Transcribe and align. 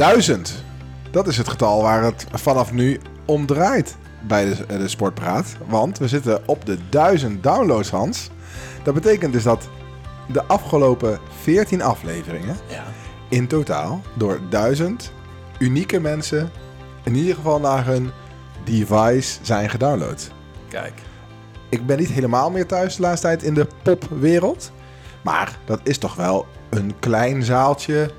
Duizend. 0.00 0.64
Dat 1.10 1.26
is 1.26 1.36
het 1.36 1.48
getal 1.48 1.82
waar 1.82 2.02
het 2.02 2.26
vanaf 2.32 2.72
nu 2.72 3.00
om 3.24 3.46
draait 3.46 3.96
bij 4.26 4.44
de, 4.44 4.66
de 4.66 4.88
Sportpraat. 4.88 5.56
Want 5.66 5.98
we 5.98 6.08
zitten 6.08 6.48
op 6.48 6.66
de 6.66 6.78
1000 6.88 7.42
downloads, 7.42 7.90
Hans. 7.90 8.30
Dat 8.82 8.94
betekent 8.94 9.32
dus 9.32 9.42
dat 9.42 9.68
de 10.32 10.44
afgelopen 10.44 11.18
14 11.40 11.82
afleveringen 11.82 12.56
Ja. 12.68 12.84
in 13.28 13.46
totaal 13.46 14.00
door 14.16 14.40
1000 14.50 15.12
unieke 15.58 16.00
mensen 16.00 16.50
in 17.04 17.14
ieder 17.14 17.34
geval 17.34 17.60
naar 17.60 17.86
hun 17.86 18.10
device 18.64 19.38
zijn 19.42 19.70
gedownload. 19.70 20.30
Kijk. 20.68 21.02
Ik 21.68 21.86
ben 21.86 21.98
niet 21.98 22.10
helemaal 22.10 22.50
meer 22.50 22.66
thuis 22.66 22.96
de 22.96 23.02
laatste 23.02 23.26
tijd 23.26 23.42
in 23.42 23.54
de 23.54 23.66
popwereld. 23.82 24.72
Maar 25.22 25.58
dat 25.64 25.80
is 25.82 25.98
toch 25.98 26.14
wel 26.14 26.46
een 26.70 26.94
klein 26.98 27.42
zaaltje. 27.42 28.10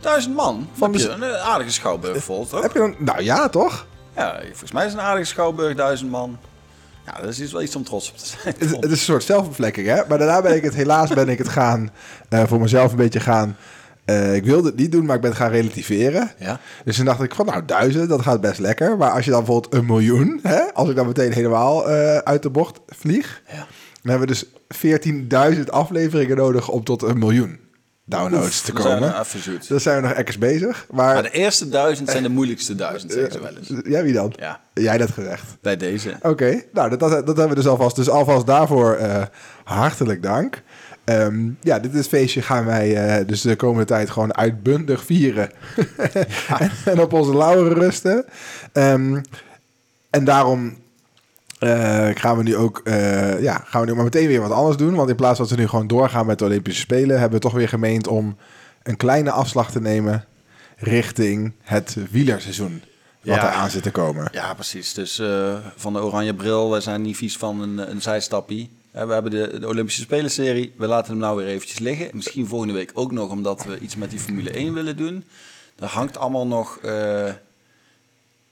Duizend 0.00 0.34
man. 0.34 0.68
Van 0.72 0.92
de- 0.92 1.08
een 1.08 1.24
aardige 1.24 1.70
schouwburg 1.72 2.24
vol, 2.24 2.46
toch? 2.46 2.62
Heb 2.62 2.72
je 2.72 2.78
dan... 2.78 2.94
Nou 2.98 3.22
ja, 3.22 3.48
toch? 3.48 3.86
Ja, 4.16 4.40
volgens 4.46 4.72
mij 4.72 4.86
is 4.86 4.92
een 4.92 5.00
aardige 5.00 5.26
schouwburg, 5.26 5.74
duizend 5.76 6.10
man. 6.10 6.38
Ja, 7.06 7.20
dat 7.20 7.38
is 7.38 7.52
wel 7.52 7.62
iets 7.62 7.76
om 7.76 7.84
trots 7.84 8.10
op 8.10 8.16
te 8.16 8.26
zijn. 8.26 8.54
Het, 8.58 8.70
het 8.70 8.84
is 8.84 8.90
een 8.90 8.96
soort 8.96 9.22
zelfbevlekking, 9.24 9.86
hè? 9.86 10.00
Maar 10.08 10.18
daarna 10.18 10.42
ben 10.42 10.56
ik 10.56 10.62
het, 10.62 10.74
helaas 10.74 11.10
ben 11.14 11.28
ik 11.28 11.38
het 11.38 11.48
gaan, 11.48 11.90
eh, 12.28 12.42
voor 12.46 12.60
mezelf 12.60 12.90
een 12.90 12.96
beetje 12.96 13.20
gaan... 13.20 13.56
eh, 14.04 14.34
ik 14.34 14.44
wilde 14.44 14.68
het 14.68 14.76
niet 14.76 14.92
doen, 14.92 15.04
maar 15.06 15.14
ik 15.16 15.20
ben 15.20 15.30
het 15.30 15.38
gaan 15.40 15.50
relativeren. 15.50 16.30
Ja. 16.38 16.60
Dus 16.84 16.96
toen 16.96 17.04
dacht 17.04 17.22
ik 17.22 17.34
van, 17.34 17.46
nou, 17.46 17.64
duizend, 17.64 18.08
dat 18.08 18.22
gaat 18.22 18.40
best 18.40 18.58
lekker. 18.58 18.96
Maar 18.96 19.10
als 19.10 19.24
je 19.24 19.30
dan 19.30 19.44
bijvoorbeeld 19.44 19.74
een 19.74 19.86
miljoen, 19.86 20.40
hè? 20.42 20.60
Als 20.74 20.88
ik 20.88 20.96
dan 20.96 21.06
meteen 21.06 21.32
helemaal 21.32 21.88
eh, 21.90 22.16
uit 22.16 22.42
de 22.42 22.50
bocht 22.50 22.80
vlieg... 22.88 23.42
Ja. 23.52 23.66
dan 24.02 24.10
hebben 24.18 24.28
we 24.28 24.46
dus 25.30 25.54
14.000 25.56 25.64
afleveringen 25.64 26.36
nodig 26.36 26.68
om 26.68 26.84
tot 26.84 27.02
een 27.02 27.18
miljoen 27.18 27.58
downloads 28.08 28.60
te 28.62 28.72
We 28.72 28.82
zijn 28.82 28.98
komen. 29.00 29.20
even 29.20 29.42
zoet. 29.42 29.68
Dan 29.68 29.80
zijn 29.80 30.02
we 30.02 30.08
nog 30.08 30.16
ekkers 30.16 30.38
bezig. 30.38 30.86
Maar, 30.90 31.14
Maar 31.14 31.22
de 31.22 31.30
eerste 31.30 31.68
duizend 31.68 32.10
zijn 32.10 32.22
de 32.22 32.28
moeilijkste 32.28 32.74
duizend, 32.74 33.12
zeggen 33.12 33.32
ze 33.32 33.40
wel 33.40 33.56
eens. 33.56 33.72
ja, 33.88 34.02
wie 34.02 34.12
dan? 34.12 34.32
Ja, 34.38 34.60
Jij 34.74 34.98
dat 34.98 35.10
gezegd. 35.10 35.44
bij 35.60 35.76
deze. 35.76 36.16
Oké, 36.22 36.62
nou 36.72 36.90
dat, 36.90 37.00
dat, 37.00 37.10
dat 37.10 37.26
hebben 37.26 37.48
we 37.48 37.54
dus 37.54 37.66
alvast. 37.66 37.96
Dus 37.96 38.08
alvast 38.08 38.46
daarvoor 38.46 38.94
eh, 38.94 39.22
hartelijk 39.64 40.22
dank. 40.22 40.62
Ehm, 41.04 41.48
ja, 41.60 41.78
dit 41.78 41.94
is 41.94 42.06
feestje 42.06 42.42
gaan 42.42 42.64
wij 42.64 42.96
eh, 43.18 43.26
dus 43.26 43.40
de 43.40 43.56
komende 43.56 43.84
tijd 43.84 44.10
gewoon 44.10 44.36
uitbundig 44.36 45.04
vieren. 45.04 45.50
en, 45.96 46.70
en 46.84 47.00
op 47.00 47.12
onze 47.12 47.34
lauren 47.36 47.74
rusten. 47.74 48.24
Ehm, 48.72 49.20
en 50.10 50.24
daarom 50.24 50.76
eh, 51.58 52.08
gaan 52.14 52.36
we 52.36 52.42
nu 52.42 52.56
ook 52.56 52.80
eh, 52.84 53.42
ja, 53.42 53.62
gaan 53.66 53.80
we 53.80 53.86
nu 53.86 53.94
maar 53.94 54.04
meteen 54.04 54.26
weer 54.26 54.40
wat 54.40 54.50
anders 54.50 54.76
doen. 54.76 54.94
Want 54.94 55.08
in 55.10 55.16
plaats 55.16 55.38
dat 55.38 55.50
we 55.50 55.56
nu 55.56 55.68
gewoon 55.68 55.86
doorgaan 55.86 56.26
met 56.26 56.38
de 56.38 56.44
Olympische 56.44 56.80
Spelen... 56.80 57.18
hebben 57.20 57.38
we 57.38 57.44
toch 57.44 57.54
weer 57.54 57.68
gemeend 57.68 58.06
om 58.06 58.36
een 58.82 58.96
kleine 58.96 59.30
afslag 59.30 59.70
te 59.70 59.80
nemen... 59.80 60.24
richting 60.76 61.52
het 61.62 61.96
wielerseizoen 62.10 62.82
wat 63.22 63.34
Ja. 63.36 63.46
er 63.46 63.52
aan 63.54 63.70
zit 63.70 63.82
te 63.82 63.90
komen. 63.90 64.28
Ja, 64.32 64.54
precies. 64.54 64.94
Dus 64.94 65.18
eh, 65.18 65.56
van 65.76 65.92
de 65.92 66.02
oranje 66.02 66.34
bril, 66.34 66.70
we 66.72 66.80
zijn 66.80 67.02
niet 67.02 67.16
vies 67.16 67.36
van 67.36 67.60
een, 67.62 67.90
een 67.90 68.02
zijstappie. 68.02 68.70
We 68.90 69.12
hebben 69.12 69.30
de, 69.30 69.58
de 69.60 69.66
Olympische 69.68 70.00
Spelenserie. 70.00 70.74
We 70.76 70.86
laten 70.86 71.10
hem 71.10 71.20
nou 71.20 71.36
weer 71.36 71.46
eventjes 71.46 71.78
liggen. 71.78 72.08
Misschien 72.12 72.46
volgende 72.46 72.74
week 72.74 72.90
ook 72.94 73.12
nog, 73.12 73.30
omdat 73.30 73.64
we 73.64 73.78
iets 73.78 73.96
met 73.96 74.10
die 74.10 74.18
Formule 74.20 74.50
1 74.50 74.74
willen 74.74 74.96
doen. 74.96 75.24
Er 75.78 75.86
hangt 75.88 76.18
allemaal 76.18 76.46
nog 76.46 76.78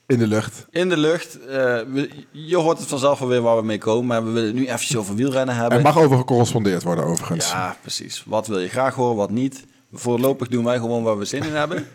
In 0.07 0.19
de 0.19 0.27
lucht. 0.27 0.67
in 0.71 0.89
de 0.89 0.97
lucht. 0.97 1.41
Eh, 1.41 1.47
we- 1.93 2.11
je 2.31 2.57
hoort 2.57 2.79
het 2.79 2.89
vanzelf 2.89 3.19
wel 3.19 3.29
weer 3.29 3.41
waar 3.43 3.57
we 3.57 3.63
mee 3.63 3.79
komen. 3.79 4.07
Maar 4.07 4.25
we 4.25 4.31
willen 4.31 4.55
nu 4.55 4.67
eventjes 4.67 4.97
over 4.97 5.15
wielrennen 5.15 5.55
hebben. 5.57 5.79
Er 5.79 5.85
mag 5.85 5.99
over 5.99 6.17
gecorrespondeerd 6.17 6.83
worden, 6.83 7.05
overigens. 7.05 7.51
Ja, 7.51 7.77
precies. 7.81 8.23
Wat 8.27 8.47
wil 8.47 8.59
je 8.59 8.69
graag 8.69 8.95
horen, 8.95 9.17
wat 9.17 9.31
niet. 9.31 9.65
Voorlopig 9.93 10.49
doen 10.49 10.65
wij 10.65 10.79
gewoon 10.79 11.03
waar 11.03 11.19
we 11.19 11.25
zin 11.25 11.43
in 11.45 11.55
hebben. 11.55 11.87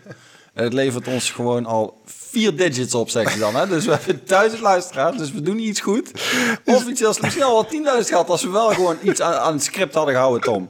En 0.54 0.64
het 0.64 0.72
levert 0.72 1.08
ons 1.08 1.30
gewoon 1.30 1.66
al 1.66 2.00
vier 2.32 2.56
digits 2.56 2.94
op, 2.94 3.10
zeg 3.10 3.32
je 3.34 3.38
dan. 3.40 3.54
Hè? 3.54 3.66
Dus 3.66 3.84
we 3.84 3.90
hebben 3.92 4.20
duizend 4.26 4.60
luisteraars, 4.60 5.16
dus 5.16 5.32
we 5.32 5.40
doen 5.42 5.58
iets 5.58 5.80
goed. 5.80 6.10
Of 6.64 6.86
iets 6.86 7.04
als 7.04 7.20
misschien 7.20 7.42
al 7.42 7.66
wel 7.70 8.00
10.000 8.02 8.08
gehad 8.08 8.28
als 8.28 8.42
we 8.42 8.50
wel 8.50 8.68
gewoon 8.68 8.96
iets 9.02 9.20
aan, 9.20 9.34
aan 9.34 9.52
het 9.52 9.62
script 9.62 9.94
hadden 9.94 10.14
gehouden, 10.14 10.40
Tom. 10.42 10.68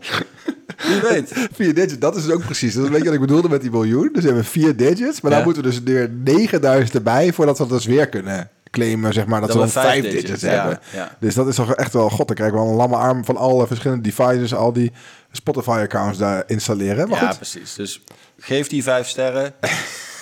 Wie 0.87 1.01
weet. 1.01 1.33
Vier 1.55 1.75
digits, 1.75 1.99
dat 1.99 2.17
is 2.17 2.25
dus 2.25 2.35
ook 2.35 2.45
precies. 2.45 2.73
Dat 2.75 2.81
is 2.83 2.87
een 2.89 2.93
beetje 2.95 3.09
wat 3.11 3.15
ik 3.21 3.27
bedoelde 3.27 3.49
met 3.49 3.61
die 3.61 3.71
miljoen. 3.71 4.09
Dus 4.13 4.21
we 4.23 4.27
hebben 4.29 4.45
vier 4.45 4.77
digits, 4.77 5.21
maar 5.21 5.31
dan 5.31 5.41
Ja. 5.41 5.45
moeten 5.45 5.63
we 5.63 5.69
dus 5.69 5.81
weer 5.83 6.11
9000 6.25 6.95
erbij... 6.95 7.33
voordat 7.33 7.59
we 7.59 7.67
dat 7.67 7.73
dus 7.77 7.87
weer 7.87 8.09
kunnen 8.09 8.51
claimen, 8.71 9.13
zeg 9.13 9.27
maar, 9.27 9.41
dat, 9.41 9.49
Dat 9.49 9.59
we 9.59 9.67
we 9.67 9.73
dan 9.73 9.83
vijf 9.83 10.01
vijf 10.03 10.15
digits, 10.15 10.43
hebben. 10.43 10.81
ja. 10.93 11.17
Dus 11.21 11.35
dat 11.35 11.47
is 11.49 11.55
toch 11.55 11.75
echt 11.75 11.93
wel... 11.93 12.11
God, 12.11 12.27
dan 12.27 12.37
krijgen 12.37 12.57
we 12.57 12.63
wel 12.63 12.71
een 12.73 12.77
lamme 12.79 12.97
arm 12.97 13.25
van 13.25 13.37
alle 13.37 13.67
verschillende 13.67 14.03
devices... 14.03 14.55
al 14.55 14.73
die 14.73 14.93
Spotify-accounts 15.33 16.19
daar 16.19 16.45
installeren. 16.47 17.09
Maar 17.09 17.21
Ja, 17.23 17.29
goed, 17.29 17.37
precies. 17.37 17.75
Dus 17.75 18.03
geef 18.39 18.67
die 18.69 18.83
vijf 18.83 19.09
sterren. 19.09 19.55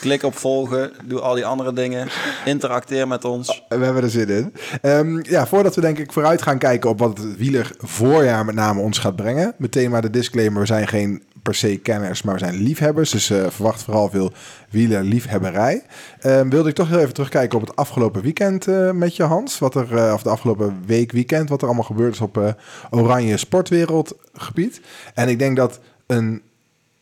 Klik 0.01 0.23
op 0.23 0.37
volgen. 0.37 0.93
Doe 1.05 1.21
al 1.21 1.35
die 1.35 1.47
andere 1.47 1.73
dingen. 1.73 2.09
Interacteer 2.45 3.09
met 3.09 3.25
ons. 3.25 3.65
we 3.69 3.85
hebben 3.85 4.03
er 4.03 4.11
zin 4.11 4.29
in. 4.29 4.53
Ehm, 4.83 5.21
ja, 5.23 5.47
voordat 5.47 5.75
we 5.75 5.81
denk 5.81 5.99
ik 5.99 6.13
vooruit 6.13 6.43
gaan 6.43 6.59
kijken 6.59 6.91
op 6.91 6.99
wat 6.99 7.19
het 7.19 7.37
wieler 7.37 7.73
voorjaar 7.79 8.45
met 8.45 8.55
name 8.55 8.81
ons 8.81 8.99
gaat 8.99 9.17
brengen. 9.17 9.55
Meteen 9.59 9.91
maar 9.91 10.03
de 10.03 10.11
disclaimer, 10.11 10.61
we 10.61 10.67
zijn 10.67 10.89
geen 10.89 11.23
per 11.43 11.55
se 11.55 11.77
kenners, 11.77 12.23
maar 12.23 12.35
we 12.35 12.41
zijn 12.41 12.55
liefhebbers. 12.55 13.11
Dus 13.11 13.31
eh, 13.31 13.47
verwacht 13.49 13.83
vooral 13.83 14.11
veel 14.11 14.33
wielerliefhebberij. 14.71 15.83
Ehm 16.21 16.49
wilde 16.49 16.69
ik 16.69 16.75
toch 16.75 16.89
heel 16.89 16.99
even 16.99 17.15
terugkijken 17.15 17.59
op 17.59 17.67
het 17.67 17.77
afgelopen 17.77 18.23
weekend 18.23 18.67
eh, 18.67 18.91
met 18.91 19.17
je 19.17 19.23
Hans. 19.23 19.59
Wat 19.59 19.75
er, 19.75 19.97
eh, 19.97 20.13
of 20.13 20.23
de 20.23 20.31
afgelopen 20.31 20.83
week 20.87 21.13
weekend, 21.13 21.49
wat 21.49 21.61
er 21.61 21.67
allemaal 21.67 21.85
gebeurd 21.85 22.15
is 22.15 22.21
op 22.21 22.57
oranje 22.91 23.37
sportwereldgebied. 23.37 24.81
En 25.15 25.29
ik 25.29 25.39
denk 25.39 25.57
dat 25.57 25.81
een 26.07 26.43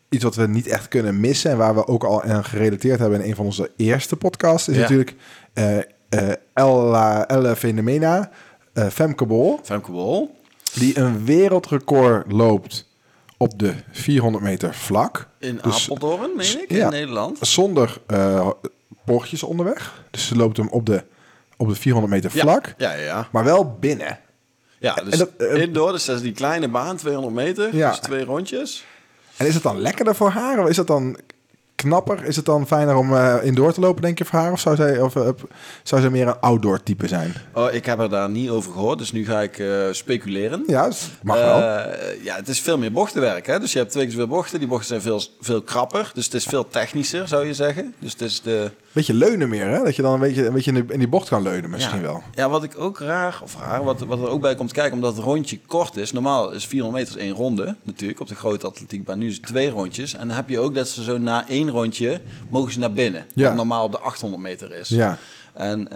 iets 0.09 0.23
wat 0.23 0.35
we 0.35 0.47
niet 0.47 0.67
echt 0.67 0.87
kunnen 0.87 1.19
missen 1.19 1.51
en 1.51 1.57
waar 1.57 1.75
we 1.75 1.87
ook 1.87 2.03
al 2.03 2.23
aan 2.23 2.45
gerelateerd 2.45 2.99
hebben 2.99 3.21
in 3.21 3.29
een 3.29 3.35
van 3.35 3.45
onze 3.45 3.71
eerste 3.77 4.15
podcasts, 4.15 4.67
is 4.67 4.75
Ja. 4.75 4.81
natuurlijk 4.81 5.15
eh 5.53 5.77
eh 6.09 6.31
Ella, 6.53 7.27
Elle 7.27 7.55
Fenomena, 7.55 8.31
eh 8.73 8.87
Femke 8.87 9.25
Bol, 9.25 9.59
Femke 9.63 9.91
Bol. 9.91 10.35
die 10.73 10.97
een 10.99 11.25
wereldrecord 11.25 12.31
loopt 12.31 12.87
op 13.37 13.59
de 13.59 13.73
400 13.91 14.43
meter 14.43 14.73
vlak. 14.73 15.27
In 15.39 15.59
Dus- 15.61 15.91
Apeldoorn, 15.91 16.35
meen 16.35 16.61
ik, 16.61 16.71
Ja. 16.71 16.83
in 16.85 16.89
Nederland. 16.91 17.37
Zonder 17.41 18.01
poortjes 19.05 19.43
onderweg. 19.43 20.03
Dus 20.11 20.27
ze 20.27 20.35
loopt 20.35 20.57
hem 20.57 20.67
op 20.67 20.85
de, 20.85 21.03
op 21.57 21.67
de 21.67 21.75
400 21.75 22.13
meter 22.13 22.31
vlak, 22.31 22.73
Ja, 22.77 22.93
ja, 22.93 23.03
ja. 23.03 23.27
maar 23.31 23.43
wel 23.43 23.77
binnen. 23.79 24.19
Ja, 24.79 24.93
dus 24.93 25.13
En 25.13 25.17
dat, 25.37 25.57
indoor, 25.57 25.91
dus 25.91 26.05
dat 26.05 26.15
is 26.15 26.21
die 26.21 26.31
kleine 26.31 26.67
baan, 26.67 26.95
200 26.97 27.33
meter. 27.35 27.75
Ja. 27.75 27.89
Dus 27.89 27.99
twee 27.99 28.23
rondjes. 28.23 28.85
En 29.39 29.45
is 29.47 29.53
het 29.53 29.63
dan 29.63 29.81
lekkerder 29.81 30.15
voor 30.15 30.29
haar? 30.29 30.59
Of 30.59 30.69
is 30.69 30.77
het 30.77 30.87
dan 30.87 31.17
knapper? 31.75 32.25
Is 32.25 32.35
het 32.35 32.45
dan 32.45 32.67
fijner 32.67 32.95
om 32.95 33.15
eh 33.15 33.35
indoor 33.41 33.73
te 33.73 33.79
lopen, 33.79 34.01
denk 34.01 34.17
je, 34.17 34.25
voor 34.25 34.39
haar? 34.39 34.51
Of 34.51 34.59
zou 34.59 34.75
zij, 34.75 35.01
of, 35.01 35.15
eh, 35.15 35.29
zou 35.83 36.01
zij 36.01 36.09
meer 36.09 36.27
een 36.27 36.39
outdoor 36.39 36.83
type 36.83 37.07
zijn? 37.07 37.33
Oh, 37.53 37.73
ik 37.73 37.85
heb 37.85 37.99
er 37.99 38.09
daar 38.09 38.29
niet 38.29 38.49
over 38.49 38.71
gehoord, 38.71 38.97
dus 38.97 39.11
nu 39.11 39.25
ga 39.25 39.41
ik 39.41 39.59
eh, 39.59 39.67
speculeren. 39.91 40.63
Ja, 40.67 40.89
mag 41.23 41.37
wel. 41.37 41.59
Ja, 42.23 42.35
het 42.35 42.47
is 42.47 42.59
veel 42.59 42.77
meer 42.77 42.91
bochtenwerk. 42.91 43.47
Hè? 43.47 43.59
Dus 43.59 43.71
je 43.71 43.79
hebt 43.79 43.91
twee 43.91 44.03
keer 44.03 44.13
zoveel 44.13 44.27
bochten. 44.27 44.59
Die 44.59 44.67
bochten 44.67 44.87
zijn 44.87 45.01
veel, 45.01 45.21
veel 45.41 45.61
krapper. 45.61 46.11
Dus 46.13 46.25
het 46.25 46.33
is 46.33 46.45
veel 46.45 46.67
technischer, 46.67 47.27
zou 47.27 47.45
je 47.45 47.53
zeggen. 47.53 47.93
Dus 47.99 48.11
het 48.11 48.21
is 48.21 48.41
de... 48.41 48.71
Beetje 48.91 49.13
leunen 49.13 49.49
meer, 49.49 49.65
hè? 49.67 49.83
Dat 49.83 49.95
je 49.95 50.01
dan 50.01 50.13
een 50.13 50.19
beetje, 50.19 50.45
een 50.45 50.53
beetje 50.53 50.71
in, 50.71 50.85
de- 50.87 50.93
in 50.93 50.99
die 50.99 51.07
bocht 51.07 51.27
kan 51.27 51.41
leunen 51.41 51.69
misschien 51.69 51.95
ja. 51.99 52.01
wel. 52.01 52.23
Ja, 52.35 52.49
wat 52.49 52.63
ik 52.63 52.77
ook 52.77 52.99
raar, 52.99 53.39
of 53.43 53.55
raar, 53.59 53.83
wat, 53.83 53.99
wat 53.99 54.19
er 54.19 54.27
ook 54.29 54.41
bij 54.41 54.55
komt 54.55 54.71
kijken, 54.71 54.93
omdat 54.93 55.15
het 55.15 55.23
rondje 55.25 55.59
kort 55.67 55.97
is. 55.97 56.11
Normaal 56.11 56.51
is 56.51 56.65
400 56.67 57.03
meter 57.05 57.21
één 57.21 57.33
ronde, 57.33 57.75
natuurlijk, 57.83 58.19
op 58.19 58.27
de 58.27 58.35
grote 58.35 58.67
atletiekbaan. 58.67 59.17
Nu 59.19 59.27
is 59.27 59.33
het 59.33 59.45
twee 59.45 59.69
rondjes. 59.69 60.13
En 60.13 60.27
dan 60.27 60.35
heb 60.35 60.49
je 60.49 60.59
ook 60.59 60.75
dat 60.75 60.87
ze 60.89 61.03
zo 61.03 61.17
na 61.17 61.47
één 61.47 61.69
rondje, 61.69 62.21
mogen 62.49 62.71
ze 62.71 62.79
naar 62.79 62.93
binnen. 62.93 63.25
Ja. 63.33 63.47
Wat 63.47 63.55
normaal 63.55 63.83
op 63.83 63.91
de 63.91 63.99
800 63.99 64.41
meter 64.43 64.73
is. 64.73 64.89
Ja. 64.89 65.17
En 65.53 65.87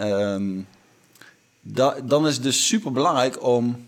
da- 1.62 1.96
dan 2.04 2.26
is 2.26 2.34
het 2.34 2.42
dus 2.42 2.66
super 2.66 2.92
belangrijk 2.92 3.42
om, 3.44 3.84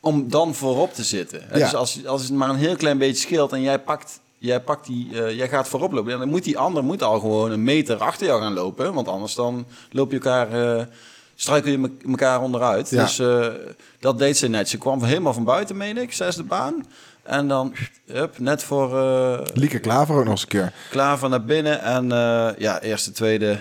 om 0.00 0.28
dan 0.30 0.54
voorop 0.54 0.94
te 0.94 1.04
zitten. 1.04 1.40
Ja. 1.52 1.58
Dus 1.58 1.74
als, 1.74 2.06
als 2.06 2.22
het 2.22 2.32
maar 2.32 2.48
een 2.48 2.56
heel 2.56 2.76
klein 2.76 2.98
beetje 2.98 3.22
scheelt 3.22 3.52
en 3.52 3.62
jij 3.62 3.78
pakt, 3.78 4.20
jij, 4.46 4.60
pakt 4.60 4.86
die, 4.86 5.22
eh, 5.24 5.36
jij 5.36 5.48
gaat 5.48 5.68
voorop 5.68 5.92
lopen, 5.92 6.12
ja, 6.12 6.18
dan 6.18 6.28
moet 6.28 6.44
die 6.44 6.58
ander 6.58 6.84
moet 6.84 7.02
al 7.02 7.20
gewoon 7.20 7.50
een 7.50 7.62
meter 7.64 7.96
achter 7.96 8.26
jou 8.26 8.40
gaan 8.42 8.52
lopen. 8.54 8.94
Want 8.94 9.08
anders 9.08 9.34
dan 9.34 9.66
loop 9.90 10.10
je 10.10 10.16
elkaar, 10.16 10.52
eh 10.78 10.84
struikel 11.34 11.70
je 11.70 11.78
me- 11.78 11.90
elkaar 12.08 12.40
onderuit. 12.42 12.90
Ja. 12.90 13.02
Dus 13.02 13.18
eh, 13.18 13.46
dat 14.00 14.18
deed 14.18 14.36
ze 14.36 14.48
net. 14.48 14.68
Ze 14.68 14.78
kwam 14.78 15.02
helemaal 15.02 15.32
van 15.34 15.44
buiten, 15.44 15.76
meen 15.76 15.96
ik, 15.96 16.12
zesde 16.12 16.42
baan. 16.42 16.86
En 17.22 17.48
dan 17.48 17.74
net 18.36 18.62
voor 18.62 18.88
Lieke 19.54 19.78
Klaver 19.78 20.14
ook 20.16 20.22
nog 20.22 20.32
eens 20.32 20.42
een 20.42 20.48
keer. 20.48 20.72
klaar 20.90 21.18
van 21.18 21.30
naar 21.30 21.44
binnen. 21.44 21.80
En 21.82 22.08
ja, 22.58 22.80
eerste, 22.80 23.12
tweede, 23.12 23.58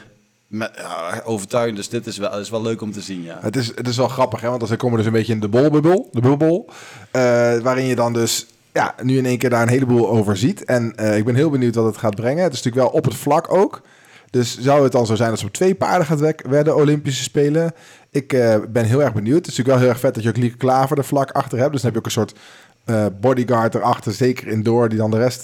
met, 0.48 0.72
ja, 0.76 1.22
overtuigend. 1.24 1.78
Dus 1.78 1.90
dit 1.90 2.08
is 2.08 2.18
wel, 2.18 2.40
is 2.40 2.50
wel 2.50 2.62
leuk 2.62 2.82
om 2.82 2.92
te 2.92 3.02
zien, 3.02 3.24
ja. 3.24 3.38
Het 3.42 3.56
is, 3.56 3.68
het 3.76 3.88
is 3.88 3.98
wel 3.98 4.08
grappig, 4.08 4.42
hè? 4.42 4.50
Want 4.50 4.68
dan 4.68 4.78
komen 4.78 4.92
we 4.92 4.98
dus 4.98 5.06
een 5.06 5.18
beetje 5.18 5.34
in 5.34 5.40
de 5.40 5.48
bolbubbel, 5.48 6.10
de 6.12 6.22
bubbel, 6.22 6.70
eh, 7.12 7.22
waarin 7.58 7.86
je 7.86 7.96
dan 7.96 8.14
dus 8.14 8.46
ja, 8.76 8.96
nu 9.04 9.18
in 9.18 9.26
één 9.26 9.38
keer 9.38 9.50
daar 9.50 9.62
een 9.62 9.68
heleboel 9.68 10.10
over 10.10 10.38
ziet. 10.38 10.64
En 10.66 10.96
eh, 10.96 11.18
ik 11.18 11.26
ben 11.26 11.36
heel 11.36 11.50
benieuwd 11.50 11.76
wat 11.76 11.86
het 11.86 11.98
gaat 11.98 12.16
brengen. 12.16 12.44
Het 12.44 12.54
is 12.54 12.64
natuurlijk 12.64 12.88
wel 12.88 13.00
op 13.00 13.06
het 13.06 13.16
vlak 13.16 13.54
ook. 13.54 13.82
Dus 14.30 14.60
zou 14.60 14.84
het 14.84 14.92
dan 14.92 15.06
zo 15.06 15.16
zijn 15.16 15.30
dat 15.30 15.40
ze 15.40 15.46
op 15.46 15.54
twee 15.54 15.76
paarden 15.76 16.08
gaat 16.08 16.34
werden, 16.50 16.76
Olympische 16.76 17.24
Spelen? 17.24 17.74
Ik 18.10 18.34
eh, 18.34 18.56
ben 18.70 18.86
heel 18.86 19.04
erg 19.04 19.14
benieuwd. 19.14 19.38
Het 19.38 19.48
is 19.48 19.58
natuurlijk 19.58 19.78
wel 19.78 19.86
heel 19.86 19.90
erg 19.90 20.00
vet 20.00 20.14
dat 20.14 20.24
je 20.24 20.30
ook 20.30 20.38
Lieke 20.38 20.58
Klaver 20.58 20.98
er 20.98 21.04
vlak 21.06 21.32
achter 21.32 21.58
hebt. 21.58 21.72
Dus 21.72 21.82
dan 21.82 21.92
heb 21.94 22.04
je 22.04 22.10
ook 22.10 22.16
een 22.16 22.28
soort 22.28 22.40
eh, 22.86 23.06
bodyguard 23.22 23.76
erachter, 23.76 24.12
zeker 24.12 24.48
indoor, 24.48 24.90
die 24.90 24.98
dan 24.98 25.12
de 25.12 25.18
rest 25.18 25.44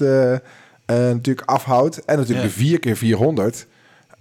natuurlijk 0.85 1.49
afhoudt. 1.49 2.05
En 2.05 2.17
natuurlijk 2.17 2.47
Ja. 2.47 2.53
de 2.53 2.59
4 2.59 2.79
keer 2.79 2.97
400 2.97 3.67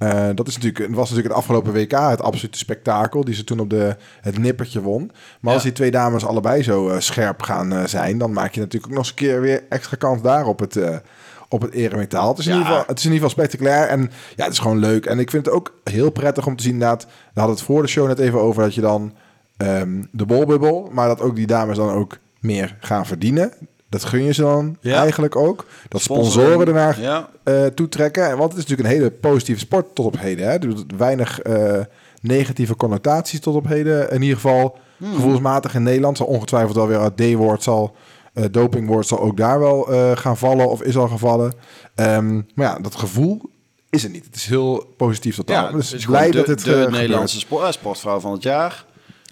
Eh, 0.00 0.29
dat 0.35 0.49
is 0.49 0.55
natuurlijk, 0.58 0.94
was 0.94 1.11
natuurlijk 1.11 1.26
het 1.29 1.37
afgelopen 1.37 1.73
WK 1.73 1.91
het 1.91 2.23
absolute 2.23 2.58
spektakel. 2.58 3.25
Die 3.25 3.35
ze 3.35 3.44
toen 3.44 3.61
op 3.61 3.70
de, 3.70 3.97
het 4.20 4.38
nippertje 4.38 4.81
won. 4.81 5.11
Maar 5.41 5.52
als 5.52 5.62
Ja. 5.62 5.69
die 5.69 5.76
twee 5.76 5.91
dames 5.91 6.25
allebei 6.26 6.62
zo 6.62 6.88
eh, 6.88 7.00
scherp 7.00 7.43
gaan 7.43 7.73
eh, 7.73 7.85
zijn... 7.85 8.19
dan 8.19 8.32
maak 8.32 8.55
je 8.55 8.61
natuurlijk 8.61 8.93
ook 8.93 8.99
nog 8.99 9.06
eens 9.06 9.08
een 9.08 9.26
keer 9.26 9.41
weer 9.41 9.62
extra 9.69 9.97
kans 9.97 10.23
daar 10.23 10.47
op 10.47 10.58
het, 10.58 10.79
op 11.49 11.61
het 11.62 11.73
eremetaal. 11.73 12.29
Het 12.29 12.38
is, 12.38 12.47
in 12.47 12.52
ieder 12.52 12.67
geval, 12.67 12.85
het 12.87 12.99
is 12.99 13.05
in 13.05 13.12
ieder 13.12 13.29
geval 13.29 13.44
spectaculair. 13.44 13.88
En 13.88 14.11
ja, 14.37 14.44
het 14.44 14.52
is 14.52 14.58
gewoon 14.58 14.79
leuk. 14.79 15.06
En 15.06 15.19
ik 15.19 15.31
vind 15.31 15.47
het 15.47 15.55
ook 15.55 15.75
heel 15.85 16.11
prettig 16.11 16.47
om 16.47 16.56
te 16.56 16.62
zien 16.62 16.79
dat... 16.79 17.05
We 17.05 17.41
hadden 17.41 17.56
het 17.56 17.64
voor 17.64 17.82
de 17.82 17.88
show 17.88 18.06
net 18.06 18.19
even 18.19 18.41
over 18.41 18.62
dat 18.62 18.75
je 18.75 18.81
dan 18.81 19.14
ehm, 19.56 20.02
de 20.11 20.26
bolbubbel... 20.26 20.88
maar 20.93 21.08
dat 21.08 21.20
ook 21.20 21.37
die 21.37 21.47
dames 21.47 21.76
dan 21.76 21.91
ook 21.91 22.19
meer 22.38 22.76
gaan 22.81 23.06
verdienen. 23.06 23.52
Dat 23.91 24.05
gun 24.05 24.23
je 24.23 24.33
ze 24.33 24.41
dan 24.43 24.77
Ja. 24.81 25.01
eigenlijk 25.01 25.37
ook. 25.37 25.67
Dat 25.89 26.01
sponsoren 26.03 26.67
ernaar 26.67 27.01
Ja. 27.01 27.29
eh, 27.43 27.67
toetrekken. 27.67 28.25
En 28.29 28.37
Want 28.37 28.53
het 28.53 28.63
is 28.63 28.67
natuurlijk 28.69 28.89
een 28.89 28.95
hele 28.95 29.11
positieve 29.11 29.61
sport 29.61 29.95
tot 29.95 30.05
op 30.07 30.19
heden. 30.19 30.51
Hè? 30.51 30.59
Dus 30.59 30.75
weinig 30.97 31.41
eh, 31.41 31.79
negatieve 32.21 32.77
connotaties 32.77 33.41
tot 33.41 33.55
op 33.55 33.67
heden. 33.67 34.11
In 34.11 34.23
ieder 34.23 34.37
geval 34.37 34.79
Hmm. 34.97 35.15
gevoelsmatig 35.15 35.75
in 35.75 35.83
Nederland. 35.83 36.17
Zal 36.17 36.27
ongetwijfeld 36.27 36.77
wel 36.77 36.87
weer 36.87 37.01
het 37.01 37.17
D-woord 37.17 37.63
zal... 37.63 37.95
eh 38.33 38.45
dopingwoord 38.51 39.07
zal 39.07 39.21
ook 39.21 39.37
daar 39.37 39.59
wel 39.61 39.89
gaan 40.15 40.37
vallen 40.37 40.69
of 40.71 40.83
is 40.83 40.97
al 40.97 41.09
gevallen. 41.09 41.53
Ehm, 41.95 42.35
maar 42.55 42.67
ja, 42.67 42.79
dat 42.79 42.95
gevoel 42.97 43.41
is 43.91 44.05
er 44.05 44.11
niet. 44.11 44.25
Het 44.25 44.37
is 44.37 44.47
heel 44.47 44.95
positief 44.97 45.37
totaal. 45.37 45.65
Ja, 45.67 45.73
dus 45.73 45.91
blij 45.91 46.21
gewoon 46.31 46.31
dat 46.37 46.47
de, 46.47 46.51
het 46.53 46.85
de. 46.85 46.87
Nederlandse 46.91 47.39
sport, 47.39 47.75
sportvrouw 47.75 48.21
van 48.21 48.33
het 48.33 48.43
jaar. 48.43 48.85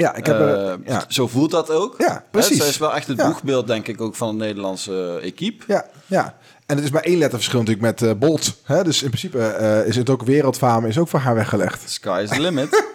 Ja, 0.02 0.14
ik 0.14 0.26
heb 0.26 0.40
Eh, 0.40 0.72
ja. 0.84 1.04
Zo 1.08 1.26
voelt 1.28 1.50
dat 1.50 1.70
ook. 1.70 1.94
Ja, 1.98 2.24
precies. 2.30 2.56
Zij 2.58 2.68
is 2.68 2.78
wel 2.78 2.94
echt 2.94 3.06
het 3.06 3.18
Ja. 3.18 3.26
boegbeeld, 3.26 3.66
denk 3.66 3.88
ik, 3.88 4.00
ook 4.00 4.14
van 4.14 4.28
het 4.28 4.36
Nederlandse 4.36 5.18
eh, 5.20 5.26
equipe. 5.28 5.64
Ja, 5.66 5.86
ja. 6.06 6.36
En 6.66 6.76
het 6.76 6.84
is 6.84 6.90
maar 6.90 7.02
één 7.02 7.18
letterverschil 7.18 7.58
natuurlijk 7.58 7.86
met 7.86 8.02
eh, 8.10 8.18
Bolt. 8.18 8.56
Hè? 8.64 8.84
Dus 8.84 9.02
in 9.02 9.08
principe 9.08 9.84
is 9.86 9.96
het 9.96 10.10
ook 10.10 10.22
wereldfame, 10.22 10.88
is 10.88 10.98
ook 10.98 11.08
voor 11.08 11.20
haar 11.20 11.34
weggelegd. 11.34 11.90
Sky 11.90 12.20
is 12.22 12.28
the 12.30 12.40
limit. 12.40 12.68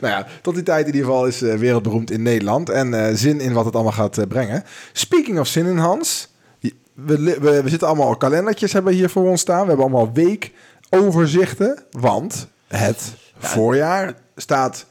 Nou 0.00 0.14
ja, 0.14 0.26
tot 0.42 0.54
die 0.54 0.62
tijd 0.62 0.86
in 0.86 0.94
ieder 0.94 1.06
geval 1.08 1.26
is 1.26 1.40
wereldberoemd 1.40 2.10
in 2.10 2.22
Nederland. 2.22 2.68
En 2.70 3.16
zin 3.18 3.40
in 3.40 3.52
wat 3.52 3.64
het 3.64 3.74
allemaal 3.74 3.92
gaat 3.92 4.28
brengen. 4.28 4.64
Speaking 4.92 5.38
of 5.38 5.46
zin 5.46 5.66
in, 5.66 5.76
Hans. 5.78 6.28
We, 6.60 7.36
we, 7.40 7.62
we 7.62 7.68
zitten 7.68 7.88
allemaal 7.88 8.16
kalendertjes 8.16 8.72
hebben 8.72 8.92
hier 8.92 9.10
voor 9.10 9.28
ons 9.28 9.40
staan. 9.40 9.60
We 9.62 9.66
hebben 9.68 9.84
allemaal 9.86 10.12
weekoverzichten. 10.12 11.78
Want 11.90 12.48
het 12.66 13.12
voorjaar 13.38 14.14
staat 14.36 14.86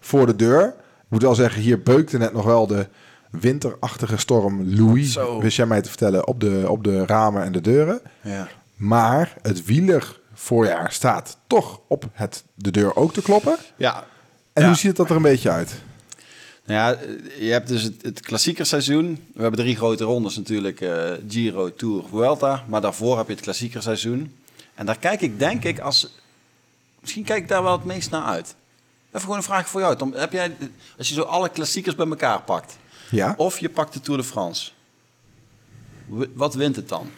voor 0.00 0.26
de 0.26 0.36
deur. 0.36 0.74
Ik 1.12 1.18
moet 1.18 1.26
wel 1.26 1.36
zeggen, 1.36 1.62
hier 1.62 1.82
beukte 1.82 2.18
net 2.18 2.32
nog 2.32 2.44
wel 2.44 2.66
de 2.66 2.86
winterachtige 3.30 4.16
storm 4.16 4.74
Louis. 4.76 5.12
Zo. 5.12 5.40
Wist 5.40 5.56
jij 5.56 5.66
mij 5.66 5.80
te 5.82 5.88
vertellen 5.88 6.26
op 6.26 6.40
de, 6.40 6.64
op 6.68 6.84
de 6.84 7.06
ramen 7.06 7.42
en 7.42 7.52
de 7.52 7.60
deuren. 7.60 8.00
ja. 8.22 8.48
Maar 8.76 9.36
het 9.42 9.64
wielervoorjaar 9.64 10.92
staat 10.92 11.36
toch 11.46 11.80
op 11.88 12.04
het, 12.12 12.44
de 12.54 12.70
deur 12.70 12.96
ook 12.96 13.12
te 13.12 13.22
kloppen. 13.22 13.56
ja. 13.76 14.04
En 14.52 14.62
Ja. 14.62 14.68
hoe 14.68 14.76
ziet 14.76 14.96
dat 14.96 15.10
er 15.10 15.16
een 15.16 15.22
beetje 15.22 15.50
uit? 15.50 15.74
Nou 16.64 16.78
ja, 16.78 17.00
eh, 17.02 17.46
je 17.46 17.52
hebt 17.52 17.68
dus 17.68 17.82
het, 17.82 18.02
het 18.02 18.20
klassiekerseizoen. 18.20 19.24
We 19.34 19.42
hebben 19.42 19.60
drie 19.60 19.76
grote 19.76 20.04
rondes 20.04 20.36
natuurlijk. 20.36 20.80
eh, 20.80 21.10
Giro, 21.28 21.74
Tour, 21.74 22.04
Vuelta. 22.10 22.64
Maar 22.68 22.80
daarvoor 22.80 23.16
heb 23.16 23.26
je 23.26 23.32
het 23.32 23.42
klassiekerseizoen. 23.42 24.34
En 24.74 24.86
daar 24.86 24.98
kijk 24.98 25.20
ik, 25.20 25.38
denk 25.38 25.64
ik, 25.64 25.78
als... 25.80 26.18
Misschien 27.00 27.24
kijk 27.24 27.42
ik 27.42 27.48
daar 27.48 27.62
wel 27.62 27.72
het 27.72 27.84
meest 27.84 28.10
naar 28.10 28.22
uit. 28.24 28.54
Even 29.12 29.20
gewoon 29.20 29.36
een 29.36 29.42
vraag 29.42 29.68
voor 29.68 29.80
jou. 29.80 29.96
Tom. 29.96 30.12
Heb 30.14 30.32
jij, 30.32 30.56
als 30.98 31.08
je 31.08 31.14
zo 31.14 31.22
alle 31.22 31.48
klassiekers 31.48 31.94
bij 31.94 32.06
elkaar 32.06 32.42
pakt... 32.42 32.76
Ja. 33.10 33.34
Of 33.36 33.58
je 33.58 33.68
pakt 33.68 33.92
de 33.92 34.00
Tour 34.00 34.20
de 34.20 34.26
France. 34.26 34.70
Wat 36.34 36.54
wint 36.54 36.76
het 36.76 36.88
dan? 36.88 37.10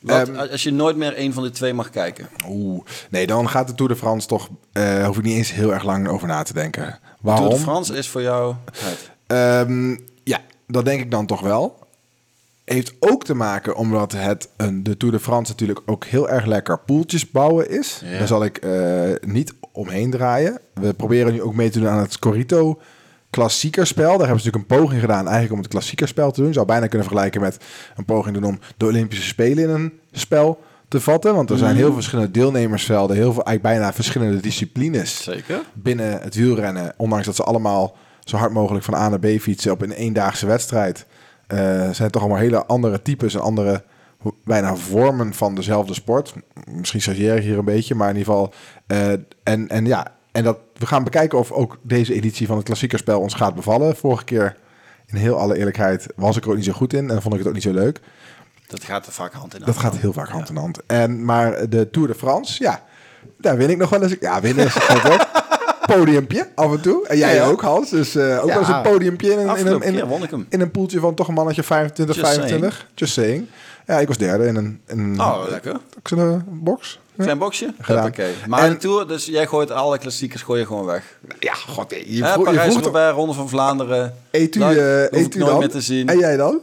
Wat, 0.00 0.28
Ehm, 0.28 0.36
als 0.36 0.62
je 0.62 0.70
nooit 0.72 0.96
meer 0.96 1.14
één 1.14 1.32
van 1.32 1.42
de 1.42 1.50
twee 1.50 1.72
mag 1.74 1.90
kijken. 1.90 2.28
Oeh, 2.48 2.84
nee, 3.10 3.26
dan 3.26 3.48
gaat 3.48 3.66
de 3.66 3.74
Tour 3.74 3.92
de 3.92 3.98
France 3.98 4.26
toch... 4.26 4.48
eh 4.72 5.06
hoef 5.06 5.16
ik 5.18 5.24
niet 5.24 5.36
eens 5.36 5.52
heel 5.52 5.72
erg 5.72 5.84
lang 5.84 6.08
over 6.08 6.28
na 6.28 6.42
te 6.42 6.52
denken. 6.52 6.98
Waarom? 7.20 7.44
Tour 7.44 7.58
de 7.58 7.64
France 7.64 7.96
is 7.96 8.08
voor 8.08 8.22
jou. 8.22 8.54
Ehm, 9.26 9.96
ja, 10.24 10.40
dat 10.66 10.84
denk 10.84 11.00
ik 11.00 11.10
dan 11.10 11.26
toch 11.26 11.40
wel. 11.40 11.86
Heeft 12.64 12.92
ook 13.00 13.24
te 13.24 13.34
maken 13.34 13.76
omdat 13.76 14.12
het 14.12 14.48
een, 14.56 14.82
de 14.82 14.96
Tour 14.96 15.14
de 15.14 15.20
France 15.20 15.50
natuurlijk 15.52 15.80
ook 15.86 16.04
heel 16.04 16.28
erg 16.28 16.44
lekker 16.44 16.78
poeltjes 16.78 17.30
bouwen 17.30 17.70
is. 17.70 18.00
Ja. 18.04 18.18
Daar 18.18 18.26
zal 18.26 18.44
ik 18.44 18.56
eh, 18.58 19.10
niet 19.20 19.54
omheen 19.78 20.10
draaien. 20.10 20.60
We 20.74 20.94
proberen 20.94 21.32
nu 21.32 21.42
ook 21.42 21.54
mee 21.54 21.70
te 21.70 21.78
doen 21.78 21.88
aan 21.88 21.98
het 21.98 22.12
Scorito 22.12 22.80
klassiekerspel. 23.30 24.18
Daar 24.18 24.26
hebben 24.26 24.40
ze 24.40 24.46
natuurlijk 24.46 24.72
een 24.72 24.78
poging 24.78 25.00
gedaan 25.00 25.24
eigenlijk 25.24 25.52
om 25.52 25.58
het 25.58 25.68
klassiekerspel 25.68 26.30
te 26.30 26.42
doen. 26.42 26.52
Zou 26.52 26.66
bijna 26.66 26.86
kunnen 26.86 27.06
vergelijken 27.06 27.40
met 27.40 27.58
een 27.96 28.04
poging 28.04 28.34
doen 28.34 28.44
om 28.44 28.58
de 28.76 28.86
Olympische 28.86 29.24
Spelen 29.24 29.64
in 29.64 29.70
een 29.70 29.92
spel 30.12 30.60
te 30.88 31.00
vatten. 31.00 31.34
Want 31.34 31.50
er 31.50 31.58
zijn 31.58 31.76
heel 31.76 31.84
veel 31.84 31.94
verschillende 31.94 32.30
deelnemersvelden, 32.30 33.16
heel 33.16 33.32
veel 33.32 33.44
eigenlijk 33.44 33.76
bijna 33.76 33.92
verschillende 33.92 34.40
disciplines 34.40 35.22
Zeker. 35.22 35.60
binnen 35.74 36.20
het 36.20 36.34
wielrennen, 36.34 36.94
ondanks 36.96 37.26
dat 37.26 37.36
ze 37.36 37.42
allemaal 37.42 37.96
zo 38.24 38.36
hard 38.36 38.52
mogelijk 38.52 38.84
van 38.84 38.94
A 38.94 39.08
naar 39.08 39.18
B 39.18 39.40
fietsen 39.40 39.72
op 39.72 39.82
een 39.82 39.92
eendaagse 39.92 40.46
wedstrijd, 40.46 41.06
eh, 41.46 41.90
zijn 41.90 42.10
toch 42.10 42.22
allemaal 42.22 42.40
hele 42.40 42.66
andere 42.66 43.02
types 43.02 43.34
en 43.34 43.40
andere 43.40 43.82
bijna 44.44 44.76
vormen 44.76 45.34
van 45.34 45.54
dezelfde 45.54 45.94
sport. 45.94 46.34
Misschien 46.70 47.00
ik 47.14 47.42
hier 47.42 47.58
een 47.58 47.64
beetje, 47.64 47.94
maar 47.94 48.10
in 48.10 48.16
ieder 48.16 48.32
geval. 48.32 48.52
eh, 48.86 49.12
en, 49.42 49.68
en 49.68 49.86
ja, 49.86 50.06
en 50.32 50.44
dat 50.44 50.58
we 50.76 50.86
gaan 50.86 51.04
bekijken 51.04 51.38
of 51.38 51.52
ook 51.52 51.78
deze 51.82 52.14
editie 52.14 52.46
van 52.46 52.56
het 52.56 52.64
klassiekerspel 52.64 53.20
ons 53.20 53.34
gaat 53.34 53.54
bevallen. 53.54 53.96
Vorige 53.96 54.24
keer, 54.24 54.56
in 55.06 55.16
heel 55.16 55.38
alle 55.38 55.56
eerlijkheid, 55.58 56.06
was 56.16 56.36
ik 56.36 56.44
er 56.44 56.50
ook 56.50 56.56
niet 56.56 56.64
zo 56.64 56.72
goed 56.72 56.92
in 56.92 57.10
en 57.10 57.22
vond 57.22 57.34
ik 57.34 57.38
het 57.40 57.48
ook 57.48 57.54
niet 57.54 57.62
zo 57.62 57.72
leuk. 57.72 58.00
Dat 58.66 58.84
gaat 58.84 59.06
er 59.06 59.12
vaak 59.12 59.32
hand 59.32 59.54
in 59.54 59.62
hand. 59.62 59.74
Dat 59.74 59.82
gaat 59.84 59.96
heel 59.96 60.12
vaak 60.12 60.28
hand 60.28 60.48
in 60.48 60.56
hand. 60.56 60.80
En, 60.86 61.24
maar 61.24 61.68
de 61.68 61.90
Tour 61.90 62.08
de 62.08 62.14
France, 62.14 62.62
ja, 62.62 62.82
daar 63.38 63.56
win 63.56 63.70
ik 63.70 63.76
nog 63.76 63.90
wel 63.90 64.02
eens. 64.02 64.16
Ja, 64.20 64.40
winnen 64.40 64.66
is 64.66 64.74
het 64.78 65.12
ook. 65.12 65.26
Podiumpje 65.96 66.48
af 66.54 66.72
en 66.72 66.80
toe. 66.80 67.06
En 67.06 67.16
jij 67.18 67.34
Ja, 67.34 67.42
ja. 67.42 67.48
ook, 67.48 67.60
Hans. 67.60 67.90
Dus 67.90 68.14
eh, 68.14 68.22
ook 68.42 68.48
Ja. 68.48 68.52
wel 68.54 68.58
eens 68.58 68.68
een 68.68 68.82
podiumpje 68.82 69.32
in 69.32 69.38
een, 69.38 69.56
in, 69.56 69.82
in, 69.82 69.98
een, 69.98 70.06
won 70.06 70.22
ik 70.22 70.30
hem. 70.30 70.46
in 70.48 70.60
een 70.60 70.70
poeltje 70.70 71.00
van 71.00 71.14
toch 71.14 71.28
een 71.28 71.34
mannetje 71.34 71.62
25, 71.62 72.16
Just 72.16 72.28
25. 72.28 72.86
Just 72.94 73.12
saying. 73.12 73.46
Ja, 73.88 73.98
ik 74.00 74.08
was 74.08 74.16
derde 74.16 74.46
in 74.46 74.56
een, 74.56 74.80
in 74.86 74.98
een 74.98 75.20
Oh, 75.20 75.42
lekker. 75.48 75.72
ook 75.74 76.08
zo'n 76.08 76.42
box. 76.46 76.98
Ja. 77.14 77.22
Klein 77.24 77.38
boxje? 77.38 77.74
Oké. 77.88 78.26
Maar 78.46 78.62
En- 78.64 78.70
de 78.70 78.76
Tour, 78.76 79.06
dus 79.06 79.26
jij 79.26 79.46
gooit 79.46 79.70
alle 79.70 79.98
klassiekers 79.98 80.42
gooi 80.42 80.60
je 80.60 80.66
gewoon 80.66 80.84
weg. 80.84 81.18
Ja, 81.40 81.54
god, 81.54 81.90
je, 81.90 82.14
je 82.14 82.20
Parijs, 82.20 82.60
vroeg 82.60 82.72
toch... 82.74 82.82
Roubaix, 82.82 83.14
Ronde 83.16 83.32
van 83.32 83.48
Vlaanderen. 83.48 84.14
Eet 84.30 84.54
u, 84.56 84.58
Nou, 84.58 84.74
ik 84.76 85.12
eet 85.12 85.34
u 85.34 85.38
nooit 85.38 85.50
dan? 85.50 85.58
meer 85.58 85.68
te 85.68 85.80
zien. 85.80 86.08
En 86.08 86.18
jij 86.18 86.36
dan? 86.36 86.58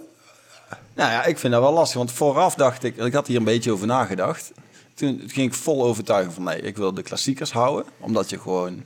Nou 0.94 1.12
ja, 1.12 1.24
ik 1.26 1.38
vind 1.38 1.54
dat 1.54 1.62
wel 1.62 1.74
lastig. 1.74 1.98
Want 1.98 2.12
vooraf 2.12 2.56
dacht 2.56 2.84
ik, 2.84 2.98
ik 2.98 3.14
had 3.14 3.28
hier 3.28 3.38
een 3.38 3.44
beetje 3.44 3.72
over 3.72 3.88
nagedacht. 3.88 4.52
Toen 4.94 5.22
ging 5.28 5.48
ik 5.48 5.54
vol 5.54 5.84
overtuiging 5.84 6.34
van 6.34 6.44
nee, 6.44 6.62
ik 6.62 6.78
wil 6.78 6.94
de 6.94 7.02
klassiekers 7.02 7.52
houden. 7.52 7.86
Omdat 8.00 8.30
je 8.30 8.40
gewoon... 8.40 8.84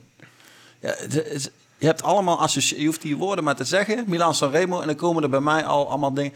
Ja, 0.80 0.94
het 0.96 1.26
is- 1.26 1.48
je 1.78 1.86
hebt 1.86 2.02
allemaal 2.02 2.40
associe... 2.40 2.80
Je 2.80 2.86
hoeft 2.86 3.02
die 3.02 3.16
woorden 3.16 3.44
maar 3.44 3.56
te 3.56 3.64
zeggen. 3.64 4.04
Milan 4.06 4.34
Sanremo. 4.34 4.80
En 4.80 4.86
dan 4.86 4.96
komen 4.96 5.22
er 5.22 5.28
bij 5.30 5.40
mij 5.40 5.64
al 5.64 5.88
allemaal 5.88 6.14
dingen... 6.14 6.32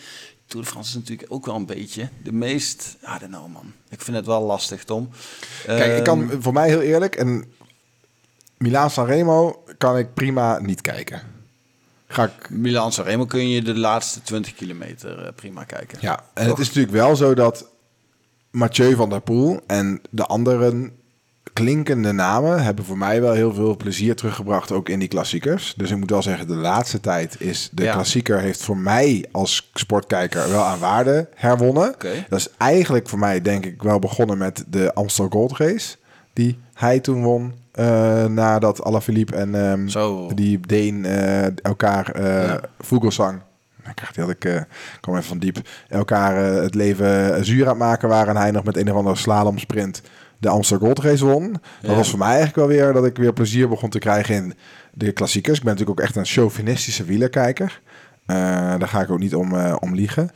Tour 0.47 0.65
de 0.65 0.71
France 0.71 0.89
is 0.89 0.95
natuurlijk 0.95 1.33
ook 1.33 1.47
wel 1.47 1.55
een 1.55 1.67
beetje 1.67 2.09
de 2.23 2.33
meest... 2.33 2.97
I 3.03 3.19
don't 3.19 3.33
know 3.33 3.53
man. 3.53 3.73
Ik 3.89 4.01
vind 4.01 4.17
het 4.17 4.27
wel 4.27 4.43
lastig, 4.43 4.85
Tom. 4.85 5.11
Kijk, 5.65 5.99
ik 5.99 6.05
kan 6.05 6.31
Ehm, 6.31 6.41
voor 6.41 6.53
mij 6.53 6.69
heel 6.69 6.81
eerlijk... 6.81 7.17
En 7.17 7.45
Milaan 8.59 8.91
Sanremo 8.91 9.65
kan 9.79 9.99
ik 9.99 10.15
prima 10.15 10.59
niet 10.59 10.81
kijken. 10.81 11.23
Ga 12.07 12.25
ik 12.25 12.51
Milan 12.51 12.93
Sanremo 12.93 13.25
kun 13.25 13.49
je 13.49 13.63
de 13.63 13.79
laatste 13.79 14.23
20 14.23 14.55
kilometer 14.55 15.25
eh, 15.25 15.33
prima 15.35 15.65
kijken. 15.65 15.99
Ja, 16.01 16.25
en 16.35 16.47
het 16.47 16.59
is 16.59 16.67
natuurlijk 16.67 16.95
wel 16.95 17.17
zo 17.17 17.35
dat 17.35 17.71
Mathieu 18.51 18.95
van 18.95 19.09
der 19.11 19.21
Poel 19.21 19.61
en 19.67 20.01
de 20.11 20.27
anderen 20.27 20.99
klinkende 21.53 22.13
namen 22.13 22.65
hebben 22.65 22.85
voor 22.85 22.99
mij 22.99 23.21
wel 23.21 23.33
heel 23.33 23.55
veel 23.55 23.77
plezier 23.77 24.17
teruggebracht, 24.17 24.73
ook 24.73 24.89
in 24.89 24.99
die 24.99 25.09
klassiekers. 25.09 25.75
Dus 25.77 25.91
ik 25.91 25.97
moet 25.97 26.11
wel 26.11 26.23
zeggen, 26.23 26.47
de 26.47 26.55
laatste 26.55 27.01
tijd 27.01 27.37
is 27.41 27.69
de 27.73 27.83
Ja. 27.83 27.93
klassieker 27.93 28.41
heeft 28.41 28.63
voor 28.63 28.77
mij 28.77 29.25
als 29.33 29.71
sportkijker 29.75 30.49
wel 30.51 30.63
aan 30.65 30.79
waarde 30.79 31.29
herwonnen. 31.35 31.95
Dat 32.29 32.39
is 32.39 32.49
eigenlijk 32.59 33.09
voor 33.09 33.19
mij 33.19 33.41
denk 33.41 33.65
ik 33.67 33.83
wel 33.83 33.99
begonnen 33.99 34.39
met 34.39 34.65
de 34.69 34.95
Amstel 34.95 35.29
Gold 35.29 35.57
Race, 35.57 35.97
die 36.33 36.59
hij 36.75 37.01
toen 37.01 37.23
won. 37.23 37.63
eh, 37.73 38.25
nadat 38.25 38.83
Alaphilippe 38.85 39.37
en 39.37 39.55
ehm, 39.55 39.89
Zo. 39.89 40.31
die 40.35 40.61
Deen 40.61 41.05
eh, 41.05 41.47
elkaar 41.63 42.11
eh 42.11 42.25
Ja. 42.47 42.61
Vogelsang 42.81 43.41
ik 43.91 44.17
had 44.17 44.29
ik, 44.31 44.45
eh, 44.45 44.61
kwam 45.01 45.15
even 45.17 45.29
van 45.29 45.39
diep, 45.39 45.59
elkaar 45.89 46.37
het 46.37 46.75
leven 46.75 47.45
zuur 47.45 47.63
aan 47.65 47.69
het 47.69 47.79
maken 47.79 48.09
waren. 48.09 48.35
En 48.35 48.41
hij 48.41 48.51
nog 48.51 48.65
met 48.65 48.77
een 48.77 48.91
of 48.91 48.97
andere 48.97 49.17
slalomsprint 49.17 50.03
de 50.45 50.51
Amsterdam 50.51 50.87
Gold 50.87 50.99
Race 50.99 51.25
won. 51.27 51.53
Dat 51.53 51.91
Ja. 51.91 51.95
was 51.97 52.11
voor 52.11 52.19
mij 52.19 52.29
eigenlijk 52.29 52.57
wel 52.57 52.67
weer 52.67 52.93
dat 52.93 53.05
ik 53.07 53.17
weer 53.17 53.33
plezier 53.33 53.69
begon 53.69 53.91
te 53.91 53.99
krijgen 53.99 54.35
in 54.35 54.55
de 54.93 55.13
klassiekers. 55.13 55.59
Ik 55.59 55.65
ben 55.65 55.73
natuurlijk 55.73 56.01
ook 56.01 56.07
echt 56.07 56.17
een 56.17 56.25
chauvinistische 56.25 57.05
wielerkijker. 57.05 57.81
Eh, 58.27 58.37
daar 58.79 58.89
ga 58.89 59.01
ik 59.01 59.11
ook 59.11 59.19
niet 59.19 59.35
om, 59.35 59.55
eh, 59.55 59.77
om 59.81 59.95
liegen. 59.95 60.31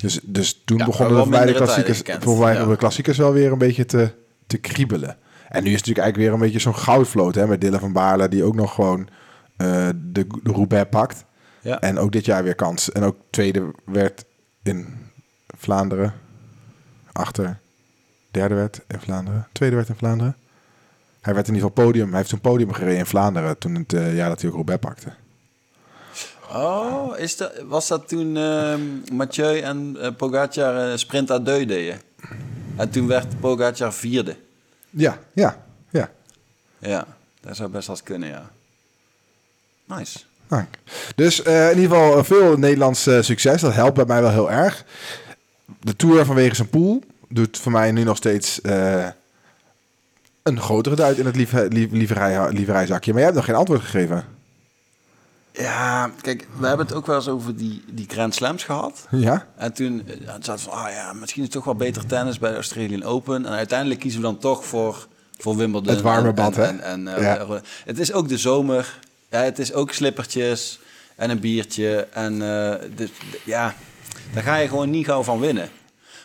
Dus, 0.00 0.20
dus 0.22 0.62
toen 0.64 0.78
Ja, 0.78 0.84
begonnen 0.84 1.18
voor 1.18 1.28
mij 1.28 1.46
de 1.46 1.52
klassiekers, 1.54 2.02
voor 2.20 2.38
mij 2.38 2.54
ja. 2.54 2.64
de 2.64 2.76
klassiekers 2.76 3.18
wel 3.18 3.32
weer 3.32 3.52
een 3.52 3.58
beetje 3.58 3.84
te, 3.86 4.10
te 4.46 4.58
kriebelen. 4.58 5.16
En 5.48 5.62
nu 5.62 5.70
is 5.70 5.76
het 5.76 5.86
natuurlijk 5.86 5.98
eigenlijk 5.98 6.16
weer 6.16 6.32
een 6.32 6.38
beetje 6.52 6.58
zo'n 6.58 6.76
goudvloot 6.82 7.34
hè, 7.34 7.46
met 7.46 7.60
Dylan 7.60 7.80
van 7.80 7.92
Baarle, 7.92 8.28
die 8.28 8.44
ook 8.44 8.54
nog 8.54 8.74
gewoon 8.74 9.08
eh, 9.56 9.88
de, 9.96 10.26
de 10.42 10.52
Roubaix 10.52 10.88
pakt. 10.90 11.24
Ja. 11.60 11.80
En 11.80 11.98
ook 11.98 12.12
dit 12.12 12.24
jaar 12.24 12.42
weer 12.44 12.54
kans. 12.54 12.92
En 12.92 13.02
ook 13.02 13.16
tweede 13.30 13.70
werd 13.84 14.24
in 14.62 14.86
Vlaanderen. 15.56 16.12
achter. 17.12 17.58
Derde 18.38 18.54
werd 18.54 18.80
in 18.86 19.00
Vlaanderen. 19.00 19.48
Tweede 19.52 19.76
werd 19.76 19.88
in 19.88 19.94
Vlaanderen. 19.96 20.36
Hij 21.20 21.34
werd 21.34 21.48
in 21.48 21.54
ieder 21.54 21.68
geval 21.68 21.84
podium. 21.84 22.08
Hij 22.08 22.16
heeft 22.16 22.28
zo'n 22.28 22.40
podium 22.40 22.72
gereden 22.72 22.98
in 22.98 23.06
Vlaanderen 23.06 23.58
toen 23.58 23.74
het 23.74 23.92
uh, 23.92 24.16
jaar 24.16 24.28
dat 24.28 24.40
hij 24.40 24.50
ook 24.50 24.56
Roubaix 24.56 24.80
pakte. 24.80 25.12
Oh, 26.52 27.18
is 27.18 27.36
dat, 27.36 27.52
was 27.66 27.88
dat 27.88 28.08
toen 28.08 28.36
uh, 28.36 28.74
Mathieu 29.12 29.58
en 29.58 29.96
uh, 29.96 30.08
Pogacar 30.16 30.90
uh, 30.90 30.96
sprint 30.96 31.30
à 31.30 31.38
deux 31.38 31.66
deden? 31.66 32.00
En 32.76 32.90
toen 32.90 33.06
werd 33.06 33.40
Pogacar 33.40 33.92
vierde. 33.92 34.36
Ja, 34.90 35.18
ja, 35.32 35.64
ja. 35.90 36.10
Ja, 36.78 37.06
dat 37.40 37.56
zou 37.56 37.70
best 37.70 37.86
wel 37.86 37.98
kunnen, 38.04 38.28
ja. 38.28 38.50
Nice. 39.84 40.18
Dank. 40.46 40.68
Dus 41.14 41.44
uh, 41.44 41.70
in 41.70 41.78
ieder 41.78 41.96
geval 41.96 42.24
veel 42.24 42.56
Nederlands 42.56 43.02
succes. 43.02 43.60
Dat 43.60 43.74
helpt 43.74 43.94
bij 43.94 44.04
mij 44.04 44.20
wel 44.20 44.30
heel 44.30 44.50
erg. 44.50 44.84
De 45.80 45.96
Tour 45.96 46.24
vanwege 46.24 46.54
zijn 46.54 46.68
pool 46.68 47.02
doet 47.28 47.58
voor 47.58 47.72
mij 47.72 47.92
nu 47.92 48.02
nog 48.02 48.16
steeds 48.16 48.60
uh, 48.62 49.06
een 50.42 50.60
grotere 50.60 50.96
duit 50.96 51.18
in 51.18 51.26
het 51.26 51.36
lief, 51.36 51.52
lief, 51.52 51.90
lieverij, 51.90 52.50
lieverijzakje. 52.50 53.12
Maar 53.12 53.20
jij 53.20 53.30
hebt 53.30 53.36
nog 53.36 53.44
geen 53.48 53.58
antwoord 53.60 53.80
gegeven. 53.80 54.24
Ja, 55.52 56.10
kijk, 56.20 56.46
we 56.58 56.66
hebben 56.66 56.86
het 56.86 56.94
ook 56.94 57.06
wel 57.06 57.16
eens 57.16 57.28
over 57.28 57.56
die, 57.56 57.84
die 57.86 58.06
Grand 58.08 58.34
Slams 58.34 58.64
gehad. 58.64 59.06
Ja. 59.10 59.46
En 59.56 59.72
toen 59.72 60.02
uh, 60.06 60.14
zaten 60.26 60.58
van, 60.58 60.72
ah 60.72 60.92
ja, 60.92 61.12
misschien 61.12 61.42
is 61.42 61.48
het 61.48 61.56
toch 61.56 61.64
wel 61.64 61.74
beter 61.74 62.06
tennis 62.06 62.38
bij 62.38 62.50
de 62.50 62.56
Australian 62.56 63.04
Open. 63.04 63.46
En 63.46 63.52
uiteindelijk 63.52 64.00
kiezen 64.00 64.20
we 64.20 64.26
dan 64.26 64.38
toch 64.38 64.64
voor, 64.64 65.06
voor 65.38 65.56
Wimbledon. 65.56 65.94
Het 65.94 66.02
warme 66.02 66.32
bad, 66.32 66.56
hè? 66.56 66.64
En, 66.64 66.80
en, 66.80 67.08
en 67.08 67.22
ja. 67.22 67.40
uh, 67.40 67.50
het 67.84 67.98
is 67.98 68.12
ook 68.12 68.28
de 68.28 68.38
zomer. 68.38 68.98
Ja, 69.30 69.42
het 69.42 69.58
is 69.58 69.72
ook 69.72 69.92
slippertjes 69.92 70.80
en 71.16 71.30
een 71.30 71.40
biertje. 71.40 72.08
En 72.12 72.34
uh, 72.34 72.74
dus, 72.94 73.10
ja, 73.44 73.74
daar 74.32 74.42
ga 74.42 74.56
je 74.56 74.68
gewoon 74.68 74.90
niet 74.90 75.06
gauw 75.06 75.22
van 75.22 75.40
winnen. 75.40 75.68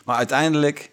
Maar 0.05 0.15
uiteindelijk... 0.15 0.91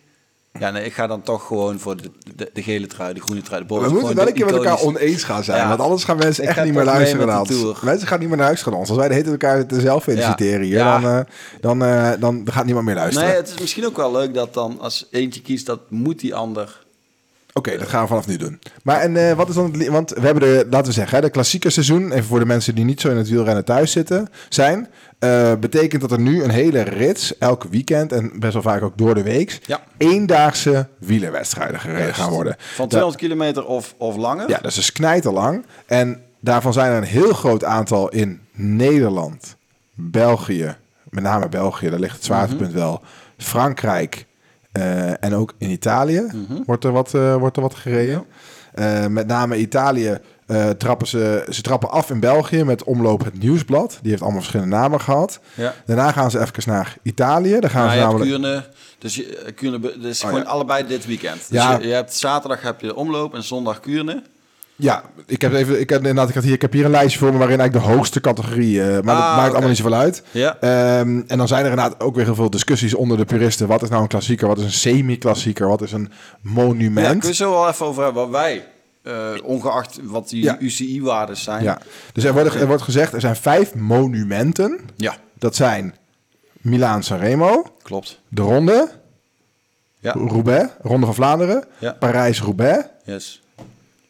Ja, 0.61 0.71
nee, 0.71 0.85
ik 0.85 0.93
ga 0.93 1.07
dan 1.07 1.23
toch 1.23 1.47
gewoon 1.47 1.79
voor 1.79 1.97
de, 1.97 2.11
de, 2.37 2.50
de 2.52 2.62
gele 2.62 2.87
trui, 2.87 3.14
de 3.14 3.21
groene 3.21 3.43
trui, 3.43 3.61
de 3.61 3.67
boven. 3.67 3.87
We 3.87 3.93
moeten 3.93 4.17
wel 4.17 4.26
een 4.26 4.33
keer 4.33 4.45
met 4.45 4.55
elkaar 4.55 4.81
oneens 4.81 5.25
gaan 5.25 5.45
zijn, 5.45 5.59
ja. 5.59 5.69
want 5.69 5.81
anders 5.81 6.05
gaan 6.05 6.17
mensen 6.17 6.45
echt 6.45 6.64
niet 6.64 6.75
meer 6.75 6.85
luisteren 6.85 7.26
naar 7.26 7.40
ons. 7.40 7.81
Mensen 7.83 8.09
gaan 8.09 8.19
niet 8.19 8.29
meer 8.29 8.37
naar 8.37 8.47
huis 8.47 8.62
gaan 8.62 8.75
ons. 8.75 8.88
Als 8.88 8.99
wij 8.99 9.09
de 9.09 9.14
hele 9.14 9.31
elkaar 9.31 9.64
zelf 9.69 10.02
feliciteren 10.02 10.62
hier, 10.62 10.76
ja. 10.76 11.00
dan, 11.00 11.11
uh, 11.11 11.21
dan, 11.61 11.83
uh, 11.83 12.12
dan 12.19 12.47
gaat 12.50 12.64
niemand 12.64 12.87
meer 12.87 12.95
luisteren. 12.95 13.29
Nee, 13.29 13.37
het 13.37 13.49
is 13.49 13.61
misschien 13.61 13.87
ook 13.87 13.97
wel 13.97 14.12
leuk 14.12 14.35
dat 14.35 14.55
dan 14.55 14.81
als 14.81 15.07
eentje 15.11 15.43
kiest, 15.43 15.67
dat 15.67 15.81
moet 15.88 16.21
die 16.21 16.35
ander 16.35 16.88
Oké, 17.52 17.69
okay, 17.69 17.80
dat 17.80 17.88
gaan 17.88 18.02
we 18.02 18.09
vanaf 18.09 18.26
nu 18.26 18.37
doen. 18.37 18.59
Maar 18.83 19.00
en 19.00 19.14
uh, 19.14 19.33
wat 19.33 19.49
is 19.49 19.54
dan 19.54 19.73
het... 19.73 19.88
Want 19.88 20.11
we 20.11 20.21
hebben 20.21 20.42
de, 20.42 20.66
laten 20.71 20.87
we 20.87 20.92
zeggen, 20.92 21.16
hè, 21.16 21.23
de 21.23 21.30
klassieke 21.30 21.71
seizoen... 21.71 22.12
even 22.12 22.25
voor 22.25 22.38
de 22.38 22.47
mensen 22.47 22.75
die 22.75 22.85
niet 22.85 23.00
zo 23.00 23.11
in 23.11 23.16
het 23.16 23.28
wielrennen 23.28 23.64
thuis 23.64 23.92
zitten, 23.92 24.28
zijn... 24.49 24.88
Uh, 25.21 25.52
betekent 25.54 26.00
dat 26.00 26.12
er 26.12 26.21
nu 26.21 26.42
een 26.42 26.50
hele 26.50 26.80
rits, 26.80 27.38
elk 27.38 27.64
weekend 27.71 28.12
en 28.12 28.33
best 28.35 28.52
wel 28.52 28.62
vaak 28.62 28.83
ook 28.83 28.99
door 28.99 29.14
de 29.14 29.23
week... 29.23 29.59
Ja. 29.66 29.80
eendaagse 29.97 30.88
wielerwedstrijden 30.99 31.80
gereden 31.80 32.14
gaan 32.14 32.30
worden. 32.30 32.57
Van 32.59 32.88
200 32.88 33.23
kilometer 33.23 33.66
of, 33.66 33.95
of 33.99 34.16
langer? 34.16 34.49
Ja, 34.49 34.57
dat 34.57 34.71
is 34.71 34.75
dus 34.75 34.92
knijterlang. 34.92 35.64
En 35.87 36.23
daarvan 36.40 36.73
zijn 36.73 36.92
er 36.92 36.97
een 36.97 37.04
heel 37.04 37.33
groot 37.33 37.64
aantal 37.64 38.09
in 38.09 38.40
Nederland, 38.52 39.57
België... 39.95 40.76
met 41.09 41.25
name 41.25 41.49
België, 41.49 41.90
daar 41.90 42.00
ligt 42.00 42.14
het 42.14 42.25
zwaartepunt 42.25 42.71
mm 42.73 42.76
-hmm. 42.76 42.85
wel... 42.85 43.02
Frankrijk, 43.37 44.26
uh, 44.79 45.25
en 45.25 45.35
ook 45.35 45.55
in 45.59 45.71
Italië 45.71 46.21
mm 46.21 46.45
-hmm. 46.49 46.62
wordt, 46.67 46.85
er 46.85 46.93
wat, 46.93 47.15
uh, 47.15 47.37
wordt 47.37 47.57
er 47.57 47.62
wat 47.62 47.75
gereden. 47.75 48.25
Ja. 48.75 49.03
Uh, 49.03 49.07
met 49.07 49.27
name 49.27 49.57
Italië 49.57 50.19
trappen 50.79 51.07
ze, 51.07 51.47
ze 51.49 51.62
trappen 51.62 51.91
af 51.91 52.11
in 52.11 52.21
België 52.21 52.65
met 52.65 52.85
omloop 52.85 53.25
het 53.25 53.39
nieuwsblad. 53.39 53.99
Die 54.03 54.11
heeft 54.11 54.23
allemaal 54.23 54.41
verschillende 54.41 54.77
namen 54.77 55.00
gehad. 55.00 55.41
Ja. 55.55 55.75
Daarna 55.87 56.12
gaan 56.12 56.31
ze 56.31 56.41
even 56.41 56.62
naar 56.67 56.97
Italië. 57.03 57.61
Daar 57.61 57.71
gaan 57.71 57.87
nou, 57.87 57.99
ze 57.99 58.03
namelijk... 58.05 58.31
Kuurne, 58.31 58.65
dus 58.99 59.15
je, 59.15 59.53
Kuurne, 59.55 59.99
dus 59.99 60.23
Oh, 60.23 60.29
gewoon 60.29 60.43
ja. 60.43 60.49
allebei 60.49 60.87
dit 60.87 61.07
weekend. 61.07 61.37
Dus 61.39 61.49
Ja. 61.49 61.79
je, 61.79 61.87
je 61.87 61.93
hebt 61.93 62.15
zaterdag 62.15 62.62
heb 62.62 62.81
je 62.81 62.95
omloop 62.95 63.35
en 63.35 63.43
zondag 63.43 63.81
Kuurne. 63.81 64.23
Ja, 64.81 65.03
ik 65.27 65.41
heb 65.43 65.53
even, 65.53 65.81
ik 65.81 65.89
heb 65.89 65.99
inderdaad, 65.99 66.29
ik 66.29 66.35
had 66.35 66.45
hier, 66.45 66.53
ik 66.53 66.63
heb 66.63 66.73
hier 66.73 66.85
een 66.85 66.91
lijstje 66.91 67.19
voor 67.19 67.33
me 67.33 67.39
waarin 67.39 67.61
eigenlijk 67.61 67.87
de 67.89 67.93
hoogste 67.95 68.21
categorie, 68.21 68.81
eh, 68.83 68.87
maar 68.89 69.15
dat 69.15 69.25
Ah, 69.25 69.37
maakt 69.37 69.51
allemaal 69.51 69.69
niet 69.69 69.77
zoveel 69.79 69.95
uit. 69.95 70.23
Ja. 70.31 70.57
Ehm, 70.61 71.23
en 71.27 71.39
dan 71.39 71.49
zijn 71.49 71.65
er 71.65 71.71
inderdaad 71.71 72.01
ook 72.01 72.15
weer 72.15 72.25
heel 72.25 72.35
veel 72.35 72.51
discussies 72.51 72.95
onder 72.95 73.17
de 73.17 73.25
puristen. 73.25 73.67
Wat 73.69 73.83
is 73.83 73.89
nou 73.89 74.03
een 74.03 74.09
klassieker? 74.09 74.49
Wat 74.49 74.59
is 74.59 74.65
een 74.65 74.71
semi-klassieker? 74.73 75.69
Wat 75.69 75.83
is 75.83 75.93
een 75.93 76.09
Ja, 76.11 76.51
monument? 76.53 77.21
kun 77.21 77.29
je 77.29 77.35
zo 77.35 77.51
wel 77.51 77.69
even 77.69 77.87
over 77.87 78.05
hebben 78.05 78.23
wat 78.23 78.31
wij, 78.31 78.67
eh, 79.03 79.29
ongeacht 79.45 79.99
wat 80.03 80.29
die 80.29 80.43
Ja. 80.43 80.57
UCI-waardes 80.61 81.43
zijn. 81.43 81.63
Ja, 81.63 81.81
dus 82.13 82.25
er 82.25 82.33
wordt, 82.33 82.55
er 82.55 82.67
wordt 82.67 82.83
gezegd, 82.83 83.13
er 83.13 83.21
zijn 83.21 83.37
vijf 83.37 83.75
monumenten. 83.75 84.81
Ja, 84.97 85.15
Dat 85.39 85.57
zijn 85.57 85.95
Milaan 86.61 87.03
Sanremo, 87.03 87.63
klopt. 87.83 88.21
de 88.29 88.43
Ronde, 88.43 88.91
Ja, 90.03 90.13
Roubaix, 90.13 90.69
Ronde 90.83 91.07
van 91.07 91.15
Vlaanderen, 91.15 91.65
Ja. 91.79 91.93
Parijs-Roubaix, 91.93 92.85
yes. 93.05 93.43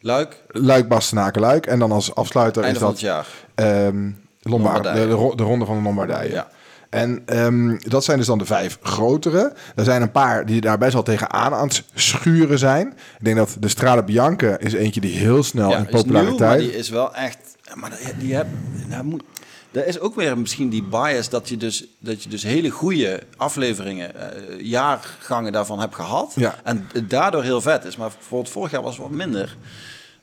Luik, 0.01 0.43
Luik, 0.47 0.87
Bastenaken, 0.87 1.41
Luik. 1.41 1.65
En 1.65 1.79
dan 1.79 1.91
als 1.91 2.15
afsluiter 2.15 2.63
einde 2.63 2.79
is 2.79 2.83
dat 2.83 2.91
het 2.91 3.01
jaar. 3.01 3.27
ehm 3.55 4.09
Lombard, 4.41 4.83
de, 4.83 5.43
Ronde 5.43 5.65
van 5.65 5.77
de 5.77 5.83
Lombardije. 5.83 6.31
Ja. 6.31 6.47
En 6.89 7.21
ehm, 7.25 7.77
dat 7.77 8.03
zijn 8.03 8.17
dus 8.17 8.27
dan 8.27 8.37
de 8.37 8.45
vijf 8.45 8.77
grotere. 8.81 9.53
Er 9.75 9.83
zijn 9.83 10.01
een 10.01 10.11
paar 10.11 10.45
die 10.45 10.61
daar 10.61 10.77
best 10.77 10.93
wel 10.93 11.03
tegenaan 11.03 11.53
aan 11.53 11.67
het 11.67 11.83
schuren 11.93 12.59
zijn. 12.59 12.87
Ik 12.87 13.25
denk 13.25 13.37
dat 13.37 13.55
de 13.59 13.67
Strade 13.67 14.03
Bianca 14.03 14.57
is 14.57 14.73
eentje 14.73 15.01
die 15.01 15.17
heel 15.17 15.43
snel 15.43 15.69
ja, 15.69 15.77
in 15.77 15.83
is 15.83 15.91
nieuw, 15.91 16.01
populariteit... 16.01 16.39
maar 16.39 16.57
die 16.57 16.77
is 16.77 16.89
wel 16.89 17.15
echt... 17.15 17.37
Maar 17.73 17.89
die, 17.89 18.17
die 18.17 18.35
heb, 18.35 18.47
moet, 19.03 19.23
er 19.71 19.87
is 19.87 19.99
ook 19.99 20.15
weer 20.15 20.37
misschien 20.37 20.69
die 20.69 20.83
bias 20.83 21.29
dat 21.29 21.49
je 21.49 21.57
dus, 21.57 21.85
dat 21.99 22.23
je 22.23 22.29
dus 22.29 22.43
hele 22.43 22.69
goede 22.69 23.19
afleveringen, 23.37 24.15
eh, 24.15 24.59
jaargangen 24.59 25.51
daarvan 25.51 25.79
hebt 25.79 25.95
gehad. 25.95 26.33
Ja. 26.35 26.55
En 26.63 26.87
het 26.93 27.09
daardoor 27.09 27.43
heel 27.43 27.61
vet 27.61 27.85
is. 27.85 27.95
Maar 27.95 28.09
bijvoorbeeld 28.09 28.53
vorig 28.53 28.71
jaar 28.71 28.81
was 28.81 28.93
het 28.93 29.01
wat 29.01 29.11
minder. 29.11 29.57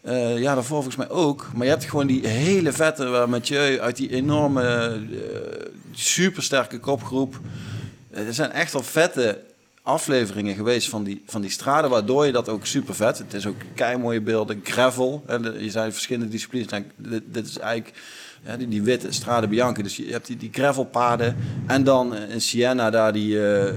Eh, 0.00 0.38
ja, 0.38 0.54
daarvoor 0.54 0.82
volgens 0.82 0.96
mij 0.96 1.10
ook. 1.10 1.50
Maar 1.54 1.64
je 1.64 1.72
hebt 1.72 1.84
gewoon 1.84 2.06
die 2.06 2.26
hele 2.26 2.72
vette 2.72 3.06
waar 3.06 3.28
Mathieu 3.28 3.80
uit 3.80 3.96
die 3.96 4.10
enorme, 4.10 4.62
eh, 4.62 5.66
supersterke 5.92 6.78
kopgroep. 6.78 7.40
Er 8.10 8.34
zijn 8.34 8.52
echt 8.52 8.72
wel 8.72 8.82
vette 8.82 9.40
afleveringen 9.82 10.54
geweest 10.54 10.88
van 10.88 11.04
die, 11.04 11.22
van 11.26 11.40
die 11.40 11.50
straden, 11.50 11.90
waardoor 11.90 12.26
je 12.26 12.32
dat 12.32 12.48
ook 12.48 12.66
super 12.66 12.94
vet. 12.94 13.18
Het 13.18 13.34
is 13.34 13.46
ook 13.46 13.56
kei 13.74 13.96
mooie 13.96 14.20
beelden, 14.20 14.60
gravel. 14.62 15.22
En 15.26 15.62
je 15.62 15.70
zei 15.70 15.92
verschillende 15.92 16.30
disciplines. 16.30 16.82
Dit, 16.96 17.22
dit 17.26 17.46
is 17.46 17.58
eigenlijk 17.58 17.96
ja, 18.46 18.56
die, 18.56 18.68
die 18.68 18.82
witte 18.82 19.12
Strade 19.12 19.48
Bianca. 19.48 19.82
Dus 19.82 19.96
je 19.96 20.10
hebt 20.10 20.26
die, 20.26 20.36
die 20.36 20.48
gravelpaden. 20.52 21.36
En 21.66 21.84
dan 21.84 22.14
eh, 22.14 22.30
in 22.34 22.40
Siena 22.40 22.90
daar 22.90 23.12
die, 23.12 23.48
eh, 23.52 23.72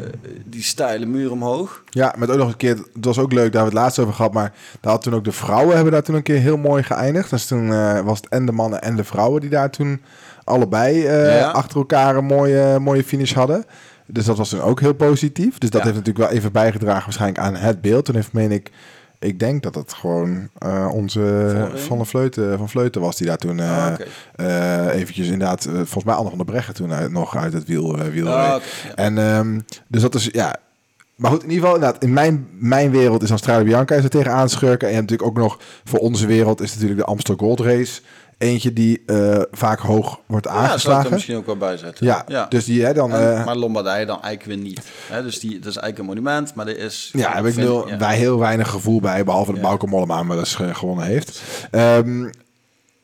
die 0.45 0.63
steile 0.63 1.05
muur 1.05 1.31
omhoog. 1.31 1.83
Ja, 1.89 2.15
met 2.17 2.29
ook 2.29 2.37
nog 2.37 2.47
een 2.49 2.57
keer, 2.57 2.75
het 2.93 3.05
was 3.05 3.17
ook 3.19 3.31
leuk, 3.33 3.51
daar 3.51 3.61
hebben 3.61 3.73
we 3.73 3.77
het 3.79 3.83
laatst 3.85 3.99
over 3.99 4.13
gehad, 4.13 4.33
maar 4.33 4.53
daar 4.81 4.91
had 4.91 5.01
toen 5.01 5.13
ook 5.15 5.23
de 5.23 5.31
vrouwen 5.31 5.75
hebben 5.75 5.93
daar 5.93 6.03
toen 6.03 6.15
een 6.15 6.23
keer 6.23 6.39
heel 6.39 6.57
mooi 6.57 6.83
geëindigd. 6.83 7.29
Dus 7.29 7.45
toen 7.45 7.71
eh, 7.73 7.99
was 7.99 8.17
het 8.17 8.29
en 8.29 8.45
de 8.45 8.51
mannen 8.51 8.81
en 8.81 8.95
de 8.95 9.03
vrouwen 9.03 9.41
die 9.41 9.49
daar 9.49 9.69
toen 9.69 10.01
allebei 10.43 10.97
Ja. 11.01 11.49
achter 11.49 11.77
elkaar 11.77 12.15
een 12.15 12.25
mooie, 12.25 12.79
mooie 12.79 13.03
finish 13.03 13.33
hadden. 13.33 13.65
Dus 14.05 14.25
dat 14.25 14.37
was 14.37 14.49
toen 14.49 14.61
ook 14.61 14.79
heel 14.79 14.93
positief. 14.93 15.57
Dus 15.57 15.69
dat 15.69 15.81
Ja. 15.81 15.85
heeft 15.87 15.97
natuurlijk 15.99 16.25
wel 16.29 16.37
even 16.37 16.51
bijgedragen 16.51 17.03
waarschijnlijk 17.03 17.39
aan 17.39 17.55
het 17.55 17.81
beeld. 17.81 18.05
Toen 18.05 18.15
heeft, 18.15 18.33
meen 18.33 18.51
ik, 18.51 18.71
ik 19.21 19.39
denk 19.39 19.63
dat 19.63 19.75
het 19.75 19.93
gewoon 19.93 20.49
eh, 20.57 20.89
onze 20.93 21.69
van 21.75 21.97
de 21.97 22.05
Vleuten, 22.05 22.57
van 22.57 22.69
Vleuten 22.69 23.01
was 23.01 23.17
die 23.17 23.27
daar 23.27 23.37
toen 23.37 23.59
Ah, 23.59 23.93
eh, 24.35 24.95
eventjes 24.95 25.27
inderdaad, 25.27 25.63
volgens 25.63 26.03
mij 26.03 26.13
Anne 26.13 26.29
van 26.29 26.37
der 26.37 26.47
Breggen 26.47 26.73
toen 26.73 26.93
uit, 26.93 27.11
nog 27.11 27.35
uit 27.35 27.53
het 27.53 27.67
wiel, 27.67 27.97
wiel 27.97 28.27
Ah, 28.27 28.61
ja. 28.85 28.95
En 28.95 29.17
ehm, 29.17 29.59
dus 29.87 30.01
dat 30.01 30.15
is, 30.15 30.29
ja... 30.31 30.55
Maar 31.15 31.31
goed, 31.31 31.43
in 31.43 31.49
ieder 31.49 31.63
geval, 31.63 31.75
inderdaad, 31.75 32.03
in 32.03 32.13
mijn, 32.13 32.47
mijn 32.51 32.91
wereld 32.91 33.23
is 33.23 33.31
Strade 33.35 33.63
Bianca 33.63 33.95
is 33.95 34.03
er 34.03 34.09
tegenaan 34.09 34.49
schurken. 34.49 34.87
En 34.87 34.93
je 34.93 34.99
hebt 34.99 35.09
natuurlijk 35.09 35.37
ook 35.37 35.43
nog, 35.43 35.59
voor 35.83 35.99
onze 35.99 36.25
wereld 36.25 36.61
is 36.61 36.73
natuurlijk 36.73 36.99
de 36.99 37.05
Amstel 37.05 37.35
Gold 37.35 37.59
Race. 37.59 38.01
Eentje 38.41 38.73
die 38.73 39.03
eh, 39.05 39.41
vaak 39.51 39.79
hoog 39.79 40.19
wordt 40.25 40.45
Ja, 40.45 40.51
zou 40.51 40.61
ik 40.63 40.65
er 40.65 40.71
aangeslagen. 40.71 41.11
misschien 41.11 41.35
ook 41.35 41.45
wel 41.45 41.57
bij 41.57 41.77
zetten. 41.77 42.05
Ja, 42.05 42.45
dus 42.49 42.65
die 42.65 42.85
hè, 42.85 42.93
dan... 42.93 43.11
En- 43.13 43.37
eh, 43.37 43.45
maar 43.45 43.55
Lombardije 43.55 44.05
dan 44.05 44.21
eigenlijk 44.21 44.45
weer 44.61 44.67
niet. 44.69 44.81
Hè, 45.09 45.23
dus 45.23 45.39
die, 45.39 45.49
dat 45.59 45.69
is 45.69 45.77
eigenlijk 45.77 45.97
een 45.97 46.05
monument, 46.05 46.55
maar 46.55 46.67
er 46.67 46.77
is... 46.77 47.09
Ja, 47.13 47.33
heb 47.35 47.45
ik 47.45 47.53
vind- 47.53 47.65
nul, 47.67 47.87
ja. 47.87 47.97
wij 47.97 48.17
heel 48.17 48.39
weinig 48.39 48.69
gevoel 48.69 48.99
bij, 49.01 49.23
behalve 49.23 49.51
dat 49.51 49.61
Ja. 49.61 49.67
Bauke 49.67 49.87
Mollema 49.87 50.25
wel 50.27 50.37
eens 50.39 50.59
eh, 50.59 50.75
gewonnen 50.75 51.05
heeft. 51.05 51.41
Ehm, 51.71 52.25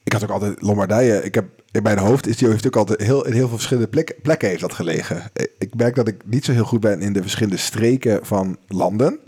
ik 0.04 0.14
had 0.14 0.24
ook 0.24 0.30
altijd 0.30 0.62
Lombardije. 0.62 1.24
Ik 1.24 1.36
heb 1.36 1.46
in 1.72 1.84
mijn 1.84 1.98
hoofd 1.98 2.28
is 2.28 2.38
die 2.38 2.48
heeft 2.50 2.68
ook 2.68 2.76
altijd 2.76 3.02
heel 3.02 3.26
in 3.26 3.34
heel 3.34 3.48
veel 3.48 3.56
verschillende 3.56 3.90
plek, 3.90 4.16
plekken 4.22 4.48
heeft 4.50 4.62
dat 4.62 4.74
gelegen. 4.74 5.24
Ik- 5.34 5.52
Ik 5.60 5.76
merk 5.76 5.96
dat 5.96 6.08
ik 6.08 6.16
niet 6.26 6.46
zo 6.46 6.52
heel 6.52 6.64
goed 6.66 6.80
ben 6.80 7.02
in 7.02 7.14
de 7.14 7.22
verschillende 7.22 7.58
streken 7.58 8.20
van 8.26 8.58
landen. 8.68 9.20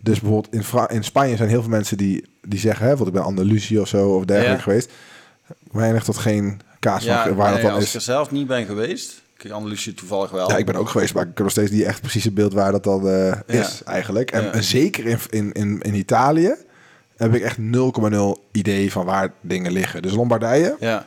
Dus 0.00 0.20
bijvoorbeeld 0.20 0.54
in, 0.54 0.64
Fra- 0.64 0.88
in 0.90 1.04
Spanje 1.04 1.36
zijn 1.36 1.48
heel 1.48 1.60
veel 1.60 1.70
mensen 1.70 1.96
die, 1.96 2.24
die 2.48 2.58
zeggen, 2.58 2.86
hè, 2.86 2.96
want 2.96 3.06
ik 3.06 3.12
ben 3.12 3.22
Andalusië 3.22 3.78
of 3.78 3.88
zo 3.88 4.08
of 4.08 4.24
dergelijke 4.24 4.56
Ja. 4.56 4.62
geweest. 4.62 4.90
Weinig 5.74 6.04
tot 6.04 6.16
geen 6.16 6.60
kaas 6.80 7.04
Ja, 7.04 7.22
van 7.26 7.34
waar 7.34 7.44
nee, 7.52 7.54
dat 7.54 7.62
dan 7.66 7.74
als 7.74 7.82
is. 7.82 7.88
ik 7.88 7.94
er 7.94 8.00
zelf 8.00 8.30
niet 8.30 8.46
ben 8.46 8.66
geweest... 8.66 9.22
Kijk, 9.36 9.54
Andalusië 9.54 9.94
toevallig 9.94 10.30
wel. 10.30 10.50
Ja, 10.50 10.56
ik 10.56 10.66
ben 10.66 10.74
ook 10.74 10.88
geweest, 10.88 11.14
maar 11.14 11.22
ik 11.22 11.28
heb 11.28 11.38
nog 11.38 11.50
steeds 11.50 11.70
niet 11.70 11.82
echt 11.82 12.00
precies 12.00 12.24
het 12.24 12.34
beeld 12.34 12.52
waar 12.52 12.72
dat 12.72 12.84
dan 12.84 13.08
eh, 13.08 13.32
is 13.46 13.82
eigenlijk. 13.84 14.30
En 14.30 14.42
Ja. 14.42 14.52
en 14.52 14.64
zeker 14.64 15.06
in, 15.06 15.18
in, 15.30 15.52
in, 15.52 15.80
in 15.82 15.94
Italië 15.94 16.54
heb 17.16 17.34
ik 17.34 17.42
echt 17.42 17.56
0,0 17.58 17.62
idee 18.52 18.92
van 18.92 19.04
waar 19.04 19.32
dingen 19.40 19.72
liggen. 19.72 20.02
Dus 20.02 20.12
Lombardije, 20.14 20.76
Ja, 20.80 21.06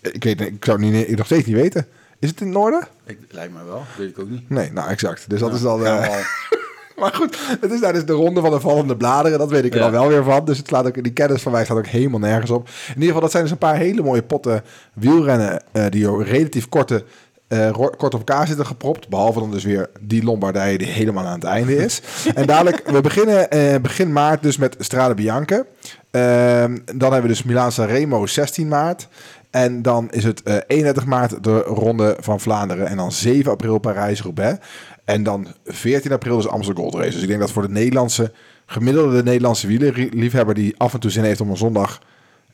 ik, 0.00 0.24
weet, 0.24 0.40
ik 0.40 0.64
zou 0.64 0.82
het 0.84 0.90
niet, 0.92 1.08
ik 1.08 1.16
nog 1.16 1.26
steeds 1.26 1.46
niet 1.46 1.56
weten. 1.56 1.86
Is 2.18 2.28
het 2.28 2.40
in 2.40 2.46
het 2.46 2.56
noorden? 2.56 2.88
ik, 3.06 3.18
lijkt 3.30 3.52
me 3.52 3.64
wel. 3.64 3.82
Weet 3.98 4.08
ik 4.08 4.18
ook 4.18 4.28
niet. 4.30 4.50
Nee, 4.50 4.72
nou 4.72 4.88
exact. 4.90 5.30
Dus 5.30 5.40
dat 5.40 5.54
is 5.54 5.60
dan... 5.60 5.86
eh, 5.86 6.08
al. 6.08 6.14
maar 6.98 7.14
goed, 7.14 7.38
het 7.60 7.72
is 7.72 7.80
daar 7.80 7.92
dus 7.92 8.04
de 8.04 8.12
ronde 8.12 8.40
van 8.40 8.50
de 8.50 8.60
vallende 8.60 8.96
bladeren. 8.96 9.38
Dat 9.38 9.50
weet 9.50 9.64
ik 9.64 9.74
er 9.74 9.80
dan 9.80 9.90
wel 9.90 10.08
weer 10.08 10.24
van. 10.24 10.44
Dus 10.44 10.58
het 10.58 10.66
slaat 10.66 10.86
ook, 10.86 11.02
die 11.02 11.12
kennis 11.12 11.42
van 11.42 11.52
mij 11.52 11.64
staat 11.64 11.76
ook 11.76 11.86
helemaal 11.86 12.20
nergens 12.20 12.50
op. 12.50 12.68
In 12.68 12.94
ieder 12.94 13.06
geval, 13.06 13.20
dat 13.20 13.30
zijn 13.30 13.42
dus 13.42 13.52
een 13.52 13.58
paar 13.58 13.76
hele 13.76 14.02
mooie 14.02 14.22
potten 14.22 14.62
wielrennen... 14.94 15.62
eh, 15.72 15.84
die 15.90 16.08
ook 16.08 16.24
relatief 16.24 16.68
korte, 16.68 17.04
eh, 17.48 17.70
kort 17.72 18.14
op 18.14 18.14
elkaar 18.14 18.46
zitten 18.46 18.66
gepropt. 18.66 19.08
Behalve 19.08 19.40
dan 19.40 19.50
dus 19.50 19.64
weer 19.64 19.90
die 20.00 20.24
Lombardije 20.24 20.78
die 20.78 20.86
helemaal 20.86 21.24
aan 21.24 21.38
het 21.38 21.44
einde 21.44 21.76
is. 21.76 22.02
en 22.34 22.46
dadelijk, 22.46 22.90
we 22.90 23.00
beginnen 23.00 23.50
eh, 23.50 23.80
begin 23.80 24.12
maart 24.12 24.42
dus 24.42 24.56
met 24.56 24.76
Strade 24.78 25.14
Bianche. 25.14 25.66
Ehm, 26.10 26.78
dan 26.84 27.12
hebben 27.12 27.22
we 27.22 27.28
dus 27.28 27.42
Milaan 27.42 27.72
Sanremo 27.72 28.26
16 28.26 28.68
maart. 28.68 29.08
En 29.50 29.82
dan 29.82 30.10
is 30.10 30.24
het 30.24 30.42
eh 30.42 30.56
31 30.66 31.06
maart 31.06 31.44
de 31.44 31.58
Ronde 31.58 32.16
van 32.20 32.40
Vlaanderen. 32.40 32.86
En 32.86 32.96
dan 32.96 33.12
7 33.12 33.52
april 33.52 33.78
Parijs-Roubaix. 33.78 34.66
En 35.04 35.22
dan 35.22 35.46
14 35.64 36.12
april 36.12 36.38
is 36.38 36.48
Amsterdam 36.48 36.82
Gold 36.84 36.94
Race. 36.94 37.12
Dus 37.12 37.22
ik 37.22 37.28
denk 37.28 37.40
dat 37.40 37.50
voor 37.50 37.62
de 37.62 37.72
Nederlandse, 37.72 38.32
gemiddelde 38.66 39.22
Nederlandse 39.22 39.66
wielerliefhebber... 39.66 40.54
die 40.54 40.74
af 40.76 40.94
en 40.94 41.00
toe 41.00 41.10
zin 41.10 41.24
heeft 41.24 41.40
om 41.40 41.50
een 41.50 41.56
zondag 41.56 42.00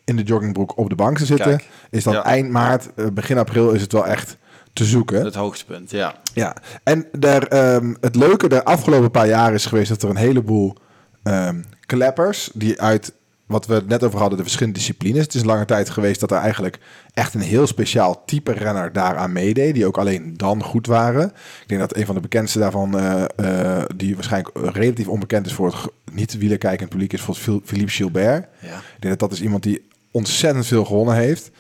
in 0.05 0.17
de 0.17 0.23
joggingbroek 0.23 0.79
op 0.79 0.89
de 0.89 0.95
bank 0.95 1.19
te 1.19 1.27
zitten... 1.27 1.57
Kijk. 1.57 1.69
is 1.91 2.05
dan 2.05 2.13
Ja. 2.13 2.25
eind 2.25 2.51
maart, 2.51 2.95
eh, 2.95 3.07
begin 3.13 3.39
april 3.39 3.71
is 3.71 3.81
het 3.81 3.93
wel 3.93 4.07
echt 4.07 4.37
te 4.73 4.85
zoeken. 4.85 5.25
Het 5.25 5.35
hoogtepunt, 5.35 5.91
ja. 5.91 6.15
Ja, 6.35 6.57
en 6.83 7.07
daar, 7.13 7.43
ehm, 7.43 7.95
het 8.01 8.17
leuke 8.17 8.49
de 8.49 8.65
afgelopen 8.65 9.11
paar 9.11 9.29
jaar 9.29 9.55
is 9.55 9.67
geweest 9.67 9.89
dat 9.89 10.03
er 10.03 10.09
een 10.09 10.17
heleboel 10.17 10.77
ehm 11.23 11.63
kleppers 11.87 12.51
die 12.55 12.81
uit 12.81 13.13
wat 13.47 13.67
we 13.67 13.75
het 13.75 13.89
net 13.89 14.05
over 14.05 14.19
hadden, 14.19 14.37
de 14.37 14.45
verschillende 14.45 14.79
disciplines. 14.79 15.23
Het 15.23 15.35
is 15.35 15.41
een 15.41 15.47
lange 15.47 15.65
tijd 15.65 15.91
geweest 15.91 16.21
dat 16.21 16.31
er 16.31 16.39
eigenlijk 16.39 16.79
echt 17.15 17.35
een 17.35 17.41
heel 17.41 17.67
speciaal 17.67 18.25
type 18.25 18.53
renner 18.53 18.93
daaraan 18.93 19.33
meedeed, 19.33 19.75
die 19.75 19.87
ook 19.87 19.99
alleen 19.99 20.35
dan 20.37 20.63
goed 20.63 20.87
waren. 20.87 21.27
Ik 21.63 21.69
denk 21.69 21.81
dat 21.81 21.97
een 21.97 22.07
van 22.07 22.15
de 22.15 22.21
bekendste 22.21 22.59
daarvan, 22.59 22.99
eh, 22.99 23.25
eh, 23.37 23.85
die 23.97 24.15
waarschijnlijk 24.15 24.57
relatief 24.75 25.09
onbekend 25.09 25.47
is 25.47 25.53
voor 25.53 25.67
het 25.67 25.93
niet 26.13 26.39
wielerkijkend 26.39 26.89
publiek, 26.89 27.13
is 27.13 27.21
voor 27.21 27.35
Philippe 27.65 27.93
Gilbert. 27.93 28.47
ja. 28.61 28.77
Ik 28.77 29.01
denk 29.01 29.19
dat 29.19 29.29
dat 29.29 29.33
is 29.33 29.43
iemand 29.45 29.63
die 29.63 29.89
ontzettend 30.11 30.67
veel 30.67 30.85
gewonnen 30.85 31.15
heeft. 31.15 31.51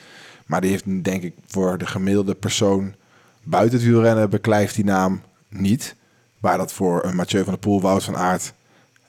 Maar 0.47 0.61
die 0.61 0.71
heeft, 0.71 1.05
denk 1.05 1.23
ik, 1.23 1.35
voor 1.47 1.79
de 1.79 1.87
gemiddelde 1.87 2.35
persoon 2.35 2.95
buiten 3.43 3.79
het 3.79 3.87
wielrennen 3.87 4.31
beklijft 4.31 4.75
die 4.75 4.85
naam 4.85 5.23
niet. 5.49 5.95
Waar 6.41 6.59
dat 6.59 6.73
voor 6.73 7.05
een 7.05 7.17
Mathieu 7.17 7.43
van 7.43 7.53
der 7.53 7.63
Poel, 7.63 7.81
Wout 7.81 8.05
van 8.05 8.17
Aert 8.17 8.53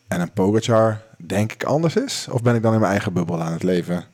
en 0.07 0.21
een 0.21 0.31
Pogacar 0.31 1.01
denk 1.17 1.51
ik 1.51 1.63
anders 1.63 1.95
is? 1.95 2.27
Of 2.31 2.41
ben 2.41 2.55
ik 2.55 2.61
dan 2.61 2.73
in 2.73 2.79
mijn 2.79 2.91
eigen 2.91 3.13
bubbel 3.13 3.41
aan 3.41 3.53
het 3.53 3.63
leven? 3.63 4.05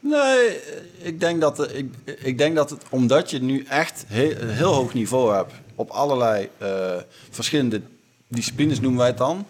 Nee, 0.00 0.58
ik 0.98 1.20
denk 1.20 1.40
dat, 1.40 1.74
ik, 1.74 1.94
ik 2.04 2.38
denk 2.38 2.56
dat 2.56 2.70
het, 2.70 2.82
omdat 2.88 3.30
je 3.30 3.42
nu 3.42 3.64
echt 3.68 4.04
heel, 4.08 4.74
hoog 4.74 4.94
niveau 4.94 5.34
hebt 5.34 5.52
op 5.74 5.90
allerlei 5.90 6.48
eh, 6.58 6.96
verschillende 7.30 7.80
disciplines, 8.28 8.80
noemen 8.80 8.98
wij 8.98 9.08
het 9.08 9.18
dan. 9.18 9.46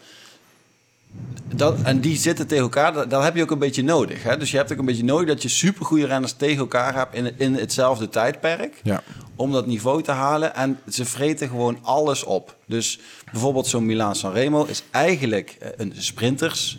Dat, 1.54 1.82
en 1.82 2.00
die 2.00 2.16
zitten 2.16 2.46
tegen 2.46 2.62
elkaar, 2.62 2.92
dat, 2.92 3.10
dat 3.10 3.22
heb 3.22 3.36
je 3.36 3.42
ook 3.42 3.50
een 3.50 3.58
beetje 3.58 3.82
nodig. 3.82 4.22
Hè? 4.22 4.36
Dus 4.36 4.50
je 4.50 4.56
hebt 4.56 4.72
ook 4.72 4.78
een 4.78 4.84
beetje 4.84 5.04
nodig 5.04 5.26
dat 5.26 5.42
je 5.42 5.48
supergoeie 5.48 6.06
renners 6.06 6.32
tegen 6.32 6.58
elkaar 6.58 6.94
hebt 6.94 7.14
in, 7.14 7.38
in 7.38 7.54
hetzelfde 7.54 8.08
tijdperk. 8.08 8.80
Ja. 8.82 9.02
Om 9.36 9.52
dat 9.52 9.66
niveau 9.66 10.02
te 10.02 10.10
halen. 10.10 10.54
En 10.54 10.78
ze 10.88 11.04
vreten 11.04 11.48
gewoon 11.48 11.78
alles 11.82 12.24
op. 12.24 12.56
Dus 12.66 13.00
bijvoorbeeld 13.32 13.66
zo'n 13.66 13.86
Milaan 13.86 14.16
Sanremo 14.16 14.64
is 14.64 14.82
eigenlijk 14.90 15.56
een 15.76 15.94
sprinters. 15.96 16.78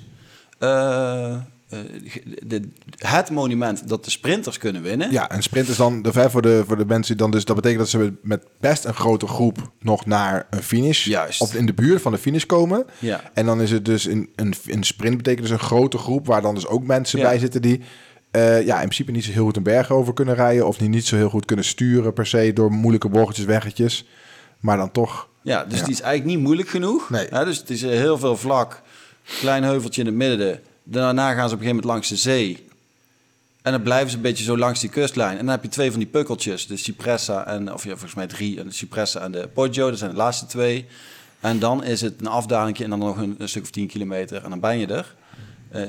Eh, 0.63 1.33
eh, 1.33 1.79
de, 2.45 2.69
het 2.97 3.29
monument 3.29 3.87
dat 3.87 4.05
de 4.05 4.11
sprinters 4.11 4.57
kunnen 4.57 4.81
winnen. 4.81 5.11
Ja, 5.11 5.29
en 5.29 5.41
sprint 5.43 5.67
is 5.67 5.75
dan 5.77 6.01
de 6.01 6.11
vijf 6.11 6.31
voor 6.31 6.41
de, 6.41 6.63
voor 6.67 6.77
de 6.77 6.85
mensen 6.85 7.13
die 7.15 7.21
dan 7.23 7.31
dus 7.31 7.45
dat 7.45 7.55
betekent 7.55 7.79
dat 7.79 7.89
ze 7.89 8.13
met 8.21 8.43
best 8.59 8.85
een 8.85 8.93
grote 8.93 9.27
groep 9.27 9.57
nog 9.79 10.05
naar 10.05 10.47
een 10.49 10.63
finish 10.63 11.05
Juist. 11.05 11.41
of 11.41 11.53
in 11.55 11.65
de 11.65 11.73
buurt 11.73 12.01
van 12.01 12.11
de 12.11 12.17
finish 12.17 12.43
komen. 12.45 12.85
Ja. 12.99 13.21
En 13.33 13.45
dan 13.45 13.61
is 13.61 13.71
het 13.71 13.85
dus 13.85 14.05
een, 14.05 14.29
een, 14.35 14.53
een 14.65 14.83
sprint 14.83 15.17
betekent 15.17 15.41
dus 15.41 15.51
een 15.51 15.65
grote 15.65 15.97
groep 15.97 16.25
waar 16.27 16.41
dan 16.41 16.55
dus 16.55 16.67
ook 16.67 16.83
mensen 16.83 17.19
Ja. 17.19 17.25
bij 17.25 17.39
zitten 17.39 17.61
die 17.61 17.81
eh, 18.31 18.65
ja, 18.65 18.73
in 18.75 18.81
principe 18.81 19.11
niet 19.11 19.23
zo 19.23 19.31
heel 19.31 19.43
goed 19.45 19.57
een 19.57 19.63
berg 19.63 19.91
over 19.91 20.13
kunnen 20.13 20.35
rijden 20.35 20.67
of 20.67 20.77
die 20.77 20.89
niet 20.89 21.05
zo 21.05 21.15
heel 21.15 21.29
goed 21.29 21.45
kunnen 21.45 21.65
sturen 21.65 22.13
per 22.13 22.25
se 22.25 22.51
door 22.53 22.71
moeilijke 22.71 23.09
bochtjes, 23.09 23.45
weggetjes, 23.45 24.05
maar 24.59 24.77
dan 24.77 24.91
toch. 24.91 25.27
Ja, 25.41 25.63
dus 25.65 25.79
Ja. 25.79 25.83
die 25.85 25.93
is 25.93 26.01
eigenlijk 26.01 26.35
niet 26.35 26.45
moeilijk 26.45 26.69
genoeg. 26.69 27.09
Nee. 27.09 27.27
Ja, 27.29 27.43
dus 27.43 27.57
het 27.57 27.69
is 27.69 27.81
heel 27.81 28.17
veel 28.17 28.37
vlak, 28.37 28.81
klein 29.23 29.63
heuveltje 29.63 30.01
in 30.01 30.07
het 30.07 30.15
midden. 30.15 30.61
Daarna 30.83 31.33
gaan 31.33 31.49
ze 31.49 31.55
op 31.55 31.61
een 31.61 31.65
gegeven 31.65 31.75
moment 31.75 31.85
langs 31.85 32.09
de 32.09 32.15
zee. 32.15 32.65
En 33.61 33.71
dan 33.71 33.81
blijven 33.81 34.09
ze 34.09 34.15
een 34.15 34.21
beetje 34.21 34.43
zo 34.43 34.57
langs 34.57 34.79
die 34.79 34.89
kustlijn. 34.89 35.37
En 35.37 35.45
dan 35.45 35.53
heb 35.53 35.63
je 35.63 35.69
twee 35.69 35.89
van 35.89 35.99
die 35.99 36.09
pukkeltjes, 36.09 36.67
de 36.67 36.77
Cipressa 36.77 37.45
en, 37.47 37.73
of 37.73 37.83
ja, 37.83 37.89
volgens 37.89 38.13
mij 38.13 38.27
drie, 38.27 38.59
en 38.59 38.67
de 38.67 38.73
Cipressa 38.73 39.19
en 39.19 39.31
de 39.31 39.49
Poggio. 39.53 39.89
Dat 39.89 39.99
zijn 39.99 40.11
de 40.11 40.17
laatste 40.17 40.45
twee. 40.45 40.85
En 41.39 41.59
dan 41.59 41.83
is 41.83 42.01
het 42.01 42.13
een 42.19 42.27
afdaling 42.27 42.79
en 42.79 42.89
dan 42.89 42.99
nog 42.99 43.17
een, 43.17 43.35
een 43.37 43.49
stuk 43.49 43.63
of 43.63 43.69
10 43.69 43.87
kilometer 43.87 44.43
en 44.43 44.49
dan 44.49 44.59
ben 44.59 44.77
je 44.77 44.87
er. 44.87 45.15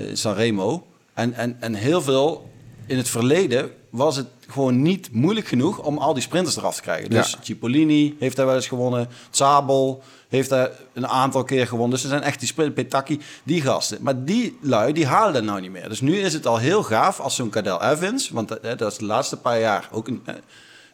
in 0.08 0.16
Sanremo. 0.16 0.86
En, 1.14 1.34
en, 1.34 1.56
en 1.60 1.74
heel 1.74 2.02
veel 2.02 2.50
in 2.86 2.96
het 2.96 3.08
verleden 3.08 3.70
was 3.90 4.16
het 4.16 4.26
gewoon 4.48 4.82
niet 4.82 5.12
moeilijk 5.12 5.46
genoeg 5.46 5.78
om 5.78 5.98
al 5.98 6.14
die 6.14 6.22
sprinters 6.22 6.56
eraf 6.56 6.74
te 6.76 6.82
krijgen. 6.82 7.10
Dus 7.10 7.30
Ja. 7.30 7.38
Cipollini 7.42 8.16
heeft 8.18 8.36
daar 8.36 8.46
wel 8.46 8.54
eens 8.54 8.68
gewonnen. 8.68 9.08
Zabel 9.30 10.02
heeft 10.34 10.48
daar 10.48 10.70
een 10.92 11.06
aantal 11.06 11.44
keer 11.44 11.66
gewonnen. 11.66 11.90
Dus 11.90 12.02
er 12.02 12.08
zijn 12.08 12.22
echt 12.22 12.38
die 12.38 12.48
sprint, 12.48 12.74
Petaki, 12.74 13.20
die 13.42 13.60
gasten. 13.62 13.98
Maar 14.00 14.24
die 14.24 14.58
lui, 14.60 14.92
die 14.92 15.06
halen 15.06 15.32
dat 15.32 15.44
nou 15.44 15.60
niet 15.60 15.70
meer. 15.70 15.88
Dus 15.88 16.00
nu 16.00 16.16
is 16.18 16.32
het 16.32 16.46
al 16.46 16.58
heel 16.58 16.82
gaaf 16.82 17.20
als 17.20 17.36
zo'n 17.36 17.50
Cadel 17.50 17.82
Evans, 17.82 18.30
want 18.30 18.48
dat, 18.48 18.58
hè, 18.62 18.76
dat 18.76 18.92
is 18.92 18.98
de 18.98 19.04
laatste 19.04 19.36
paar 19.36 19.60
jaar 19.60 19.88
ook 19.92 20.08
een 20.08 20.22
eh, 20.24 20.34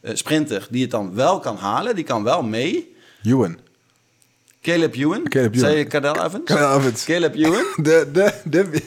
eh, 0.02 0.16
sprinter 0.16 0.66
die 0.70 0.82
het 0.82 0.90
dan 0.90 1.14
wel 1.14 1.38
kan 1.38 1.56
halen. 1.56 1.94
Die 1.94 2.04
kan 2.04 2.22
wel 2.22 2.42
mee. 2.42 2.94
Ewan. 3.22 3.58
Caleb 4.62 4.94
Ewan. 4.94 5.28
Caleb 5.28 5.54
Ewan. 5.54 5.68
Zei 5.68 5.76
je 5.78 5.84
Cadel 5.86 6.14
Evans? 6.24 6.44
Cadel 6.44 6.78
Evans. 6.78 7.04
Caleb 7.04 7.34
Ewan. 7.34 7.64
De, 7.84 8.08
de, 8.12 8.32
de, 8.44 8.82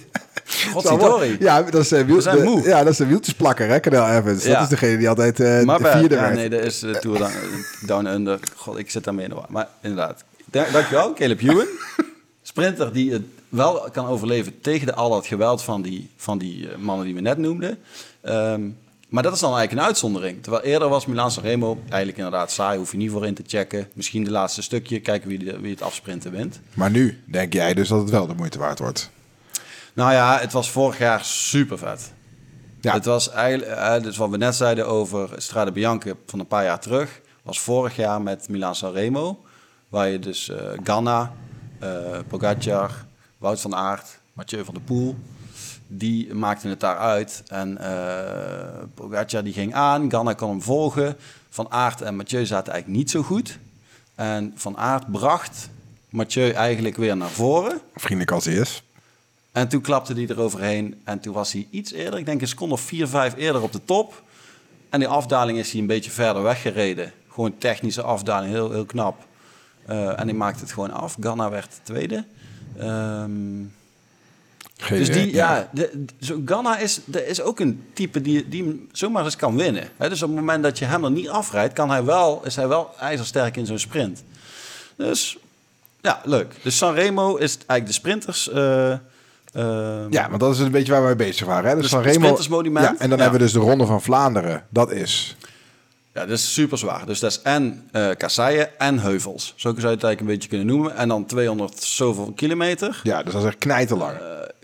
Godzijdank. 0.72 1.42
Ja, 1.42 1.62
dat 1.62 1.82
is 1.82 1.88
de, 1.88 2.06
wiel, 2.06 2.22
de- 2.22 2.42
moe. 2.44 2.64
ja, 2.64 2.84
dat 2.84 2.92
is 2.92 2.98
de 2.98 3.06
wieltjesplakker, 3.06 3.68
hè, 3.68 3.80
Cadel 3.80 4.08
Evans. 4.08 4.44
Ja. 4.44 4.54
Dat 4.54 4.64
is 4.64 4.70
degene 4.70 4.98
die 4.98 5.10
altijd 5.10 5.40
eh 5.40 5.64
Maar 5.64 5.80
de 5.80 5.92
vierde 5.98 6.16
ja, 6.16 6.22
werd. 6.22 6.34
nee, 6.36 6.50
dat 6.50 6.62
is 6.62 6.80
de 6.80 7.00
Tour 7.00 7.18
Down, 7.20 7.34
down 7.86 8.06
Under. 8.06 8.40
God, 8.56 8.78
ik 8.78 8.92
zit 8.92 9.04
daarmee 9.04 9.24
in 9.24 9.30
de 9.30 9.36
war. 9.36 9.46
Maar 9.50 9.68
inderdaad. 9.82 10.24
Da- 10.54 10.72
Dankjewel, 10.72 11.14
Caleb 11.14 11.42
Ewan. 11.42 11.68
Sprinter 12.42 12.94
die 12.94 13.12
het 13.12 13.22
wel 13.50 13.90
kan 13.92 14.06
overleven 14.06 14.62
tegen 14.62 14.86
de, 14.88 14.94
al 14.94 15.16
het 15.16 15.26
geweld 15.28 15.64
van 15.64 15.82
die, 15.82 16.10
van 16.18 16.38
die 16.38 16.70
eh, 16.70 16.78
mannen 16.78 17.06
die 17.06 17.16
we 17.16 17.22
net 17.22 17.38
noemden. 17.38 17.78
Ehm, 18.22 18.62
maar 19.10 19.24
dat 19.24 19.34
is 19.34 19.40
dan 19.40 19.50
eigenlijk 19.56 19.82
een 19.82 19.88
uitzondering. 19.88 20.44
Terwijl 20.44 20.64
eerder 20.64 20.90
was 20.90 21.06
Milan 21.06 21.32
Sanremo 21.32 21.78
eigenlijk 21.90 22.18
inderdaad 22.18 22.52
saai. 22.52 22.78
Hoef 22.78 22.92
je 22.92 22.98
niet 22.98 23.12
voor 23.12 23.26
in 23.26 23.34
te 23.34 23.44
checken. 23.48 23.88
Misschien 23.94 24.24
de 24.24 24.32
laatste 24.32 24.62
stukje. 24.62 25.00
Kijken 25.00 25.30
wie, 25.30 25.38
de, 25.44 25.60
wie 25.60 25.72
het 25.72 25.82
afsprinten 25.82 26.32
wint. 26.32 26.60
Maar 26.74 26.92
nu 26.92 27.24
denk 27.28 27.54
jij 27.54 27.74
dus 27.74 27.88
dat 27.88 28.00
het 28.02 28.10
wel 28.10 28.28
de 28.28 28.34
moeite 28.34 28.60
waard 28.60 28.80
wordt. 28.80 29.10
Nou 29.94 30.12
ja, 30.14 30.40
het 30.40 30.52
was 30.52 30.72
vorig 30.72 30.98
jaar 30.98 31.26
super 31.26 31.78
vet. 31.78 32.12
Ja. 32.82 32.94
Het 32.94 33.06
was 33.06 33.30
eigenlijk, 33.30 33.72
eh, 33.72 34.02
dus 34.02 34.18
wat 34.18 34.30
we 34.30 34.38
net 34.38 34.56
zeiden 34.56 34.88
over 34.88 35.30
Strade 35.38 35.72
Bianche 35.72 36.16
van 36.26 36.40
een 36.40 36.48
paar 36.48 36.64
jaar 36.64 36.80
terug, 36.80 37.22
was 37.44 37.60
vorig 37.60 37.96
jaar 37.96 38.22
met 38.22 38.50
Milan 38.50 38.76
Sanremo, 38.76 39.44
waar 39.94 40.10
je 40.10 40.20
dus 40.20 40.50
eh 40.50 40.58
Ganna, 40.84 41.34
eh 41.80 42.20
Pogacar, 42.28 43.06
Wout 43.38 43.62
van 43.62 43.76
Aert, 43.76 44.20
Mathieu 44.34 44.64
van 44.64 44.74
der 44.74 44.84
Poel, 44.84 45.16
die 45.88 46.34
maakten 46.34 46.70
het 46.70 46.80
daar 46.80 46.98
uit. 46.98 47.44
En 47.48 47.78
eh 47.78 48.84
Pogacar 48.94 49.44
die 49.44 49.54
ging 49.54 49.74
aan, 49.74 50.12
Ganna 50.12 50.34
kon 50.34 50.50
hem 50.50 50.62
volgen. 50.62 51.16
Van 51.50 51.72
Aert 51.72 52.02
en 52.02 52.16
Mathieu 52.16 52.46
zaten 52.46 52.74
eigenlijk 52.74 53.02
niet 53.02 53.12
zo 53.12 53.22
goed. 53.22 53.60
En 54.16 54.54
Van 54.56 54.78
Aert 54.78 55.12
bracht 55.12 55.70
Mathieu 56.10 56.50
eigenlijk 56.50 56.98
weer 56.98 57.18
naar 57.18 57.30
voren. 57.30 57.80
Vriendelijk 57.96 58.32
als 58.32 58.46
hij 58.46 58.54
is. 58.54 58.84
En 59.52 59.68
toen 59.68 59.82
klapte 59.82 60.14
hij 60.14 60.28
eroverheen. 60.28 61.02
En 61.04 61.20
toen 61.20 61.34
was 61.34 61.52
hij 61.52 61.68
iets 61.70 61.92
eerder, 61.92 62.20
ik 62.20 62.26
denk 62.26 62.42
een 62.42 62.48
seconde 62.48 62.74
of 62.74 62.82
vier, 62.82 63.08
vijf 63.08 63.36
eerder 63.36 63.62
op 63.62 63.72
de 63.72 63.86
top. 63.86 64.24
En 64.90 65.00
die 65.00 65.08
afdaling 65.08 65.58
is 65.58 65.72
hij 65.72 65.82
een 65.82 65.88
beetje 65.88 66.12
verder 66.12 66.44
weggereden. 66.44 67.12
Gewoon 67.28 67.58
technische 67.58 68.02
afdaling, 68.02 68.52
heel, 68.52 68.72
heel 68.72 68.86
knap. 68.86 69.32
Eh, 69.86 70.20
en 70.20 70.28
hij 70.28 70.34
maakte 70.34 70.60
het 70.64 70.72
gewoon 70.74 70.92
af. 70.92 71.18
Ganna 71.20 71.50
werd 71.50 71.80
tweede. 71.84 72.24
Geen 74.78 74.98
dus 75.00 75.12
die, 75.12 75.34
ja, 75.34 75.70
de, 75.72 75.90
de- 75.94 76.26
zo 76.26 76.42
Ganna 76.46 76.78
is, 76.78 77.00
de, 77.06 77.28
is 77.28 77.42
ook 77.42 77.60
een 77.60 77.84
type 77.94 78.22
die, 78.22 78.48
die 78.50 78.88
zomaar 78.92 79.24
eens 79.26 79.36
kan 79.36 79.56
winnen. 79.56 79.84
Dus 79.98 80.22
op 80.24 80.30
het 80.30 80.38
moment 80.40 80.64
dat 80.64 80.80
je 80.80 80.86
hem 80.86 81.04
er 81.04 81.12
niet 81.12 81.30
afrijdt, 81.30 81.74
kan 81.74 81.90
hij 81.90 82.04
wel, 82.04 82.42
is 82.46 82.56
hij 82.56 82.68
wel 82.68 82.90
ijzersterk 83.00 83.58
in 83.58 83.66
zo'n 83.66 83.80
sprint. 83.80 84.24
Dus 84.98 85.38
ja, 86.02 86.22
leuk. 86.26 86.56
Dus 86.64 86.78
Sanremo 86.78 87.36
is 87.36 87.58
eigenlijk 87.58 87.86
de 87.88 87.94
sprinters. 87.94 88.50
eh, 88.50 88.92
ehm, 88.92 90.08
Ja, 90.12 90.28
want 90.30 90.40
dat 90.40 90.54
is 90.54 90.60
een 90.60 90.72
beetje 90.72 90.92
waar 90.92 91.02
we 91.02 91.08
mee 91.08 91.16
bezig 91.28 91.48
waren. 91.48 91.70
Hè? 91.70 91.74
Dus 91.74 91.82
Dus 91.84 91.92
van 91.92 92.00
het 92.00 92.08
Remo, 92.08 92.20
sprintersmonument. 92.20 92.86
Ja, 92.86 92.92
en 92.92 93.10
dan 93.10 93.18
Ja. 93.18 93.24
hebben 93.24 93.40
we 93.40 93.46
dus 93.46 93.54
de 93.54 93.60
Ronde 93.60 93.86
van 93.86 94.02
Vlaanderen. 94.02 94.66
Dat 94.70 94.92
is... 94.92 95.36
Ja, 96.14 96.22
dat 96.26 96.30
is 96.38 96.54
super 96.54 96.78
zwaar. 96.78 97.06
Dus 97.06 97.20
dat 97.20 97.32
is 97.32 97.42
en 97.42 97.88
eh 97.92 98.10
kasseien 98.18 98.80
en 98.80 99.00
heuvels. 99.00 99.46
Zo 99.48 99.54
zou 99.56 99.74
je 99.76 99.82
het 99.82 99.86
eigenlijk 99.88 100.20
een 100.20 100.26
beetje 100.26 100.50
kunnen 100.50 100.68
noemen. 100.68 100.96
En 100.96 101.08
dan 101.08 101.26
200 101.26 101.84
zoveel 101.84 102.32
kilometer. 102.36 103.00
Ja, 103.04 103.24
dus 103.24 103.34
dat 103.34 103.42
is 103.42 103.48
echt 103.48 103.58
knijterlang. 103.58 104.18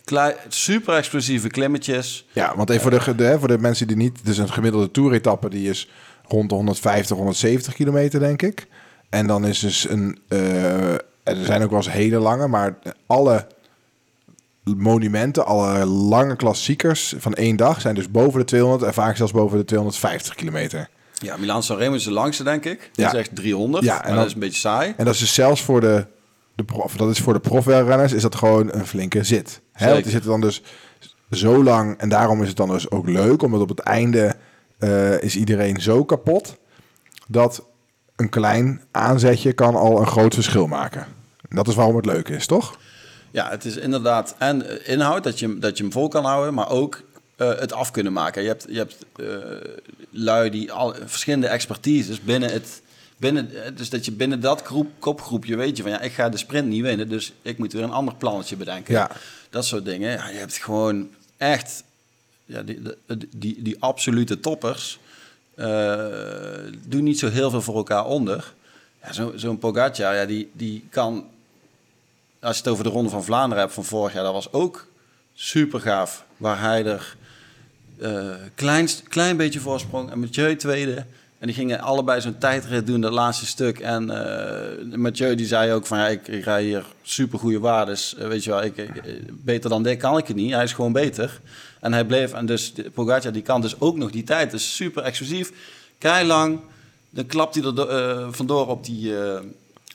Klei- 0.04 0.36
super 0.48 0.96
explosieve 0.96 1.48
klimmetjes. 1.48 2.26
ja, 2.32 2.56
want 2.56 2.70
even 2.70 2.82
voor 3.04 3.16
de, 3.16 3.36
voor 3.40 3.48
de 3.48 3.58
mensen 3.58 3.88
die 3.88 3.96
niet... 3.96 4.26
Dus 4.26 4.38
een 4.38 4.52
gemiddelde 4.52 4.92
toeretappe 4.92 5.50
die 5.50 5.70
is 5.70 5.90
rond 6.28 6.50
de 6.50 6.56
150, 6.56 7.16
170 7.18 7.74
kilometer, 7.74 8.20
denk 8.20 8.42
ik. 8.42 8.68
En 9.10 9.28
dan 9.28 9.46
is 9.46 9.60
dus 9.60 9.90
een... 9.90 10.20
eh, 10.28 10.94
er 11.24 11.46
zijn 11.46 11.64
ook 11.64 11.70
wel 11.70 11.80
eens 11.80 11.92
hele 11.92 12.20
lange, 12.20 12.48
maar 12.48 12.78
alle 13.08 13.48
monumenten, 14.64 15.46
alle 15.46 15.86
lange 15.86 16.36
klassiekers 16.36 17.14
van 17.18 17.34
één 17.34 17.56
dag 17.56 17.82
zijn 17.82 17.96
dus 17.96 18.12
boven 18.12 18.40
de 18.40 18.46
200 18.46 18.84
en 18.84 18.94
vaak 18.94 19.18
zelfs 19.18 19.32
boven 19.32 19.58
de 19.58 19.66
250 19.66 20.36
kilometer. 20.36 20.90
Ja, 21.20 21.38
Milaan 21.38 21.64
San 21.64 21.78
Remo 21.78 21.96
is 21.96 22.04
de 22.04 22.12
langste, 22.12 22.44
denk 22.44 22.66
ik. 22.66 22.80
Die 22.94 23.06
Ja. 23.06 23.12
is 23.12 23.18
echt 23.20 23.36
300. 23.36 23.84
Ja, 23.84 24.02
en 24.02 24.08
dan- 24.08 24.18
dat 24.18 24.26
is 24.26 24.34
een 24.34 24.40
beetje 24.40 24.60
saai. 24.60 24.94
En 24.98 25.06
dat 25.06 25.14
is 25.14 25.20
dus 25.20 25.34
zelfs 25.34 25.62
voor 25.64 25.82
de, 25.82 26.06
de 26.56 26.64
prof, 26.64 26.96
dat 26.96 27.10
is 27.10 27.20
voor 27.20 27.34
de 27.34 27.40
profwielrenners 27.40 28.14
is 28.14 28.22
dat 28.22 28.36
gewoon 28.36 28.74
een 28.74 28.88
flinke 28.88 29.24
zit. 29.24 29.62
Hè? 29.74 29.90
Want 29.92 30.04
die 30.04 30.12
zitten 30.12 30.30
dan 30.30 30.42
dus 30.42 30.62
zo 31.32 31.64
lang 31.64 31.98
en 31.98 32.10
daarom 32.10 32.42
is 32.42 32.48
het 32.48 32.58
dan 32.58 32.70
dus 32.70 32.92
ook 32.92 33.08
leuk, 33.08 33.42
omdat 33.42 33.62
op 33.62 33.70
het 33.70 33.80
einde 33.80 34.36
eh, 34.80 35.22
is 35.22 35.36
iedereen 35.36 35.82
zo 35.82 36.04
kapot 36.06 36.58
dat 37.28 37.64
een 38.16 38.30
klein 38.30 38.82
aanzetje 38.92 39.54
kan 39.54 39.76
al 39.76 40.00
een 40.00 40.08
groot 40.08 40.34
verschil 40.34 40.68
maken. 40.68 41.06
En 41.50 41.56
dat 41.56 41.68
is 41.68 41.76
waarom 41.76 41.96
het 41.96 42.06
leuk 42.06 42.30
is, 42.30 42.46
toch? 42.46 42.78
Ja, 43.32 43.50
het 43.50 43.66
is 43.66 43.78
inderdaad 43.78 44.36
en 44.38 44.70
eh, 44.86 44.94
inhoud, 44.94 45.24
dat 45.24 45.40
je, 45.40 45.58
dat 45.60 45.78
je 45.78 45.84
hem 45.84 45.92
vol 45.92 46.08
kan 46.08 46.26
houden, 46.26 46.54
maar 46.54 46.70
ook 46.70 47.02
eh, 47.40 47.60
het 47.60 47.74
af 47.74 47.92
kunnen 47.92 48.14
maken. 48.14 48.42
Je 48.42 48.48
hebt, 48.48 48.66
je 48.70 48.78
hebt 48.78 48.96
eh, 49.16 49.26
lui 50.10 50.50
die 50.50 50.72
al, 50.72 50.96
verschillende 51.06 51.48
expertises 51.48 52.22
binnen 52.22 52.52
het... 52.52 52.82
Binnen, 53.18 53.64
eh, 53.64 53.72
dus 53.76 53.90
dat 53.90 54.06
je 54.06 54.12
binnen 54.12 54.40
dat 54.40 54.62
groep, 54.62 54.88
kopgroepje 55.00 55.56
weet 55.56 55.78
je 55.78 55.84
van 55.84 55.92
ja, 55.92 56.00
ik 56.02 56.12
ga 56.12 56.30
de 56.30 56.38
sprint 56.38 56.68
niet 56.68 56.82
winnen, 56.82 57.10
dus 57.10 57.34
ik 57.42 57.58
moet 57.58 57.74
weer 57.74 57.84
een 57.84 57.92
ander 57.92 58.16
plannetje 58.16 58.56
bedenken. 58.56 58.94
Ja. 58.94 59.12
Dat 59.50 59.66
soort 59.66 59.86
dingen. 59.86 60.12
Ja, 60.12 60.30
je 60.30 60.38
hebt 60.38 60.58
gewoon 60.58 61.10
echt 61.38 61.84
ja, 62.46 62.62
die, 62.62 62.82
die, 63.08 63.30
die, 63.36 63.62
die 63.62 63.76
absolute 63.80 64.40
toppers 64.40 65.00
eh, 65.56 66.06
doen 66.88 67.04
niet 67.04 67.20
zo 67.20 67.30
heel 67.30 67.50
veel 67.50 67.62
voor 67.62 67.76
elkaar 67.76 68.06
onder. 68.06 68.54
Ja, 69.04 69.14
zo- 69.14 69.34
Zo'n 69.36 69.58
Pogacar, 69.60 70.16
ja, 70.16 70.26
die, 70.26 70.50
die 70.54 70.88
kan 70.90 71.26
als 72.40 72.56
je 72.56 72.62
het 72.64 72.72
over 72.72 72.84
de 72.84 72.90
Ronde 72.90 73.10
van 73.10 73.24
Vlaanderen 73.24 73.64
hebt 73.64 73.74
van 73.76 73.86
vorig 73.86 74.14
jaar, 74.14 74.24
dat 74.24 74.34
was 74.34 74.52
ook 74.52 74.88
super 75.34 75.80
gaaf. 75.80 76.26
Waar 76.38 76.60
hij 76.60 76.86
er 76.86 77.16
eh 78.02 78.22
klein, 78.56 78.88
klein 79.08 79.38
beetje 79.38 79.60
voorsprong 79.60 80.12
en 80.12 80.20
Mathieu 80.20 80.56
tweede. 80.56 81.06
En 81.40 81.48
die 81.48 81.56
gingen 81.56 81.80
allebei 81.80 82.22
zo'n 82.22 82.38
tijdrit 82.38 82.88
doen, 82.88 83.02
dat 83.02 83.12
laatste 83.14 83.46
stuk. 83.46 83.80
En 83.80 84.10
eh 84.10 84.98
Mathieu 84.98 85.36
die 85.36 85.46
zei 85.46 85.72
ook 85.74 85.86
van, 85.86 85.98
ja, 85.98 86.08
ik, 86.08 86.28
ik 86.28 86.44
rij 86.44 86.64
hier 86.64 86.86
super 87.02 87.40
goede 87.40 87.60
waardes. 87.60 88.16
Eh, 88.16 88.28
weet 88.28 88.44
je 88.44 88.50
wel, 88.50 88.64
ik, 88.64 88.78
ik- 88.78 89.44
beter 89.44 89.70
dan 89.70 89.84
dit 89.84 89.98
kan 89.98 90.18
ik 90.18 90.28
het 90.28 90.36
niet. 90.36 90.54
Hij 90.54 90.64
is 90.64 90.74
gewoon 90.74 90.92
beter. 90.94 91.40
En 91.80 91.94
hij 91.94 92.06
bleef, 92.06 92.34
en 92.34 92.46
dus 92.46 92.74
Pogacar 92.94 93.32
die 93.32 93.42
kan 93.42 93.62
dus 93.62 93.80
ook 93.80 93.98
nog 93.98 94.12
die 94.12 94.24
tijd. 94.24 94.52
Dus 94.52 94.76
super 94.76 95.04
exclusief, 95.04 95.52
lang. 96.26 96.60
Dan 97.10 97.26
klapt 97.26 97.56
hij 97.56 97.64
er 97.64 97.76
do- 97.76 98.28
vandoor 98.32 98.68
op 98.68 98.86
die, 98.86 99.14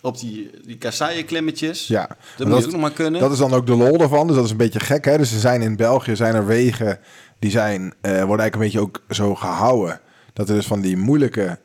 op 0.01 0.19
die, 0.19 0.51
die 0.67 0.77
kasseienklimmetjes. 0.77 1.87
Ja. 1.87 2.09
Dat 2.37 2.49
moet 2.49 2.59
je 2.59 2.65
ook 2.65 2.73
nog 2.73 2.81
maar 2.81 2.91
kunnen. 2.93 3.21
Dat 3.21 3.33
is 3.33 3.39
dan 3.39 3.53
ook 3.53 3.67
de 3.67 3.75
lol 3.75 4.01
ervan. 4.01 4.27
Dus 4.27 4.37
dat 4.37 4.45
is 4.45 4.51
een 4.51 4.57
beetje 4.57 4.81
gek. 4.81 5.05
Hè? 5.05 5.19
Dus 5.19 5.33
er 5.33 5.41
zijn 5.41 5.63
in 5.63 5.77
België 5.77 6.17
zijn 6.17 6.35
er 6.35 6.47
wegen 6.47 6.99
die 7.45 7.53
zijn, 7.53 7.93
eh, 8.01 8.11
worden 8.11 8.29
eigenlijk 8.29 8.55
een 8.55 8.61
beetje 8.61 8.81
ook 8.81 9.03
zo 9.09 9.35
gehouden. 9.35 10.01
Dat 10.33 10.49
er 10.49 10.55
dus 10.55 10.67
van 10.67 10.81
die 10.81 10.97
moeilijke 10.97 11.59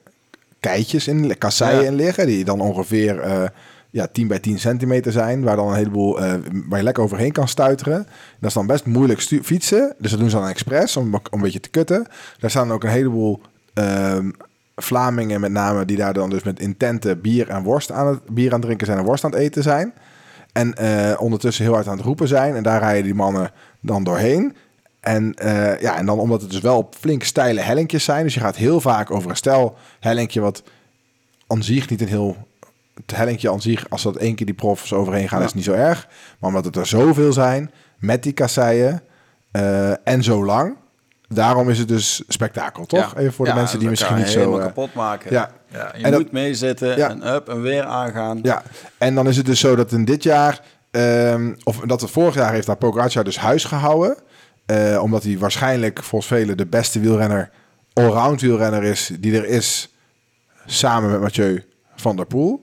keitjes 0.59 1.07
in, 1.07 1.37
kasseien 1.37 1.81
Ja. 1.81 1.87
in 1.87 1.95
liggen. 1.95 2.27
Die 2.27 2.45
dan 2.45 2.59
ongeveer 2.61 3.19
eh, 3.19 3.43
ja, 3.89 4.07
10 4.11 4.27
bij 4.27 4.39
10 4.39 4.59
centimeter 4.59 5.11
zijn. 5.11 5.43
Waar 5.43 5.55
dan 5.55 5.67
een 5.67 5.75
heleboel, 5.75 6.21
eh, 6.21 6.33
waar 6.67 6.77
je 6.77 6.83
lekker 6.83 7.03
overheen 7.03 7.31
kan 7.31 7.47
stuiteren. 7.47 8.07
Dat 8.39 8.49
is 8.49 8.53
dan 8.53 8.67
best 8.67 8.85
moeilijk 8.85 9.21
fietsen. 9.21 9.95
Dus 9.97 10.11
dat 10.11 10.19
doen 10.19 10.29
ze 10.29 10.35
dan 10.35 10.47
expres 10.47 10.97
om, 10.97 11.13
om 11.13 11.21
een 11.31 11.41
beetje 11.41 11.59
te 11.59 11.69
kutten. 11.69 12.07
Daar 12.39 12.49
staan 12.49 12.71
ook 12.71 12.83
een 12.83 12.89
heleboel 12.89 13.41
ehm, 13.73 14.29
Vlamingen 14.75 15.41
met 15.41 15.51
name 15.51 15.85
die 15.85 15.97
daar 15.97 16.13
dan 16.13 16.29
dus 16.29 16.43
met 16.43 16.59
intente 16.59 17.15
bier 17.15 17.49
en 17.49 17.63
worst 17.63 17.91
aan 17.91 18.07
het 18.07 18.29
bier 18.29 18.47
aan 18.47 18.53
het 18.57 18.61
drinken 18.61 18.85
zijn 18.85 18.99
en 18.99 19.05
worst 19.05 19.23
aan 19.23 19.31
het 19.31 19.39
eten 19.39 19.63
zijn. 19.63 19.93
En 20.51 20.79
ondertussen 21.19 21.63
heel 21.63 21.73
hard 21.73 21.87
aan 21.87 21.97
het 21.97 22.05
roepen 22.05 22.27
zijn. 22.27 22.55
En 22.55 22.63
daar 22.63 22.79
rijden 22.79 23.03
die 23.03 23.15
mannen 23.15 23.51
dan 23.81 24.03
doorheen. 24.03 24.55
En, 24.99 25.33
eh, 25.33 25.79
ja, 25.81 25.97
en 25.97 26.05
dan 26.05 26.19
omdat 26.19 26.41
het 26.41 26.51
dus 26.51 26.59
wel 26.61 26.89
flink 26.99 27.23
steile 27.23 27.59
hellinkjes 27.61 28.03
zijn. 28.03 28.23
Dus 28.23 28.33
je 28.33 28.39
gaat 28.39 28.55
heel 28.55 28.81
vaak 28.81 29.11
over 29.11 29.29
een 29.29 29.35
stijl 29.35 29.75
hellinkje 29.99 30.39
wat 30.41 30.63
aan 31.47 31.63
zich 31.63 31.89
niet 31.89 32.01
een 32.01 32.07
heel... 32.07 32.47
Het 32.93 33.15
hellinkje 33.17 33.51
aan 33.51 33.61
zich, 33.61 33.89
als 33.89 34.03
dat 34.03 34.15
één 34.15 34.35
keer 34.35 34.45
die 34.45 34.55
profs 34.55 34.93
overheen 34.93 35.29
gaan, 35.29 35.39
Ja. 35.39 35.45
is 35.45 35.53
niet 35.53 35.63
zo 35.63 35.71
erg. 35.73 36.07
Maar 36.39 36.49
omdat 36.49 36.65
het 36.65 36.75
er 36.75 36.85
zoveel 36.85 37.33
zijn, 37.33 37.71
met 37.99 38.23
die 38.23 38.33
kasseien 38.33 39.01
eh, 39.51 40.07
en 40.07 40.23
zo 40.23 40.45
lang... 40.45 40.75
Daarom 41.33 41.69
is 41.69 41.79
het 41.79 41.87
dus 41.87 42.23
spektakel, 42.27 42.85
toch? 42.85 43.15
Even 43.17 43.33
voor 43.33 43.45
de 43.45 43.51
Ja, 43.51 43.57
mensen 43.57 43.79
die 43.79 43.89
misschien 43.89 44.15
niet 44.15 44.27
zo... 44.27 44.39
helemaal 44.39 44.59
eh, 44.59 44.65
kapot 44.65 44.93
maken. 44.93 45.31
ja. 45.31 45.51
Ja, 45.71 45.91
je 45.97 46.03
En 46.03 46.11
dat- 46.11 46.21
moet 46.21 46.31
meezitten 46.31 46.97
Ja. 46.97 47.09
en 47.09 47.27
up 47.27 47.49
en 47.49 47.61
weer 47.61 47.83
aangaan. 47.83 48.39
Ja, 48.43 48.63
en 48.97 49.15
dan 49.15 49.27
is 49.27 49.37
het 49.37 49.45
dus 49.45 49.59
zo 49.59 49.75
dat 49.75 49.91
in 49.91 50.05
dit 50.05 50.23
jaar, 50.23 50.61
ehm, 50.91 51.53
of 51.63 51.77
dat 51.79 52.01
het 52.01 52.11
vorig 52.11 52.35
jaar 52.35 52.51
heeft 52.53 52.67
daar 52.67 52.75
Pogacar 52.75 53.23
dus 53.23 53.37
huis 53.37 53.63
gehouden. 53.63 54.17
Eh, 54.69 55.01
omdat 55.03 55.23
hij 55.23 55.37
waarschijnlijk 55.37 56.03
volgens 56.03 56.31
velen 56.31 56.57
de 56.57 56.65
beste 56.65 56.99
wielrenner, 56.99 57.49
allround 57.93 58.41
wielrenner 58.41 58.83
is 58.83 59.11
die 59.19 59.37
er 59.37 59.45
is, 59.45 59.93
samen 60.65 61.11
met 61.11 61.21
Mathieu 61.21 61.63
van 61.95 62.15
der 62.15 62.25
Poel. 62.25 62.61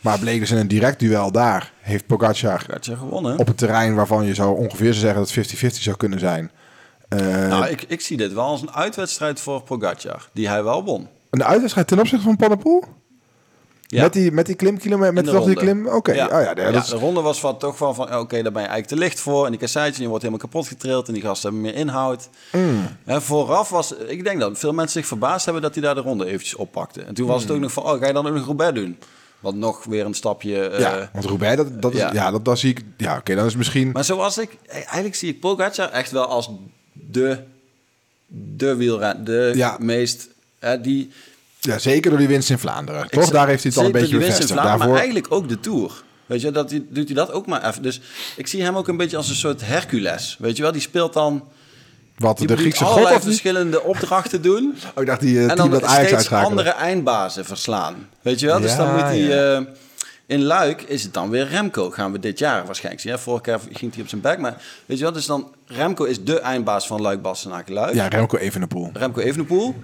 Maar 0.00 0.18
bleek 0.18 0.40
dus 0.40 0.50
in 0.50 0.56
een 0.56 0.68
direct 0.68 0.98
duel 1.00 1.32
daar, 1.32 1.72
heeft 1.80 2.06
Pogacar 2.06 2.66
gewonnen. 2.82 3.38
op 3.38 3.46
het 3.46 3.58
terrein 3.58 3.94
waarvan 3.94 4.24
je 4.24 4.34
zou 4.34 4.58
ongeveer 4.58 4.92
zou 4.94 5.06
zeggen 5.06 5.18
dat 5.18 5.34
het 5.34 5.74
50-50 5.76 5.82
zou 5.82 5.96
kunnen 5.96 6.18
zijn. 6.18 6.50
eh, 7.08 7.18
nou, 7.48 7.66
ik, 7.66 7.82
ik 7.82 8.00
zie 8.00 8.16
dit 8.16 8.32
wel 8.32 8.44
als 8.44 8.62
een 8.62 8.72
uitwedstrijd 8.72 9.40
voor 9.40 9.62
Pogacar, 9.62 10.28
die 10.32 10.48
hij 10.48 10.62
wel 10.64 10.84
won. 10.84 11.08
een 11.30 11.44
uitwedstrijd 11.44 11.86
ten 11.86 11.98
opzichte 11.98 12.24
van 12.24 12.36
Van 12.38 12.48
der 12.48 12.58
Poel? 12.58 12.84
Ja. 13.90 14.02
Met 14.02 14.12
die, 14.12 14.32
met 14.32 14.46
die 14.46 14.54
klimkilometer, 14.54 15.12
met 15.14 15.24
de 15.24 15.30
toch 15.30 15.44
die 15.44 15.54
ronde. 15.54 15.70
klim? 15.72 15.86
Oké, 15.86 16.12
Ja. 16.12 16.24
oh 16.26 16.30
ja, 16.42 16.52
nee, 16.52 16.64
Ja, 16.64 16.70
dat 16.72 16.82
is- 16.82 16.88
de 16.88 16.96
ronde 16.96 17.20
was 17.20 17.40
van, 17.40 17.58
toch 17.58 17.78
wel 17.78 17.94
van, 17.94 18.04
oké, 18.16 18.42
daar 18.42 18.52
ben 18.52 18.62
je 18.62 18.68
eigenlijk 18.68 18.86
te 18.86 18.96
licht 18.96 19.20
voor. 19.20 19.44
En 19.44 19.50
die 19.50 19.60
kasseitjes, 19.60 19.98
je 19.98 20.06
wordt 20.08 20.22
helemaal 20.22 20.44
kapot 20.46 20.68
getrild. 20.68 21.08
En 21.08 21.14
die 21.14 21.22
gasten 21.22 21.50
hebben 21.52 21.70
meer 21.70 21.80
inhoud. 21.80 22.28
Mm. 22.52 22.86
En 23.04 23.22
vooraf 23.22 23.68
was, 23.68 23.94
ik 23.96 24.24
denk 24.24 24.40
dat 24.40 24.58
veel 24.58 24.72
mensen 24.72 24.98
zich 25.00 25.08
verbaasd 25.08 25.44
hebben 25.44 25.62
dat 25.62 25.74
hij 25.74 25.82
daar 25.82 25.94
de 25.94 26.00
ronde 26.00 26.26
eventjes 26.26 26.54
oppakte. 26.54 27.02
En 27.02 27.14
toen 27.14 27.26
was 27.26 27.36
Mm. 27.42 27.46
het 27.46 27.56
ook 27.56 27.62
nog 27.62 27.72
van, 27.72 27.82
oh, 27.82 27.98
ga 28.00 28.06
je 28.06 28.12
dan 28.12 28.26
ook 28.26 28.34
nog 28.34 28.44
Roubaix 28.46 28.74
doen? 28.74 28.98
Wat 29.40 29.54
nog 29.54 29.84
weer 29.84 30.04
een 30.04 30.14
stapje... 30.14 30.68
eh, 30.68 30.80
ja, 30.80 31.10
want 31.12 31.24
Roubaix, 31.24 31.56
dat, 31.56 31.82
dat 31.82 31.92
is, 31.92 31.98
ja. 31.98 32.12
ja. 32.12 32.30
dat, 32.30 32.44
dat 32.44 32.58
zie 32.58 32.70
ik, 32.70 32.82
ja, 32.96 33.16
oké, 33.16 33.34
dan 33.34 33.46
is 33.46 33.56
misschien... 33.56 33.90
Maar 33.90 34.04
zoals 34.04 34.38
ik, 34.38 34.56
eigenlijk 34.66 35.14
zie 35.14 35.28
ik 35.28 35.40
Pogacar 35.40 35.90
echt 35.90 36.10
wel 36.10 36.26
als 36.26 36.50
de, 36.92 37.38
de 38.26 38.76
wielren, 38.76 39.24
de 39.24 39.52
Ja. 39.54 39.76
meest, 39.80 40.28
hè, 40.58 40.80
die... 40.80 41.10
Ja, 41.60 41.78
zeker 41.78 42.10
door 42.10 42.18
die 42.18 42.28
winst 42.28 42.50
in 42.50 42.58
Vlaanderen. 42.58 43.08
Toch? 43.08 43.30
Daar 43.30 43.48
heeft 43.48 43.62
hij 43.62 43.72
het 43.74 43.80
al 43.80 43.86
een 43.86 43.92
beetje 43.92 44.08
die 44.08 44.18
winst 44.18 44.38
in 44.40 44.46
bevestigd. 44.46 44.60
Vlaanderen, 44.60 44.78
Daarvoor... 44.78 44.94
Maar 44.94 45.02
eigenlijk 45.02 45.32
ook 45.34 45.48
de 45.48 45.60
Tour. 45.60 46.02
Weet 46.26 46.40
je, 46.40 46.50
dat, 46.50 46.70
doet 46.70 47.06
hij 47.06 47.14
dat 47.14 47.32
ook 47.32 47.46
maar 47.46 47.68
even. 47.68 47.82
Dus 47.82 48.00
ik 48.36 48.46
zie 48.46 48.62
hem 48.62 48.76
ook 48.76 48.88
een 48.88 48.96
beetje 48.96 49.16
als 49.16 49.28
een 49.28 49.34
soort 49.34 49.60
Hercules. 49.66 50.36
Weet 50.38 50.56
je 50.56 50.62
wel, 50.62 50.72
die 50.72 50.80
speelt 50.80 51.12
dan... 51.12 51.44
Wat, 52.16 52.38
de 52.38 52.56
Griekse 52.56 52.84
god 52.84 52.92
allerlei 52.92 53.16
of 53.16 53.20
niet? 53.20 53.30
verschillende 53.30 53.82
opdrachten 53.82 54.42
doen. 54.42 54.74
Oh, 54.94 55.02
ik 55.02 55.06
dacht 55.06 55.20
die 55.20 55.34
uh, 55.34 55.50
en 55.50 55.56
dan 55.56 55.70
dat 55.70 55.82
Ajax 55.82 56.08
steeds 56.08 56.30
andere 56.30 56.70
eindbazen 56.70 57.44
verslaan. 57.44 58.08
Weet 58.22 58.40
je 58.40 58.46
wel? 58.46 58.60
Dus 58.60 58.76
dan 58.76 58.86
Ja, 58.86 58.92
moet 58.92 59.02
hij... 59.02 59.18
ja. 59.18 59.56
eh, 59.56 59.62
in 60.26 60.42
Luik 60.42 60.82
is 60.82 61.02
het 61.02 61.14
dan 61.14 61.30
weer 61.30 61.48
Remco. 61.48 61.90
Gaan 61.90 62.12
we 62.12 62.18
dit 62.18 62.38
jaar 62.38 62.66
waarschijnlijk 62.66 63.02
zien. 63.02 63.12
hè? 63.12 63.18
Vorig 63.18 63.46
jaar 63.46 63.60
ging 63.72 63.92
hij 63.92 64.02
op 64.02 64.08
zijn 64.08 64.20
bek. 64.20 64.38
Maar 64.38 64.56
weet 64.86 64.98
je 64.98 65.04
wel, 65.04 65.12
dus 65.12 65.26
dan... 65.26 65.54
Remco 65.66 66.04
is 66.04 66.24
de 66.24 66.40
eindbaas 66.40 66.86
van 66.86 67.00
Luik, 67.00 67.22
Bastenaken, 67.22 67.74
Luik. 67.74 67.94
Ja, 67.94 68.06
Remco 68.08 68.36
Evenepoel. 68.36 68.90
Remco 68.92 69.20
Evenepoel. 69.20 69.74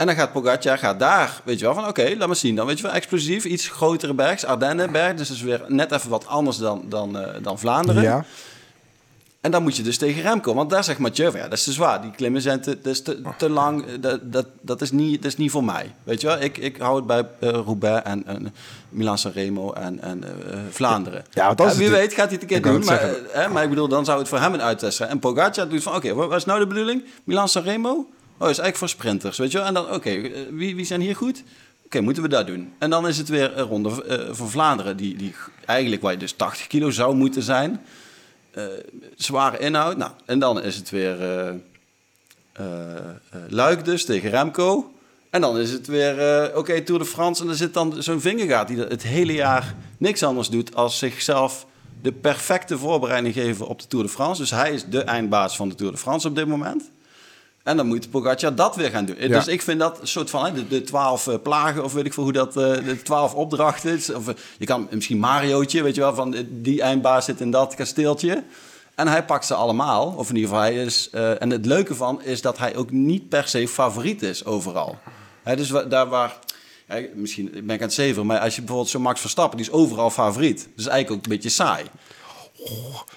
En 0.00 0.06
dan 0.06 0.14
gaat 0.14 0.32
Pogacar 0.32 0.78
gaat 0.78 0.98
daar, 0.98 1.40
weet 1.44 1.58
je 1.58 1.64
wel, 1.64 1.74
van 1.74 1.86
oké, 1.88 2.14
laat 2.16 2.26
maar 2.26 2.36
zien. 2.36 2.54
Dan 2.56 2.66
weet 2.66 2.76
je 2.76 2.82
wel, 2.82 2.92
explosief, 2.92 3.44
iets 3.44 3.68
grotere 3.68 4.14
bergs, 4.14 4.44
Ardennenberg. 4.44 5.14
Dus 5.14 5.28
dat 5.28 5.36
is 5.36 5.42
weer 5.42 5.62
net 5.68 5.92
even 5.92 6.10
wat 6.10 6.26
anders 6.26 6.56
dan, 6.56 6.82
dan, 6.88 7.18
eh, 7.18 7.42
dan 7.42 7.58
Vlaanderen. 7.58 8.02
Ja. 8.02 8.24
En 9.40 9.50
dan 9.50 9.62
moet 9.62 9.76
je 9.76 9.82
dus 9.82 9.98
tegen 9.98 10.22
Remco. 10.22 10.54
Want 10.54 10.70
daar 10.70 10.84
zegt 10.84 10.98
Mathieu 10.98 11.30
van, 11.30 11.40
ja, 11.40 11.48
dat 11.48 11.58
is 11.58 11.64
te 11.64 11.72
zwaar. 11.72 12.02
Die 12.02 12.10
klimmen 12.10 12.40
zijn 12.42 12.60
te, 12.60 12.78
dat 12.82 12.92
is 12.92 13.02
te, 13.02 13.22
te 13.38 13.48
lang. 13.50 13.84
Dat, 14.00 14.32
dat, 14.32 14.46
dat, 14.60 14.80
is 14.80 14.90
niet, 14.90 15.22
dat 15.22 15.30
is 15.32 15.36
niet 15.36 15.50
voor 15.50 15.64
mij. 15.64 15.94
Weet 16.04 16.20
je 16.20 16.26
wel, 16.26 16.40
ik, 16.40 16.58
ik 16.58 16.76
hou 16.76 16.96
het 16.96 17.06
bij 17.06 17.26
eh, 17.38 17.48
Roubaix 17.50 18.02
en, 18.06 18.26
en 18.26 18.54
Milan 18.88 19.18
Sanremo 19.18 19.72
en, 19.72 20.00
en 20.02 20.24
eh, 20.24 20.58
Vlaanderen. 20.70 21.24
Ja, 21.30 21.46
want 21.46 21.58
dat 21.58 21.66
is 21.66 21.72
En 21.72 21.78
wie 21.78 21.88
het- 21.88 21.96
weet 21.98 22.12
gaat 22.14 22.24
hij 22.24 22.32
het 22.32 22.42
een 22.42 22.48
keer 22.48 22.62
doen. 22.62 22.84
Maar, 22.84 23.02
eh, 23.02 23.10
hè, 23.30 23.48
maar 23.48 23.62
ik 23.62 23.68
bedoel, 23.68 23.88
dan 23.88 24.04
zou 24.04 24.18
het 24.18 24.28
voor 24.28 24.38
hem 24.40 24.54
een 24.54 24.62
uitwedstrijd. 24.62 25.10
En 25.10 25.18
Pogacar 25.18 25.68
doet 25.68 25.82
van, 25.82 25.94
oké, 25.94 26.14
wat 26.14 26.28
wat 26.28 26.36
is 26.38 26.44
nou 26.44 26.58
de 26.60 26.66
bedoeling? 26.66 27.04
Milan 27.24 27.48
Sanremo? 27.48 28.06
Oh, 28.40 28.48
is 28.48 28.58
eigenlijk 28.58 28.76
voor 28.76 28.88
sprinters, 28.88 29.38
weet 29.38 29.52
je 29.52 29.58
wel. 29.58 29.66
En 29.66 29.74
dan, 29.74 29.90
oké, 29.90 30.10
eh, 30.10 30.40
wie, 30.50 30.76
wie 30.76 30.84
zijn 30.84 31.00
hier 31.00 31.16
goed? 31.16 31.42
Oké, 31.92 32.00
moeten 32.00 32.22
we 32.22 32.28
dat 32.28 32.46
doen? 32.46 32.72
En 32.78 32.90
dan 32.90 33.08
is 33.08 33.18
het 33.18 33.28
weer 33.28 33.58
een 33.58 33.64
ronde 33.64 34.04
eh, 34.04 34.28
van 34.30 34.50
Vlaanderen, 34.50 34.96
die, 34.96 35.16
die 35.16 35.34
eigenlijk 35.64 36.02
waar 36.02 36.12
je 36.12 36.18
dus 36.18 36.32
80 36.32 36.66
kilo 36.66 36.90
zou 36.90 37.14
moeten 37.14 37.42
zijn. 37.42 37.80
Eh, 38.50 38.64
zware 39.16 39.58
inhoud. 39.58 39.96
Nou, 39.96 40.10
en 40.24 40.38
dan 40.38 40.62
is 40.62 40.76
het 40.76 40.90
weer 40.90 41.48
eh, 42.52 42.64
Luik 43.48 43.84
dus 43.84 44.04
tegen 44.04 44.30
Remco. 44.30 44.92
En 45.30 45.40
dan 45.40 45.58
is 45.58 45.70
het 45.70 45.86
weer, 45.86 46.14
oké, 46.56 46.80
Tour 46.80 47.00
de 47.00 47.06
France. 47.06 47.42
En 47.42 47.48
er 47.48 47.54
zit 47.54 47.74
dan 47.74 48.02
zo'n 48.02 48.20
vingergaat 48.20 48.68
die 48.68 48.78
het 48.78 49.02
hele 49.02 49.32
jaar 49.32 49.74
niks 49.98 50.22
anders 50.22 50.48
doet 50.48 50.74
als 50.74 50.98
zichzelf 50.98 51.66
de 52.02 52.12
perfecte 52.12 52.78
voorbereiding 52.78 53.34
geven 53.34 53.66
op 53.66 53.80
de 53.80 53.86
Tour 53.86 54.04
de 54.04 54.10
France. 54.10 54.40
Dus 54.40 54.50
hij 54.50 54.72
is 54.72 54.84
de 54.84 55.02
eindbaas 55.02 55.56
van 55.56 55.68
de 55.68 55.74
Tour 55.74 55.92
de 55.92 55.98
France 55.98 56.28
op 56.28 56.34
dit 56.34 56.46
moment. 56.46 56.90
En 57.62 57.76
dan 57.76 57.86
moet 57.86 58.10
Pogacar 58.10 58.54
dat 58.54 58.76
weer 58.76 58.90
gaan 58.90 59.04
doen. 59.04 59.16
Ja. 59.18 59.28
Dus 59.28 59.46
ik 59.46 59.62
vind 59.62 59.78
dat 59.80 60.00
een 60.00 60.08
soort 60.08 60.30
van 60.30 60.54
de, 60.54 60.68
de 60.68 60.82
twaalf 60.82 61.26
eh, 61.26 61.34
plagen, 61.42 61.84
of 61.84 61.92
weet 61.92 62.06
ik 62.06 62.12
veel 62.14 62.22
hoe 62.22 62.32
dat, 62.32 62.56
eh, 62.56 62.84
de 62.84 63.02
twaalf 63.02 63.34
opdrachten. 63.34 64.16
Of, 64.16 64.28
eh, 64.28 64.34
je 64.58 64.66
kan 64.66 64.88
misschien 64.90 65.18
Mariootje, 65.18 65.82
weet 65.82 65.94
je 65.94 66.00
wel, 66.00 66.14
van 66.14 66.34
die 66.50 66.82
eindbaas 66.82 67.24
zit 67.24 67.40
in 67.40 67.50
dat 67.50 67.74
kasteeltje. 67.74 68.44
En 68.94 69.08
hij 69.08 69.24
pakt 69.24 69.46
ze 69.46 69.54
allemaal. 69.54 70.14
Of 70.16 70.28
in 70.28 70.34
ieder 70.36 70.50
geval, 70.50 70.64
hij 70.64 70.74
is. 70.84 71.10
en 71.38 71.50
het 71.50 71.66
leuke 71.66 71.94
van 71.94 72.22
is 72.22 72.40
dat 72.40 72.58
hij 72.58 72.76
ook 72.76 72.90
niet 72.90 73.28
per 73.28 73.48
se 73.48 73.68
favoriet 73.68 74.22
is 74.22 74.44
overal. 74.44 74.98
Dus 75.56 75.70
wa- 75.70 75.82
daar 75.82 76.08
waar. 76.08 76.38
ja, 76.88 77.00
misschien 77.14 77.50
ben 77.52 77.62
ik 77.62 77.70
aan 77.70 77.78
het 77.86 77.92
zeven, 77.92 78.26
maar 78.26 78.38
als 78.38 78.54
je 78.54 78.60
bijvoorbeeld 78.60 78.90
zo 78.90 78.98
Max 79.00 79.20
Verstappen, 79.20 79.56
die 79.56 79.66
is 79.66 79.72
overal 79.72 80.10
favoriet. 80.10 80.68
Dus 80.76 80.86
eigenlijk 80.86 81.10
ook 81.10 81.24
een 81.24 81.36
beetje 81.36 81.48
saai. 81.48 81.84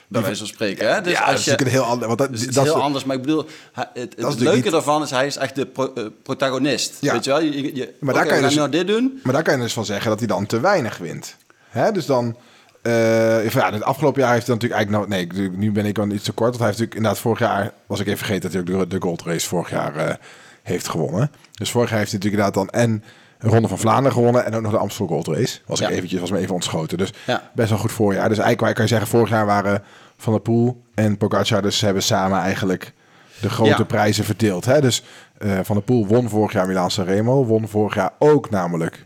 Bij 0.07 0.21
wijze 0.21 0.37
van 0.37 0.47
spreken. 0.47 0.93
Hè? 0.93 1.01
Dus 1.01 1.11
ja, 1.13 1.19
dat 1.19 1.27
als 1.27 1.39
is 1.39 1.45
je, 1.45 1.51
natuurlijk 1.51 1.77
een 1.77 1.83
heel 1.83 1.91
ander... 1.91 2.07
Want 2.07 2.19
dat, 2.19 2.29
dus 2.31 2.39
het 2.39 2.49
is 2.49 2.55
dat 2.55 2.63
heel 2.63 2.75
is- 2.75 2.81
anders, 2.81 3.03
maar 3.03 3.15
ik 3.15 3.21
bedoel, 3.21 3.45
het, 3.73 4.15
leuke 4.39 4.55
niet- 4.55 4.71
daarvan 4.71 5.01
is, 5.01 5.09
hij 5.09 5.25
is 5.25 5.35
echt 5.37 5.55
de 5.55 5.65
pro- 5.65 5.93
eh, 5.95 6.05
protagonist. 6.23 6.97
Ja. 6.99 7.13
Weet 7.13 7.23
je 7.23 7.29
wel? 7.29 7.41
Je, 7.41 7.61
je, 7.63 7.75
je- 7.75 7.93
Maar 7.99 8.13
daar 8.13 8.25
kan 8.25 8.37
je 8.37 8.43
dus- 8.43 8.55
nou 8.55 8.69
dit 8.69 8.87
doen. 8.87 9.19
Maar 9.23 9.33
daar 9.33 9.43
kan 9.43 9.55
je 9.55 9.61
dus 9.61 9.73
van 9.73 9.85
zeggen 9.85 10.09
dat 10.09 10.19
hij 10.19 10.27
dan 10.27 10.45
te 10.45 10.59
weinig 10.59 10.97
wint. 10.97 11.35
Hè? 11.69 11.91
Dus 11.91 12.05
dan... 12.05 12.37
eh, 12.81 13.49
ja, 13.49 13.71
het 13.73 13.83
afgelopen 13.83 14.21
jaar 14.21 14.33
heeft 14.33 14.47
hij 14.47 14.55
natuurlijk 14.55 14.81
eigenlijk... 14.83 15.11
Nou, 15.11 15.25
nee, 15.39 15.49
nu 15.49 15.71
ben 15.71 15.85
ik 15.85 15.97
al 15.99 16.07
iets 16.09 16.23
te 16.23 16.31
kort. 16.31 16.49
Want 16.57 16.59
hij 16.59 16.67
heeft 16.67 16.79
natuurlijk 16.79 16.95
inderdaad 16.95 17.19
vorig 17.21 17.39
jaar... 17.39 17.73
Was 17.87 17.99
ik 17.99 18.05
even 18.07 18.17
vergeten 18.17 18.41
dat 18.41 18.65
hij 18.65 18.75
ook 18.79 18.89
de, 18.89 18.95
de 18.95 19.01
Gold 19.05 19.21
Race 19.21 19.47
vorig 19.47 19.69
jaar 19.69 19.95
eh, 19.95 20.15
heeft 20.63 20.87
gewonnen. 20.87 21.31
Dus 21.53 21.71
vorig 21.71 21.89
jaar 21.89 21.99
heeft 21.99 22.11
hij 22.11 22.19
natuurlijk 22.19 22.49
inderdaad 22.51 22.73
dan... 22.73 22.81
En 22.81 23.03
Ronde 23.43 23.67
van 23.67 23.79
Vlaanderen 23.79 24.11
gewonnen 24.11 24.45
en 24.45 24.55
ook 24.55 24.61
nog 24.61 24.71
de 24.71 24.77
Amstel 24.77 25.07
Gold 25.07 25.27
Race. 25.27 25.59
Was 25.65 25.79
ik 25.81 25.89
eventjes, 25.89 26.19
was 26.19 26.31
me 26.31 26.37
even 26.37 26.53
ontschoten. 26.53 26.97
Dus 26.97 27.13
Ja. 27.25 27.51
best 27.53 27.69
wel 27.69 27.77
goed 27.77 27.91
voorjaar. 27.91 28.29
Dus 28.29 28.37
eigenlijk 28.37 28.73
kan 28.75 28.83
je 28.83 28.89
zeggen, 28.89 29.07
vorig 29.07 29.29
jaar 29.29 29.45
waren 29.45 29.83
Van 30.17 30.33
der 30.33 30.41
Poel 30.41 30.83
en 30.95 31.17
Pogacar... 31.17 31.61
Dus 31.61 31.81
hebben 31.81 32.03
samen 32.03 32.39
eigenlijk 32.39 32.93
de 33.41 33.49
grote 33.49 33.69
Ja. 33.69 33.83
prijzen 33.83 34.23
verdeeld. 34.23 34.65
Hè? 34.65 34.81
Dus 34.81 35.03
eh, 35.37 35.59
Van 35.63 35.75
der 35.75 35.85
Poel 35.85 36.07
won 36.07 36.29
vorig 36.29 36.51
jaar 36.53 36.67
Milaan 36.67 36.89
Remo. 36.95 37.45
Won 37.45 37.67
vorig 37.67 37.95
jaar 37.95 38.11
ook 38.19 38.49
namelijk 38.49 39.05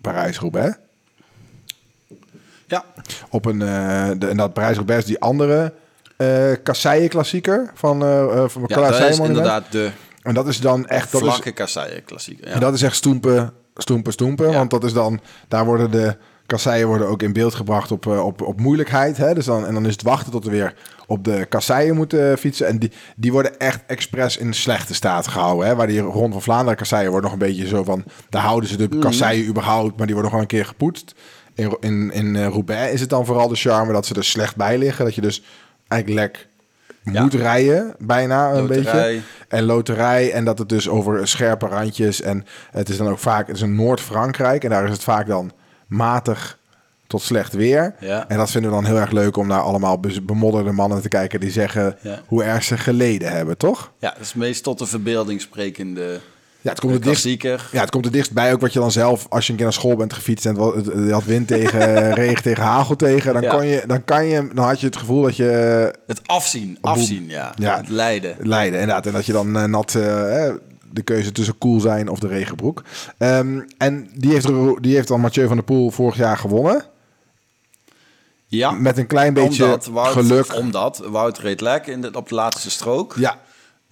Parijs-Roubaix. 0.00 0.76
Ja, 2.66 2.84
Op 3.30 3.44
een, 3.44 3.62
eh 3.62 4.10
de, 4.18 4.26
en 4.28 4.36
dat 4.36 4.52
Parijs-Roubaix 4.52 5.00
is 5.02 5.06
die 5.08 5.20
andere 5.20 5.72
eh 6.16 6.52
Kasseien-klassieker 6.62 7.70
van, 7.74 8.02
eh 8.04 8.44
van 8.48 8.64
ja 8.66 8.76
dat 8.90 9.00
is 9.08 9.18
inderdaad 9.18 9.64
de 9.72 9.90
En 10.22 10.34
dat 10.34 10.46
is 10.48 10.60
dan 10.60 10.86
echt... 10.86 11.12
Dat 11.12 11.20
vlakke 11.20 11.52
kasseien 11.52 12.04
klassieker. 12.04 12.48
Ja. 12.48 12.52
en 12.54 12.60
dat 12.60 12.74
is 12.74 12.82
echt 12.82 12.96
stoempen, 12.96 13.52
stoempen, 13.76 14.12
stoempen. 14.12 14.50
Ja. 14.50 14.56
Want 14.56 14.70
dat 14.70 14.84
is 14.84 14.92
dan... 14.92 15.20
Daar 15.48 15.64
worden 15.64 15.90
de 15.90 16.16
kasseien 16.46 16.86
worden 16.86 17.08
ook 17.08 17.22
in 17.22 17.32
beeld 17.32 17.54
gebracht 17.54 17.92
op, 17.92 18.06
eh, 18.06 18.24
op, 18.24 18.42
op 18.42 18.60
moeilijkheid. 18.60 19.16
Hè? 19.16 19.34
Dus 19.34 19.44
dan, 19.44 19.66
en 19.66 19.74
dan 19.74 19.86
is 19.86 19.92
het 19.92 20.02
wachten 20.02 20.32
tot 20.32 20.44
we 20.44 20.50
weer 20.50 20.74
op 21.06 21.24
de 21.24 21.46
kasseien 21.48 21.94
moeten 21.96 22.38
fietsen. 22.38 22.66
En 22.66 22.78
die, 22.78 22.92
die 23.16 23.32
worden 23.32 23.58
echt 23.58 23.82
expres 23.86 24.36
in 24.36 24.54
slechte 24.54 24.94
staat 24.94 25.26
gehouden. 25.26 25.66
Hè? 25.66 25.74
Waar 25.74 25.86
die 25.86 26.00
rond 26.00 26.32
van 26.32 26.42
Vlaanderen 26.42 26.76
kasseien 26.76 27.10
worden 27.10 27.30
nog 27.30 27.32
een 27.40 27.46
beetje 27.46 27.66
zo 27.66 27.84
van... 27.84 28.04
Daar 28.28 28.42
houden 28.42 28.68
ze 28.68 28.76
de 28.76 28.88
Mhm. 28.90 29.00
kasseien 29.00 29.46
überhaupt, 29.46 29.96
maar 29.96 30.06
die 30.06 30.14
worden 30.14 30.30
gewoon 30.30 30.40
een 30.48 30.56
keer 30.56 30.66
gepoetst. 30.66 31.14
In, 31.54 31.76
in, 31.80 32.12
in 32.12 32.36
eh, 32.36 32.46
Roubaix 32.46 32.92
is 32.92 33.00
het 33.00 33.10
dan 33.10 33.26
vooral 33.26 33.48
de 33.48 33.56
charme 33.56 33.92
dat 33.92 34.06
ze 34.06 34.14
er 34.14 34.24
slecht 34.24 34.56
bij 34.56 34.78
liggen. 34.78 35.04
Dat 35.04 35.14
je 35.14 35.20
dus 35.20 35.42
eigenlijk 35.88 36.20
lek 36.22 36.48
Ja. 37.04 37.22
moet 37.22 37.34
rijden, 37.34 37.94
bijna 37.98 38.50
een 38.52 38.60
Loterij. 38.60 38.82
beetje. 38.82 39.20
En 39.48 39.64
loterij. 39.64 40.32
En 40.32 40.44
dat 40.44 40.58
het 40.58 40.68
dus 40.68 40.88
over 40.88 41.28
scherpe 41.28 41.66
randjes. 41.66 42.20
En 42.20 42.44
het 42.70 42.88
is 42.88 42.96
dan 42.96 43.08
ook 43.08 43.18
vaak, 43.18 43.46
het 43.46 43.56
is 43.56 43.62
een 43.62 43.74
Noord-Frankrijk. 43.74 44.64
En 44.64 44.70
daar 44.70 44.84
is 44.84 44.90
het 44.90 45.02
vaak 45.02 45.26
dan 45.26 45.52
matig 45.86 46.58
tot 47.06 47.22
slecht 47.22 47.52
weer. 47.52 47.94
Ja. 48.00 48.28
En 48.28 48.36
dat 48.36 48.50
vinden 48.50 48.70
we 48.70 48.76
dan 48.76 48.84
heel 48.86 48.98
erg 49.00 49.10
leuk 49.10 49.36
om 49.36 49.46
naar 49.46 49.60
allemaal 49.60 50.00
be- 50.00 50.22
bemodderde 50.22 50.72
mannen 50.72 51.02
te 51.02 51.08
kijken 51.08 51.40
die 51.40 51.50
zeggen 51.50 51.96
Ja. 52.00 52.20
hoe 52.26 52.44
erg 52.44 52.62
ze 52.62 52.78
geleden 52.78 53.32
hebben, 53.32 53.56
toch? 53.56 53.92
ja, 53.98 54.10
dat 54.10 54.20
is 54.20 54.34
meest 54.34 54.62
tot 54.62 54.78
de 54.78 54.86
verbeelding 54.86 55.40
sprekende 55.40 56.20
Ja, 56.62 56.70
het 56.70 56.80
komt 56.80 56.92
eh, 56.92 56.98
er 56.98 57.04
dichtst. 57.04 57.22
klassieker. 57.22 57.68
Ja, 57.72 57.80
het 57.80 57.90
komt 57.90 58.06
er 58.36 58.52
ook 58.52 58.60
wat 58.60 58.72
je 58.72 58.78
dan 58.78 58.90
zelf, 58.92 59.26
als 59.28 59.44
je 59.44 59.50
een 59.50 59.56
keer 59.56 59.66
naar 59.66 59.74
school 59.74 59.96
bent 59.96 60.12
gefietst 60.12 60.46
en 60.46 60.56
het 60.56 60.84
je 60.84 61.12
had 61.12 61.24
wind 61.24 61.46
tegen, 61.48 62.14
regen 62.14 62.42
tegen, 62.42 62.62
hagel 62.62 62.96
tegen, 62.96 63.32
dan, 63.32 63.42
Ja. 63.42 63.54
kon 63.54 63.66
je, 63.66 63.82
dan 63.86 64.04
kan 64.04 64.26
je, 64.26 64.48
dan 64.54 64.64
had 64.64 64.80
je 64.80 64.86
het 64.86 64.96
gevoel 64.96 65.22
dat 65.22 65.36
je 65.36 65.44
Het 66.06 66.20
afzien, 66.26 66.78
afzien, 66.80 67.28
ja. 67.28 67.52
Ja. 67.58 67.76
Het 67.76 67.88
lijden. 67.88 68.36
Leiden, 68.40 68.80
inderdaad. 68.80 69.06
En 69.06 69.12
dat 69.12 69.26
je 69.26 69.32
dan 69.32 69.56
eh, 69.56 69.64
nat 69.64 69.94
eh, 69.94 70.02
de 70.90 71.02
keuze 71.04 71.32
tussen 71.32 71.58
cool 71.58 71.80
zijn 71.80 72.08
of 72.08 72.18
de 72.18 72.28
regenbroek. 72.28 72.82
Ehm, 73.18 73.60
en 73.78 74.08
die 74.14 74.32
heeft, 74.32 74.48
die 74.80 74.94
heeft 74.94 75.08
dan 75.08 75.20
Mathieu 75.20 75.46
van 75.46 75.56
der 75.56 75.64
Poel 75.64 75.90
vorig 75.90 76.16
jaar 76.16 76.36
gewonnen. 76.38 76.84
Ja, 78.46 78.70
Met 78.70 78.98
een 78.98 79.06
klein 79.06 79.34
beetje 79.34 79.64
omdat 79.64 79.86
Wout, 79.86 80.12
geluk. 80.12 80.56
Omdat 80.56 81.02
Wout 81.06 81.38
reed 81.38 81.60
lek 81.60 81.86
in 81.86 82.00
de, 82.00 82.10
op 82.12 82.28
de 82.28 82.34
laatste 82.34 82.70
strook. 82.70 83.14
Ja, 83.18 83.38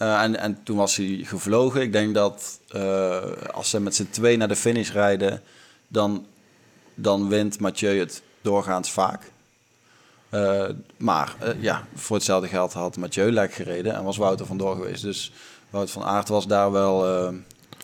Eh, 0.01 0.23
en, 0.23 0.39
en 0.39 0.63
toen 0.63 0.77
was 0.77 0.97
hij 0.97 1.21
gevlogen. 1.23 1.81
Ik 1.81 1.93
denk 1.93 2.15
dat 2.15 2.61
eh, 2.69 3.23
als 3.53 3.71
ze 3.71 3.81
met 3.81 3.95
z'n 3.95 4.09
twee 4.11 4.37
naar 4.37 4.49
de 4.49 4.57
finish 4.57 4.91
rijden, 4.91 5.43
dan, 5.89 6.27
dan 6.95 7.29
wint 7.29 7.61
Mathieu 7.61 7.99
het 7.99 8.23
doorgaans 8.41 8.91
vaak. 8.91 9.23
Eh, 10.29 10.69
maar 10.97 11.37
ja, 11.59 11.87
voor 11.95 12.17
hetzelfde 12.17 12.49
geld 12.49 12.73
had 12.73 12.97
Mathieu 12.97 13.31
lek 13.31 13.53
gereden 13.53 13.95
en 13.95 14.05
was 14.05 14.17
Wouter 14.17 14.47
vandoor 14.47 14.75
geweest. 14.77 15.03
Dus 15.03 15.33
Wout 15.71 15.91
van 15.91 16.05
Aert 16.05 16.29
was 16.29 16.47
daar 16.47 16.73
wel, 16.73 17.33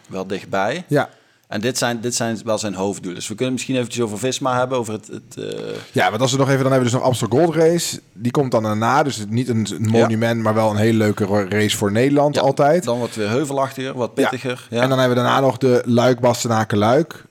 wel 0.09 0.27
dichtbij. 0.27 0.85
ja. 0.89 1.11
En 1.49 1.61
dit 1.61 1.79
zijn, 1.79 2.01
dit 2.01 2.15
zijn 2.15 2.41
wel 2.45 2.59
zijn 2.59 2.75
hoofddoelen. 2.75 3.15
Dus 3.15 3.29
we 3.29 3.35
kunnen 3.35 3.55
misschien 3.55 3.77
eventjes 3.77 4.05
over 4.05 4.19
Visma 4.19 4.59
hebben, 4.59 4.79
over 4.79 4.93
het... 4.93 5.07
het 5.07 5.45
eh, 5.45 5.75
ja, 5.93 6.11
want 6.11 6.23
als 6.23 6.33
we 6.33 6.39
nog 6.39 6.49
even, 6.49 6.63
dan 6.63 6.73
hebben 6.73 6.89
we 6.89 6.95
dus 6.95 7.01
nog 7.01 7.09
Amsterdam 7.09 7.39
Gold 7.39 7.55
Race. 7.55 8.01
Die 8.13 8.33
komt 8.33 8.51
dan 8.51 8.63
daarna. 8.63 9.03
Dus 9.03 9.25
niet 9.29 9.49
een 9.49 9.67
monument, 9.81 10.43
maar 10.43 10.55
wel 10.55 10.71
een 10.71 10.77
hele 10.77 10.99
leuke 10.99 11.47
race 11.49 11.77
voor 11.77 11.93
Nederland 11.93 12.35
ja, 12.35 12.41
altijd. 12.41 12.85
Dan 12.85 13.03
het 13.03 13.17
weer 13.17 13.29
heuvelachtiger, 13.29 13.95
wat 13.95 14.15
pittiger. 14.15 14.67
Ja. 14.71 14.83
En 14.83 14.89
dan 14.89 14.99
hebben 14.99 15.17
we 15.17 15.23
daarna 15.23 15.41
nog 15.41 15.59
de 15.59 15.83
Luik, 15.85 16.21
Bastenaken, 16.21 16.79
Luik. 16.79 17.25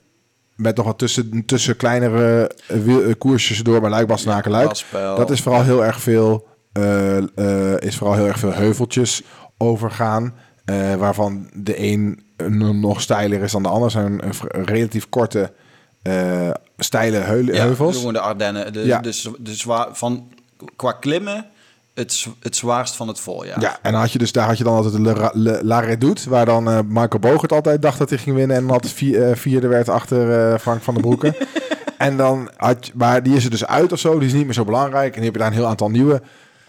Met 0.54 0.76
nog 0.76 0.86
wat 0.86 0.98
tussen, 0.98 1.44
tussen 1.46 1.76
kleinere 1.76 2.50
eh, 2.66 3.08
eh, 3.08 3.14
koersjes 3.18 3.62
door, 3.62 3.80
maar 3.80 3.90
Luik, 3.90 4.06
Bastenaken, 4.06 4.50
Luik. 4.50 4.68
Kaspel. 4.68 5.16
Dat 5.16 5.30
is 5.30 5.40
vooral 5.40 5.62
heel 5.62 5.84
erg 5.84 6.00
veel, 6.00 6.46
is 7.78 7.96
vooral 7.96 8.14
heel 8.14 8.26
erg 8.26 8.38
veel 8.38 8.52
heuveltjes 8.52 9.22
overgaan. 9.58 10.34
Eh, 10.66 10.94
waarvan 10.94 11.50
de 11.52 11.80
een 11.82 12.22
eh, 12.36 12.46
nog 12.70 13.00
steiler 13.00 13.42
is 13.42 13.52
dan 13.52 13.62
de 13.62 13.68
ander. 13.68 13.90
zijn 13.90 14.06
een, 14.24 14.32
een 14.48 14.64
relatief 14.64 15.08
korte, 15.08 15.52
eh, 16.02 16.50
steile 16.78 17.16
heul- 17.16 17.44
Ja, 17.54 17.62
heuvels. 17.62 17.96
gewoon 17.96 18.12
de 18.12 18.20
Ardennen. 18.20 18.72
De, 18.72 18.80
Ja. 18.86 19.00
de, 19.00 19.54
zwaar, 19.54 19.88
van, 19.92 20.28
qua 20.76 20.92
klimmen 20.92 21.46
het, 21.94 22.26
het 22.40 22.56
zwaarst 22.56 22.94
van 22.96 23.08
het 23.08 23.20
voorjaar. 23.20 23.60
Ja, 23.60 23.78
en 23.82 23.94
had 23.94 24.12
je 24.12 24.18
dus 24.18 24.32
daar 24.32 24.46
had 24.46 24.58
je 24.58 24.64
dan 24.64 24.74
altijd 24.74 24.92
de 24.94 25.00
Le, 25.00 25.12
Ra- 25.12 25.30
Le- 25.34 25.60
La 25.62 25.80
Redoute, 25.80 26.30
waar 26.30 26.44
dan 26.44 26.70
eh, 26.70 26.78
Michael 26.88 27.18
Bogert 27.20 27.52
altijd 27.52 27.82
dacht 27.82 27.98
dat 27.98 28.08
hij 28.10 28.18
ging 28.18 28.36
winnen 28.36 28.56
en 28.56 28.80
vier, 28.84 29.22
eh, 29.28 29.36
vierde 29.36 29.66
werd 29.68 29.88
achter 29.88 30.52
eh, 30.52 30.58
Frank 30.58 30.82
van 30.82 30.94
den 30.94 31.02
Broeke. 31.02 31.34
en 31.98 32.16
dan 32.16 32.50
had 32.56 32.90
maar 32.94 33.22
die 33.22 33.34
is 33.36 33.44
er 33.44 33.50
dus 33.50 33.66
uit 33.66 33.92
of 33.92 33.98
zo, 33.98 34.18
die 34.18 34.28
is 34.28 34.34
niet 34.34 34.44
meer 34.44 34.54
zo 34.54 34.64
belangrijk 34.64 35.06
en 35.14 35.20
die 35.20 35.24
heb 35.24 35.32
je 35.32 35.38
daar 35.38 35.48
een 35.48 35.56
heel 35.56 35.66
aantal 35.66 35.90
nieuwe 35.90 36.22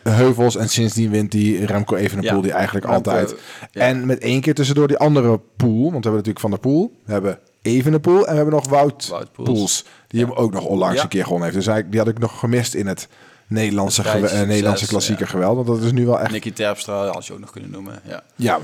heuvels 0.09 0.55
en 0.55 0.69
sindsdien 0.69 1.09
wint 1.09 1.31
die 1.31 1.65
Remco 1.65 1.95
Evenepoel 1.95 2.35
Ja, 2.35 2.41
die 2.41 2.51
eigenlijk 2.51 2.85
Remco, 2.85 3.09
altijd. 3.09 3.35
ja. 3.71 3.81
En 3.81 4.05
met 4.05 4.19
één 4.19 4.41
keer 4.41 4.53
tussendoor 4.53 4.87
die 4.87 4.97
andere 4.97 5.39
pool, 5.57 5.71
want 5.71 6.03
we 6.05 6.09
hebben 6.09 6.11
natuurlijk 6.11 6.39
Van 6.39 6.49
der 6.49 6.59
Poel, 6.59 6.99
we 7.05 7.11
hebben 7.11 7.39
Evenepoel 7.61 8.25
en 8.25 8.29
we 8.29 8.35
hebben 8.35 8.53
nog 8.53 8.69
Wout, 8.69 9.07
Wout 9.07 9.31
Poels. 9.33 9.49
Poels, 9.49 9.85
die 10.07 10.21
hem 10.25 10.31
ook 10.33 10.53
nog 10.53 10.65
onlangs 10.65 11.01
een 11.01 11.07
keer 11.07 11.23
gewonnen 11.23 11.43
heeft. 11.43 11.57
Dus 11.57 11.67
eigenlijk, 11.67 11.95
die 11.97 12.05
had 12.05 12.15
ik 12.15 12.19
nog 12.31 12.39
gemist 12.39 12.73
in 12.73 12.87
het 12.87 13.07
Nederlandse, 13.47 14.01
Het 14.01 14.31
eh, 14.31 14.47
Nederlandse 14.47 15.15
ja. 15.17 15.25
geweld, 15.25 15.55
want 15.55 15.67
dat 15.67 15.81
is 15.81 15.91
nu 15.91 16.05
wel 16.05 16.19
echt 16.19 16.31
Nicky 16.31 16.53
Terpstra, 16.53 17.05
als 17.07 17.27
je 17.27 17.33
ook 17.33 17.39
nog 17.39 17.51
kunnen 17.51 17.71
noemen. 17.71 17.99
Ja. 18.03 18.23
ja, 18.35 18.59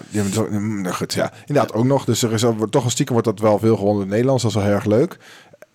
mm, 0.50 0.82
nou 0.82 0.96
goed, 0.96 1.14
ja. 1.14 1.32
Inderdaad 1.46 1.74
ook 1.74 1.86
nog. 1.86 2.06
Dus 2.06 2.24
er 2.24 2.32
is 2.34 2.46
al- 2.46 2.68
toch 2.70 2.84
een 2.84 2.92
stiekem 2.92 3.14
wordt 3.14 3.30
dat 3.30 3.40
wel 3.40 3.60
veel 3.60 3.76
gewonnen 3.76 3.96
in 3.96 4.02
het 4.02 4.10
Nederlands. 4.10 4.42
Dat 4.44 4.52
is 4.52 4.58
wel 4.58 4.66
heel 4.68 4.76
erg 4.76 4.86
leuk. 4.86 5.18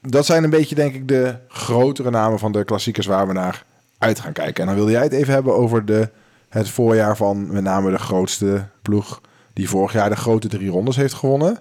Dat 0.02 0.26
zijn 0.26 0.44
een 0.44 0.50
beetje, 0.50 0.74
denk 0.74 0.94
ik, 0.94 1.08
de 1.08 1.34
grotere 1.48 2.10
namen 2.10 2.38
van 2.38 2.52
de 2.52 2.64
klassiekers 2.64 3.06
waar 3.06 3.26
we 3.26 3.32
naar 3.32 3.64
uit 3.98 4.20
gaan 4.20 4.32
kijken. 4.32 4.60
En 4.60 4.66
dan 4.66 4.76
wilde 4.76 4.90
jij 4.90 5.02
het 5.02 5.12
even 5.12 5.34
hebben 5.34 5.54
over 5.56 5.84
de, 5.84 6.10
het 6.48 6.68
voorjaar 6.68 7.16
van 7.16 7.52
met 7.52 7.62
name 7.62 7.90
de 7.90 7.98
grootste 7.98 8.68
ploeg 8.82 9.20
die 9.52 9.68
vorig 9.68 9.92
jaar 9.92 10.08
de 10.10 10.16
grote 10.16 10.48
drie 10.48 10.70
rondes 10.70 10.96
heeft 10.96 11.14
gewonnen. 11.14 11.58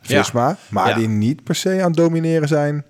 Ja. 0.00 0.22
Visma, 0.22 0.56
maar 0.70 0.88
Ja. 0.88 0.94
die 0.94 1.08
niet 1.08 1.44
per 1.44 1.54
se 1.54 1.70
aan 1.80 1.86
het 1.86 1.96
domineren 1.96 2.48
zijn. 2.48 2.84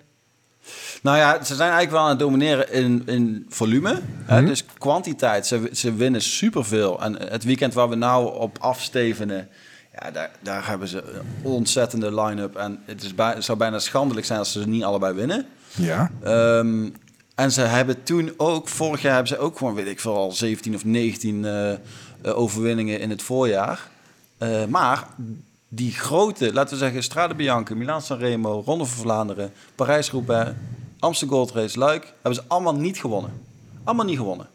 Nou 1.01 1.17
ja, 1.17 1.43
ze 1.43 1.55
zijn 1.55 1.69
eigenlijk 1.71 1.91
wel 1.91 2.01
aan 2.01 2.09
het 2.09 2.19
domineren 2.19 2.71
in, 2.71 3.03
in 3.05 3.45
volume. 3.49 3.99
hè, 4.25 4.37
Mhm. 4.37 4.45
dus 4.49 4.65
kwantiteit. 4.77 5.47
Ze, 5.47 5.69
ze 5.73 5.93
winnen 5.93 6.21
superveel. 6.21 7.01
En 7.01 7.29
het 7.29 7.43
weekend 7.43 7.73
waar 7.73 7.89
we 7.89 7.95
nou 7.95 8.35
op 8.39 8.57
afstevenen... 8.59 9.47
Ja, 10.01 10.11
daar, 10.11 10.31
daar 10.41 10.67
hebben 10.67 10.87
ze 10.87 11.03
een 11.43 11.51
ontzettende 11.51 12.21
line-up. 12.21 12.55
En 12.55 12.79
het, 12.85 13.03
is 13.03 13.15
bij, 13.15 13.33
het 13.33 13.43
zou 13.43 13.57
bijna 13.57 13.79
schandelijk 13.79 14.25
zijn 14.25 14.39
als 14.39 14.51
ze 14.51 14.67
niet 14.67 14.83
allebei 14.83 15.13
winnen. 15.13 15.45
Ja. 15.75 16.11
Ehm, 16.23 16.89
en 17.37 17.51
ze 17.51 17.61
hebben 17.61 18.03
toen 18.03 18.33
ook, 18.37 18.67
vorig 18.67 19.01
jaar 19.01 19.13
hebben 19.13 19.35
ze 19.35 19.37
ook 19.37 19.57
gewoon, 19.57 19.73
weet 19.73 19.87
ik 19.87 19.99
veel, 19.99 20.15
al 20.15 20.31
17 20.31 20.75
of 20.75 20.85
19 20.85 21.45
eh, 21.45 21.71
eh, 21.71 21.77
overwinningen 22.21 22.99
in 22.99 23.09
het 23.09 23.21
voorjaar. 23.21 23.89
Eh, 24.37 24.65
maar 24.65 25.07
die 25.67 25.91
grote, 25.91 26.53
laten 26.53 26.73
we 26.73 26.79
zeggen, 26.79 27.03
Strade 27.03 27.35
Bianca, 27.35 27.75
Milaan 27.75 28.01
Sanremo, 28.01 28.63
Ronde 28.65 28.85
van 28.85 28.97
Vlaanderen, 28.97 29.51
Parijs-Roubaix, 29.75 30.51
Amsterdam 30.99 31.37
Gold 31.37 31.51
Race, 31.51 31.79
Luik, 31.79 32.13
hebben 32.13 32.35
ze 32.35 32.43
allemaal 32.47 32.75
niet 32.75 32.99
gewonnen. 32.99 33.41
Allemaal 33.83 34.05
niet 34.05 34.17
gewonnen. 34.17 34.47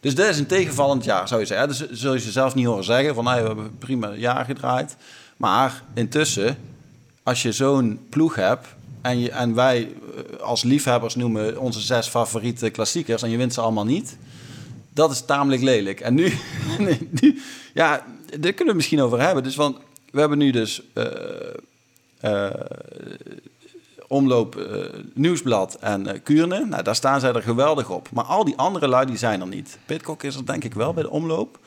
Dus 0.00 0.14
dat 0.14 0.28
is 0.28 0.38
een 0.38 0.46
tegenvallend 0.46 1.04
jaar, 1.04 1.28
zou 1.28 1.40
je 1.40 1.46
zeggen. 1.46 1.68
Dus 1.68 1.90
zul 1.90 2.12
je 2.12 2.20
ze 2.20 2.30
zelf 2.30 2.54
niet 2.54 2.66
horen 2.66 2.84
zeggen 2.84 3.14
van... 3.14 3.24
Nou, 3.24 3.40
we 3.40 3.46
hebben 3.46 3.64
een 3.64 3.78
prima 3.78 4.12
jaar 4.12 4.44
gedraaid. 4.44 4.96
Maar 5.36 5.82
intussen, 5.94 6.58
als 7.22 7.42
je 7.42 7.52
zo'n 7.52 8.06
ploeg 8.08 8.34
hebt... 8.34 8.75
En, 9.06 9.32
en 9.32 9.54
wij 9.54 9.82
eh, 9.82 10.40
als 10.40 10.62
liefhebbers 10.62 11.14
noemen 11.14 11.58
onze 11.58 11.80
zes 11.80 12.08
favoriete 12.08 12.70
klassiekers... 12.70 13.22
en 13.22 13.30
je 13.30 13.36
wint 13.36 13.54
ze 13.54 13.60
allemaal 13.60 13.84
niet... 13.84 14.16
dat 14.92 15.10
is 15.10 15.24
tamelijk 15.24 15.62
lelijk. 15.62 16.00
En 16.00 16.14
nu, 16.14 16.32
nu 17.20 17.40
ja, 17.74 18.06
daar 18.40 18.52
kunnen 18.52 18.74
we 18.74 18.80
misschien 18.80 19.00
over 19.00 19.20
hebben. 19.20 19.42
Dus 19.42 19.56
want 19.56 19.76
we 20.10 20.20
hebben 20.20 20.38
nu 20.38 20.50
dus... 20.50 20.82
eh, 20.92 21.04
eh, 22.20 22.50
omloop 24.08 24.68
Nieuwsblad 25.14 25.74
en 25.80 26.22
Kuurne. 26.22 26.64
Nou, 26.64 26.82
daar 26.82 26.94
staan 26.94 27.20
zij 27.20 27.32
er 27.32 27.42
geweldig 27.42 27.90
op. 27.90 28.08
Maar 28.12 28.24
al 28.24 28.44
die 28.44 28.56
andere 28.56 28.88
lui, 28.88 29.06
die 29.06 29.16
zijn 29.16 29.40
er 29.40 29.46
niet. 29.46 29.78
Pitcock 29.86 30.22
is 30.22 30.36
er 30.36 30.46
denk 30.46 30.64
ik 30.64 30.74
wel 30.74 30.94
bij 30.94 31.02
de 31.02 31.10
omloop. 31.10 31.58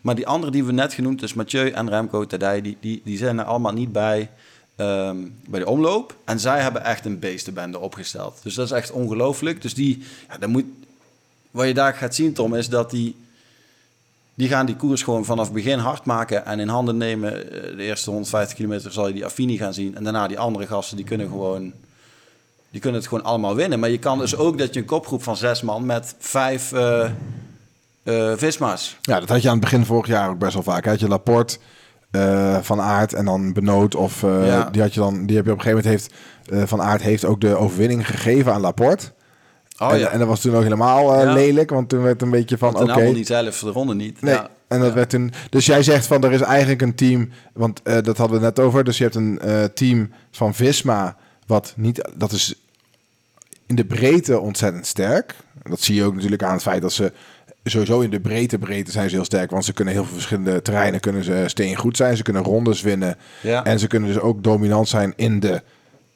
Maar 0.00 0.14
die 0.14 0.26
andere 0.26 0.52
die 0.52 0.64
we 0.64 0.72
net 0.72 0.94
genoemd, 0.94 1.20
dus 1.20 1.34
Mathieu 1.34 1.70
en 1.70 1.88
Remco 1.88 2.26
Tadij, 2.26 2.60
die, 2.60 2.76
die, 2.80 3.00
die 3.04 3.18
zijn 3.18 3.38
er 3.38 3.44
allemaal 3.44 3.72
niet 3.72 3.92
bij, 3.92 4.30
ehm, 4.76 5.16
bij 5.46 5.60
de 5.60 5.66
omloop. 5.66 6.14
En 6.24 6.40
zij 6.40 6.60
hebben 6.60 6.84
echt 6.84 7.04
een 7.04 7.18
beestenbende 7.18 7.78
opgesteld. 7.78 8.40
Dus 8.42 8.54
dat 8.54 8.66
is 8.66 8.72
echt 8.72 8.90
ongelooflijk. 8.90 9.62
Dus 9.62 9.74
die, 9.74 10.02
ja, 10.28 10.38
dan 10.38 10.50
moet, 10.50 10.64
wat 11.50 11.66
je 11.66 11.74
daar 11.74 11.94
gaat 11.94 12.14
zien, 12.14 12.32
Tom, 12.32 12.54
is 12.54 12.68
dat 12.68 12.90
die... 12.90 13.16
Die 14.34 14.48
gaan 14.48 14.66
die 14.66 14.76
koers 14.76 15.02
gewoon 15.02 15.24
vanaf 15.24 15.52
begin 15.52 15.78
hard 15.78 16.04
maken 16.04 16.46
en 16.46 16.60
in 16.60 16.68
handen 16.68 16.96
nemen. 16.96 17.52
Eh, 17.52 17.76
De 17.76 17.82
eerste 17.82 18.10
150 18.10 18.56
kilometer 18.56 18.92
zal 18.92 19.06
je 19.06 19.12
die 19.12 19.24
Affini 19.24 19.56
gaan 19.56 19.74
zien. 19.74 19.96
En 19.96 20.04
daarna 20.04 20.28
die 20.28 20.38
andere 20.38 20.66
gasten, 20.66 20.96
die 20.96 21.06
kunnen 21.06 21.28
gewoon... 21.28 21.72
Die 22.70 22.80
kunnen 22.80 23.00
het 23.00 23.08
gewoon 23.08 23.24
allemaal 23.24 23.54
winnen. 23.54 23.80
Maar 23.80 23.90
je 23.90 23.98
kan 23.98 24.18
dus 24.18 24.36
ook 24.36 24.58
dat 24.58 24.74
je 24.74 24.80
een 24.80 24.86
kopgroep 24.86 25.22
van 25.22 25.36
zes 25.36 25.62
man 25.62 25.86
met 25.86 26.14
vijf 26.18 26.72
eh 26.72 27.10
eh, 28.06 28.32
Visma's. 28.36 28.96
Ja, 29.02 29.20
dat 29.20 29.28
had 29.28 29.42
je 29.42 29.48
aan 29.48 29.54
het 29.54 29.62
begin 29.64 29.84
vorig 29.84 30.06
jaar 30.06 30.30
ook 30.30 30.38
best 30.38 30.54
wel 30.54 30.62
vaak. 30.62 30.84
Had 30.84 31.00
je 31.00 31.08
Laporte, 31.08 31.58
eh, 32.16 32.58
Van 32.62 32.80
Aert 32.80 33.12
en 33.12 33.24
dan 33.24 33.52
Benoot. 33.52 33.94
Of 33.94 34.22
eh, 34.22 34.46
Ja. 34.46 34.68
die, 34.72 34.82
had 34.82 34.94
je 34.94 35.00
dan, 35.00 35.26
die 35.26 35.36
heb 35.36 35.44
je 35.44 35.52
op 35.52 35.58
een 35.58 35.64
gegeven 35.64 35.84
moment... 35.84 36.02
heeft 36.02 36.12
eh, 36.50 36.68
Van 36.68 36.82
Aert 36.82 37.02
heeft 37.02 37.24
ook 37.24 37.40
de 37.40 37.56
overwinning 37.56 38.06
gegeven 38.06 38.52
aan 38.52 38.60
Laporte. 38.60 39.06
Oh 39.78 39.92
en, 39.92 39.98
ja. 39.98 40.08
en 40.08 40.18
dat 40.18 40.28
was 40.28 40.40
toen 40.40 40.54
ook 40.54 40.62
helemaal 40.62 41.18
Ja. 41.24 41.32
lelijk. 41.32 41.70
Want 41.70 41.88
toen 41.88 42.02
werd 42.02 42.22
een 42.22 42.30
beetje 42.30 42.58
van, 42.58 42.76
oké... 42.76 42.92
helemaal 42.92 43.12
niet 43.12 43.26
zelf, 43.26 43.58
de 43.58 43.70
ronde 43.70 43.94
niet. 43.94 44.20
Nee, 44.22 44.34
Ja. 44.34 44.48
en 44.68 44.80
dat 44.80 44.92
werd 44.92 45.10
toen... 45.10 45.32
Dus 45.50 45.66
jij 45.66 45.82
zegt 45.82 46.06
van, 46.06 46.24
er 46.24 46.32
is 46.32 46.40
eigenlijk 46.40 46.82
een 46.82 46.94
team... 46.94 47.28
Want 47.52 47.80
dat 47.84 48.16
hadden 48.16 48.38
we 48.38 48.44
net 48.44 48.58
over. 48.58 48.84
Dus 48.84 48.98
je 48.98 49.02
hebt 49.02 49.16
een 49.16 49.40
team 49.74 50.10
van 50.30 50.54
Visma... 50.54 51.16
Wat 51.46 51.72
niet... 51.76 52.08
Dat 52.14 52.32
is 52.32 52.54
in 53.66 53.74
de 53.76 53.84
breedte 53.84 54.40
ontzettend 54.40 54.86
sterk. 54.86 55.34
Dat 55.62 55.80
zie 55.80 55.94
je 55.94 56.04
ook 56.04 56.14
natuurlijk 56.14 56.42
aan 56.42 56.52
het 56.52 56.62
feit 56.62 56.82
dat 56.82 56.92
ze... 56.92 57.12
Sowieso 57.68 58.00
in 58.00 58.10
de 58.10 58.20
breedte 58.20 58.58
breedte 58.58 58.90
zijn 58.90 59.08
ze 59.08 59.14
heel 59.14 59.24
sterk. 59.24 59.50
Want 59.50 59.64
ze 59.64 59.72
kunnen 59.72 59.94
heel 59.94 60.04
veel 60.04 60.14
verschillende 60.14 60.62
terreinen 60.62 61.00
kunnen 61.00 61.24
ze 61.24 61.44
steen 61.46 61.76
goed 61.76 61.96
zijn. 61.96 62.16
Ze 62.16 62.22
kunnen 62.22 62.42
rondes 62.42 62.80
winnen. 62.80 63.16
Ja. 63.40 63.64
En 63.64 63.78
ze 63.78 63.86
kunnen 63.86 64.08
dus 64.08 64.20
ook 64.20 64.42
dominant 64.42 64.88
zijn 64.88 65.12
in 65.16 65.40
de 65.40 65.62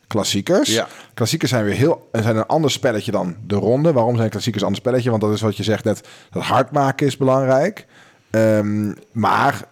klassiekers. 0.06 0.74
Ja. 0.74 0.88
Klassiekers 1.14 1.50
zijn 1.50 1.64
weer 1.64 1.74
heel 1.74 2.08
zijn 2.12 2.36
een 2.36 2.46
ander 2.46 2.70
spelletje 2.70 3.10
dan 3.10 3.36
de 3.46 3.54
ronde. 3.54 3.92
Waarom 3.92 4.16
zijn 4.16 4.30
klassiekers 4.30 4.62
een 4.62 4.68
ander 4.68 4.82
spelletje? 4.82 5.10
Want 5.10 5.22
dat 5.22 5.32
is 5.32 5.40
wat 5.40 5.56
je 5.56 5.62
zegt 5.62 5.84
net. 5.84 6.08
Dat 6.30 6.42
hard 6.42 6.70
maken 6.70 7.06
is 7.06 7.16
belangrijk. 7.16 7.86
Ehm, 8.30 8.92
maar 9.12 9.64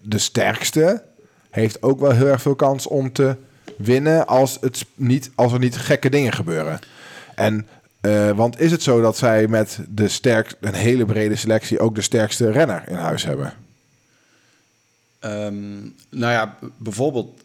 de 0.00 0.18
sterkste 0.18 1.02
heeft 1.50 1.82
ook 1.82 2.00
wel 2.00 2.10
heel 2.10 2.26
erg 2.26 2.42
veel 2.42 2.54
kans 2.54 2.86
om 2.86 3.12
te 3.12 3.36
winnen 3.76 4.26
als, 4.26 4.58
het 4.60 4.84
niet, 4.94 5.30
als 5.34 5.52
er 5.52 5.58
niet 5.58 5.76
gekke 5.76 6.08
dingen 6.08 6.32
gebeuren. 6.32 6.78
En 7.34 7.66
eh, 8.04 8.30
want 8.30 8.60
is 8.60 8.70
het 8.70 8.82
zo 8.82 9.00
dat 9.00 9.16
zij 9.16 9.46
met 9.46 9.78
de 9.88 10.08
sterk, 10.08 10.54
een 10.60 10.74
hele 10.74 11.04
brede 11.04 11.36
selectie 11.36 11.80
ook 11.80 11.94
de 11.94 12.00
sterkste 12.00 12.50
renner 12.50 12.88
in 12.88 12.94
huis 12.94 13.24
hebben? 13.24 13.52
Ehm, 15.18 15.80
nou 16.10 16.32
ja, 16.32 16.56
bijvoorbeeld 16.76 17.40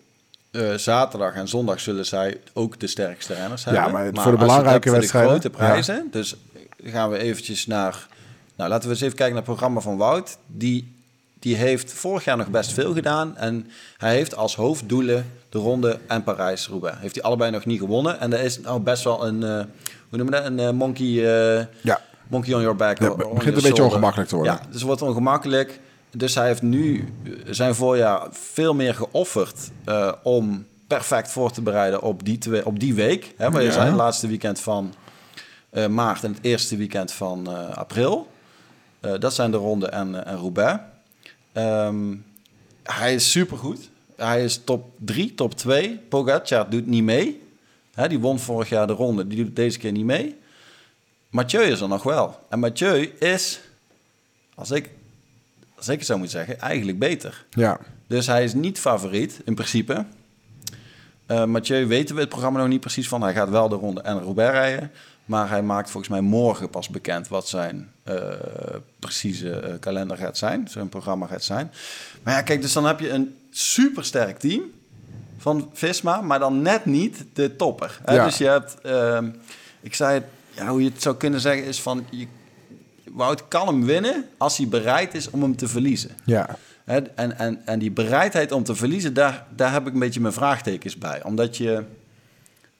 eh, 0.52 0.74
zaterdag 0.74 1.34
en 1.34 1.48
zondag 1.48 1.80
zullen 1.80 2.06
zij 2.06 2.39
ook 2.54 2.80
de 2.80 2.88
sterkste 2.88 3.34
renners 3.34 3.63
hebben. 3.63 3.84
Ja, 3.84 3.89
maar 3.89 4.04
voor 4.04 4.12
de 4.13 4.17
als 4.17 4.26
je 4.26 4.30
het 4.30 4.39
belangrijke 4.39 4.89
hebt 4.89 4.89
voor 4.89 5.00
wedstrijden, 5.00 5.34
De 5.34 5.39
grote 5.39 5.58
prijzen. 5.58 6.08
Dus 6.12 6.36
gaan 6.84 7.10
we 7.10 7.17
eventjes 7.17 7.67
naar... 7.67 8.08
Nou, 8.56 8.69
laten 8.69 8.88
we 8.88 8.93
eens 8.93 9.04
even 9.04 9.15
kijken 9.15 9.36
naar 9.36 9.43
het 9.43 9.52
programma 9.54 9.80
van 9.80 9.98
Wout. 9.98 10.38
Die, 10.48 10.95
die 11.39 11.56
heeft 11.56 11.93
vorig 11.93 12.24
jaar 12.24 12.38
nog 12.38 12.50
best 12.50 12.72
veel 12.72 12.93
gedaan. 12.93 13.38
En 13.38 13.67
hij 13.98 14.13
heeft 14.13 14.36
als 14.36 14.56
hoofddoelen 14.56 15.32
de 15.50 15.58
Ronde 15.58 16.00
en 16.08 16.24
Parijs-Roubaix. 16.24 16.98
Heeft 17.00 17.15
hij 17.15 17.24
allebei 17.24 17.52
nog 17.52 17.65
niet 17.65 17.80
gewonnen. 17.80 18.19
En 18.19 18.30
dat 18.30 18.39
is 18.39 18.60
nou 18.60 18.80
best 18.80 19.04
wel 19.04 19.28
een... 19.28 19.43
eh, 19.43 19.65
hoe 20.10 20.17
noemen 20.17 20.36
we 20.36 20.41
dat? 20.41 20.45
Een 20.52 20.60
eh, 20.60 20.72
monkey... 20.72 21.06
eh, 21.60 21.65
Ja. 21.82 22.02
Monkey 22.28 22.54
on 22.54 22.62
your 22.62 22.76
back. 22.76 23.00
Ja, 23.00 23.06
on 23.06 23.12
het 23.12 23.19
your 23.22 23.36
begint 23.36 23.56
een 23.56 23.62
beetje 23.63 23.84
ongemakkelijk 23.84 24.30
te 24.30 24.36
worden. 24.36 24.54
Ja, 24.54 24.60
dus 24.65 24.74
het 24.76 24.82
wordt 24.84 25.02
ongemakkelijk. 25.02 25.80
Dus 26.12 26.36
hij 26.36 26.48
heeft 26.48 26.62
nu 26.62 27.13
zijn 27.45 27.76
voorjaar 27.76 28.28
veel 28.32 28.74
meer 28.74 28.95
geofferd 28.95 29.69
eh, 29.86 30.12
om 30.24 30.65
perfect 30.88 31.32
voor 31.32 31.52
te 31.52 31.62
bereiden 31.62 32.02
op 32.02 32.26
die, 32.26 32.38
twee, 32.38 32.65
op 32.65 32.80
die 32.80 32.93
week. 32.93 33.34
Hè, 33.38 33.52
waar 33.52 33.62
je 33.62 33.67
Ja. 33.67 33.74
zei, 33.74 33.86
het 33.86 33.95
laatste 33.95 34.28
weekend 34.28 34.60
van 34.60 34.93
maart 35.89 36.24
en 36.24 36.32
het 36.34 36.39
eerste 36.41 36.78
weekend 36.78 37.12
van 37.12 37.48
april. 37.76 38.28
Dat 39.19 39.34
zijn 39.34 39.52
de 39.52 39.58
Ronde 39.58 39.88
en, 39.88 40.26
en 40.26 40.38
Roubaix. 40.38 40.80
Ehm, 41.52 42.15
hij 42.84 43.13
is 43.13 43.32
supergoed. 43.32 43.89
Hij 44.15 44.43
is 44.43 44.62
top 44.63 44.89
3, 44.98 45.34
top 45.36 45.56
2. 45.56 46.00
Pogacar 46.10 46.69
doet 46.69 46.88
niet 46.88 47.04
mee. 47.04 47.41
Hè, 47.99 48.07
die 48.07 48.19
won 48.19 48.39
vorig 48.39 48.69
jaar 48.69 48.88
de 48.88 48.93
ronde. 48.93 49.27
Die 49.27 49.43
doet 49.43 49.55
deze 49.55 49.77
keer 49.77 49.91
niet 49.91 50.05
mee. 50.05 50.35
Mathieu 51.29 51.62
is 51.62 51.81
er 51.81 51.88
nog 51.88 52.03
wel. 52.03 52.39
En 52.49 52.59
Mathieu 52.59 53.13
is, 53.19 53.59
als 54.55 54.71
ik, 54.71 54.89
als 55.75 55.88
ik 55.88 55.97
het 55.97 56.05
zou 56.05 56.19
moeten 56.19 56.38
zeggen, 56.38 56.59
eigenlijk 56.59 56.99
beter. 56.99 57.45
Ja. 57.49 57.79
Dus 58.07 58.27
hij 58.27 58.43
is 58.43 58.53
niet 58.53 58.79
favoriet, 58.79 59.41
in 59.45 59.55
principe. 59.55 60.05
Eh 61.25 61.45
Mathieu 61.45 61.88
weten 61.88 62.15
we 62.15 62.21
het 62.21 62.29
programma 62.29 62.59
nog 62.59 62.67
niet 62.67 62.79
precies 62.79 63.07
van. 63.07 63.21
Hij 63.21 63.33
gaat 63.33 63.49
wel 63.49 63.69
de 63.69 63.75
ronde 63.75 64.01
en 64.01 64.19
Roubaix 64.19 64.51
rijden. 64.51 64.91
Maar 65.25 65.49
hij 65.49 65.62
maakt 65.62 65.89
volgens 65.89 66.12
mij 66.12 66.21
morgen 66.21 66.69
pas 66.69 66.89
bekend 66.89 67.27
wat 67.27 67.47
zijn 67.47 67.91
eh, 68.03 68.15
precieze 68.99 69.51
eh, 69.51 69.79
kalender 69.79 70.17
gaat 70.17 70.38
zijn. 70.38 70.67
Zijn 70.67 70.89
programma 70.89 71.27
gaat 71.27 71.43
zijn. 71.43 71.71
Maar 72.23 72.33
ja, 72.33 72.41
kijk, 72.41 72.62
dus 72.62 72.73
dan 72.73 72.85
heb 72.85 72.99
je 72.99 73.09
een 73.09 73.35
supersterk 73.49 74.39
team 74.39 74.62
van 75.39 75.69
Visma, 75.73 76.21
maar 76.21 76.39
dan 76.39 76.62
net 76.62 76.86
niet 76.86 77.25
de 77.34 77.56
topper. 77.56 77.99
Hè? 78.06 78.15
Ja. 78.15 78.25
Dus 78.25 78.38
je 78.38 78.45
hebt, 78.45 78.82
ehm, 78.82 79.30
ik 79.82 79.93
zei 79.93 80.13
het, 80.13 80.25
ja, 80.52 80.67
hoe 80.67 80.84
je 80.84 80.89
het 80.89 81.02
zou 81.02 81.15
kunnen 81.15 81.39
zeggen 81.39 81.65
is 81.65 81.82
van, 81.82 82.06
je, 82.10 82.28
Wout 83.13 83.47
kan 83.47 83.67
hem 83.67 83.86
winnen 83.86 84.25
als 84.38 84.58
hij 84.58 84.67
bereid 84.67 85.13
is 85.13 85.30
om 85.30 85.41
hem 85.41 85.56
te 85.56 85.67
verliezen. 85.67 86.10
Ja. 86.25 86.58
Hè, 86.84 86.99
En, 86.99 87.38
en, 87.38 87.62
en 87.65 87.80
die 87.80 87.91
bereidheid 87.91 88.52
om 88.52 88.63
te 88.63 88.75
verliezen, 88.75 89.13
daar, 89.13 89.45
daar 89.56 89.71
heb 89.71 89.88
ik 89.88 89.93
een 89.93 89.99
beetje 89.99 90.19
mijn 90.19 90.34
vraagtekens 90.34 90.97
bij. 90.97 91.23
Omdat 91.23 91.58
je 91.58 91.84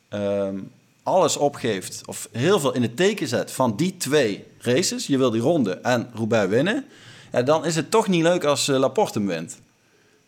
ehm, 0.10 0.58
alles 1.04 1.38
opgeeft, 1.38 2.02
of 2.06 2.30
heel 2.32 2.60
veel 2.60 2.74
in 2.74 2.82
het 2.82 2.96
teken 2.96 3.28
zet 3.28 3.52
van 3.52 3.76
die 3.76 3.98
twee 3.98 4.46
races. 4.58 5.08
Je 5.08 5.18
wil 5.18 5.32
die 5.32 5.42
ronde 5.42 5.74
en 5.74 6.10
Roubaix 6.14 6.50
winnen. 6.50 6.86
Ja, 7.32 7.42
dan 7.42 7.66
is 7.66 7.76
het 7.76 7.92
toch 7.92 8.08
niet 8.08 8.24
leuk 8.24 8.44
als 8.44 8.68
eh, 8.68 8.78
Laporte 8.78 9.20
hem 9.20 9.28
wint. 9.28 9.60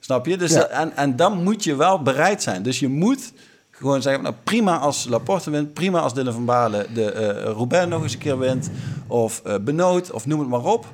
Snap 0.04 0.26
je? 0.26 0.38
Dus 0.38 0.52
Ja. 0.52 0.60
dat- 0.60 0.70
en, 0.70 0.96
en 0.96 1.16
dan 1.16 1.44
moet 1.44 1.64
je 1.64 1.76
wel 1.76 2.02
bereid 2.02 2.44
zijn. 2.44 2.64
Dus 2.64 2.80
je 2.80 2.88
moet 2.88 3.34
gewoon 3.72 4.02
zeggen, 4.02 4.24
nou 4.24 4.36
prima 4.44 4.78
als 4.78 5.06
Laporte 5.10 5.50
wint, 5.50 5.74
prima 5.74 6.00
als 6.00 6.14
Dylan 6.14 6.34
van 6.34 6.46
Baarle 6.46 6.86
de 6.94 7.12
eh 7.12 7.44
Roubaix 7.52 7.88
nog 7.90 8.04
eens 8.04 8.14
een 8.14 8.20
keer 8.20 8.40
wint, 8.40 8.70
of 9.08 9.42
eh 9.46 9.56
Benoot, 9.62 10.12
of 10.12 10.26
noem 10.26 10.40
het 10.40 10.50
maar 10.50 10.64
op. 10.64 10.86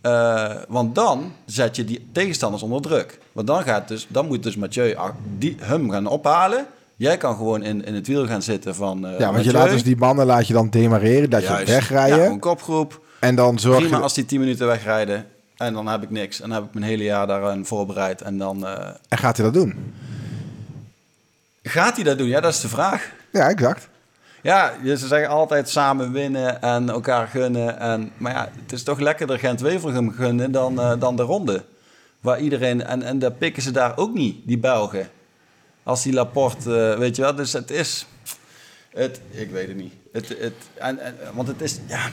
Eh, 0.00 0.50
want 0.68 0.94
dan 0.94 1.32
zet 1.46 1.76
je 1.76 1.84
die 1.84 2.08
tegenstanders 2.12 2.62
onder 2.62 2.80
druk. 2.82 3.18
Want 3.32 3.46
dan, 3.46 3.62
gaat 3.62 3.88
dus, 3.88 4.06
dan 4.08 4.26
moet 4.26 4.42
dus 4.42 4.56
Mathieu 4.56 4.94
ah, 4.94 5.08
die, 5.38 5.56
hem 5.60 5.90
gaan 5.90 6.06
ophalen. 6.06 6.66
Jij 6.96 7.16
kan 7.16 7.36
gewoon 7.36 7.62
in, 7.62 7.84
in 7.84 7.94
het 7.94 8.06
wiel 8.06 8.26
gaan 8.26 8.42
zitten 8.42 8.74
van 8.74 9.06
eh 9.06 9.18
ja, 9.18 9.32
want 9.32 9.44
je 9.44 9.52
laat 9.52 9.70
dus 9.70 9.82
die 9.82 9.96
mannen 9.96 10.26
laat 10.26 10.46
je 10.46 10.52
dan 10.52 10.70
demareren, 10.70 11.30
dat 11.30 11.42
Juist. 11.42 11.66
je 11.66 11.72
wegrijden. 11.72 12.18
Ja, 12.18 12.24
een 12.30 12.38
kopgroep. 12.38 13.00
en 13.20 13.34
dan 13.34 13.58
zorg 13.58 13.78
Prima 13.78 13.96
je... 13.96 14.02
als 14.02 14.14
die 14.14 14.24
10 14.24 14.40
minuten 14.40 14.66
wegrijden. 14.66 15.26
En 15.56 15.72
dan 15.72 15.86
heb 15.86 16.02
ik 16.02 16.10
niks. 16.10 16.40
En 16.40 16.48
dan 16.48 16.58
heb 16.58 16.68
ik 16.68 16.74
mijn 16.74 16.86
hele 16.86 17.04
jaar 17.04 17.26
daaraan 17.26 17.66
voorbereid. 17.66 18.22
En 18.22 18.38
dan 18.38 18.66
eh, 18.66 18.88
En 19.08 19.18
gaat 19.18 19.36
hij 19.36 19.44
dat 19.44 19.54
doen? 19.54 19.94
gaat 21.62 21.94
hij 21.94 22.04
dat 22.04 22.18
doen. 22.18 22.26
Ja, 22.28 22.40
dat 22.40 22.52
is 22.54 22.60
de 22.60 22.68
vraag. 22.68 23.12
Ja, 23.32 23.48
exact. 23.48 23.88
Ja, 24.42 24.72
ze 24.84 25.06
zeggen 25.06 25.28
altijd 25.28 25.68
samen 25.68 26.12
winnen 26.12 26.62
en 26.62 26.88
elkaar 26.88 27.26
gunnen. 27.26 27.78
En, 27.78 28.12
maar 28.16 28.32
ja, 28.32 28.50
het 28.62 28.72
is 28.72 28.82
toch 28.82 28.98
lekkerder 28.98 29.38
Gent-Wevelgem 29.38 30.12
gunnen 30.12 30.52
dan, 30.52 30.80
eh, 30.80 30.92
dan 30.98 31.16
de 31.16 31.22
ronde. 31.22 31.64
Waar 32.20 32.40
iedereen... 32.40 32.84
En, 32.84 33.02
en 33.02 33.18
daar 33.18 33.32
pikken 33.32 33.62
ze 33.62 33.70
daar 33.70 33.96
ook 33.96 34.14
niet, 34.14 34.36
die 34.46 34.58
Belgen. 34.58 35.08
Als 35.82 36.02
die 36.02 36.12
Laporte, 36.12 36.90
eh, 36.90 36.98
weet 36.98 37.16
je 37.16 37.22
wel. 37.22 37.34
Dus 37.34 37.52
het 37.52 37.70
is... 37.70 38.06
Het, 38.90 39.20
ik 39.30 39.50
weet 39.50 39.68
het 39.68 39.76
niet. 39.76 39.92
Het, 40.12 40.28
het, 40.28 40.54
en, 40.74 40.98
en, 40.98 41.14
want 41.34 41.48
het 41.48 41.60
is... 41.60 41.78
Ja, 41.86 42.08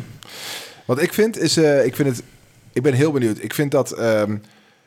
Wat 0.86 1.02
ik 1.02 1.14
vind 1.14 1.38
is, 1.38 1.58
eh, 1.58 1.86
ik 1.86 1.96
vind 1.96 2.10
het, 2.10 2.24
ik 2.74 2.82
ben 2.82 2.94
heel 2.94 3.12
benieuwd. 3.12 3.44
Ik 3.44 3.54
vind 3.54 3.72
dat 3.72 3.92
ehm 3.92 4.38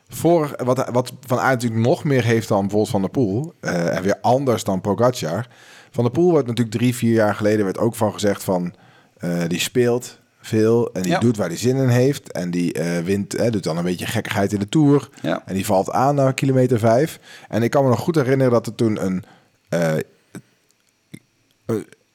voor 0.08 0.54
wat, 0.64 0.88
wat 0.92 1.12
Van 1.26 1.38
Aert 1.38 1.62
natuurlijk 1.62 1.86
nog 1.86 2.04
meer 2.04 2.24
heeft 2.24 2.48
dan 2.48 2.60
bijvoorbeeld 2.60 2.90
Van 2.90 3.00
der 3.00 3.10
Poel 3.10 3.54
eh, 3.60 3.96
en 3.96 4.02
weer 4.02 4.18
anders 4.20 4.64
dan 4.64 4.80
Pogacar. 4.80 5.48
Van 5.90 6.04
der 6.04 6.12
Poel 6.12 6.30
wordt 6.30 6.46
natuurlijk 6.46 6.76
drie, 6.76 6.94
vier 6.94 7.12
jaar 7.12 7.34
geleden 7.34 7.64
werd 7.64 7.78
ook 7.78 7.94
van 7.94 8.12
gezegd 8.12 8.44
van 8.44 8.74
eh, 9.18 9.38
die 9.48 9.60
speelt 9.60 10.18
veel. 10.40 10.92
En 10.92 11.02
die 11.02 11.10
Ja. 11.10 11.18
doet 11.18 11.36
waar 11.36 11.48
hij 11.48 11.56
zin 11.56 11.76
in 11.76 11.88
heeft. 11.88 12.32
En 12.32 12.50
die 12.50 12.72
eh, 12.72 12.98
wint, 12.98 13.32
hè, 13.32 13.50
doet 13.50 13.62
dan 13.62 13.76
een 13.76 13.84
beetje 13.84 14.06
gekkigheid 14.06 14.52
in 14.52 14.58
de 14.58 14.68
Tour. 14.68 15.08
Ja. 15.22 15.42
En 15.46 15.54
die 15.54 15.66
valt 15.66 15.90
aan 15.90 16.14
naar 16.14 16.34
kilometer 16.34 16.78
5. 16.78 17.20
En 17.48 17.62
ik 17.62 17.70
kan 17.70 17.82
me 17.82 17.88
nog 17.88 18.00
goed 18.00 18.14
herinneren 18.14 18.52
dat 18.52 18.66
er 18.66 18.74
toen 18.74 19.04
een... 19.04 19.24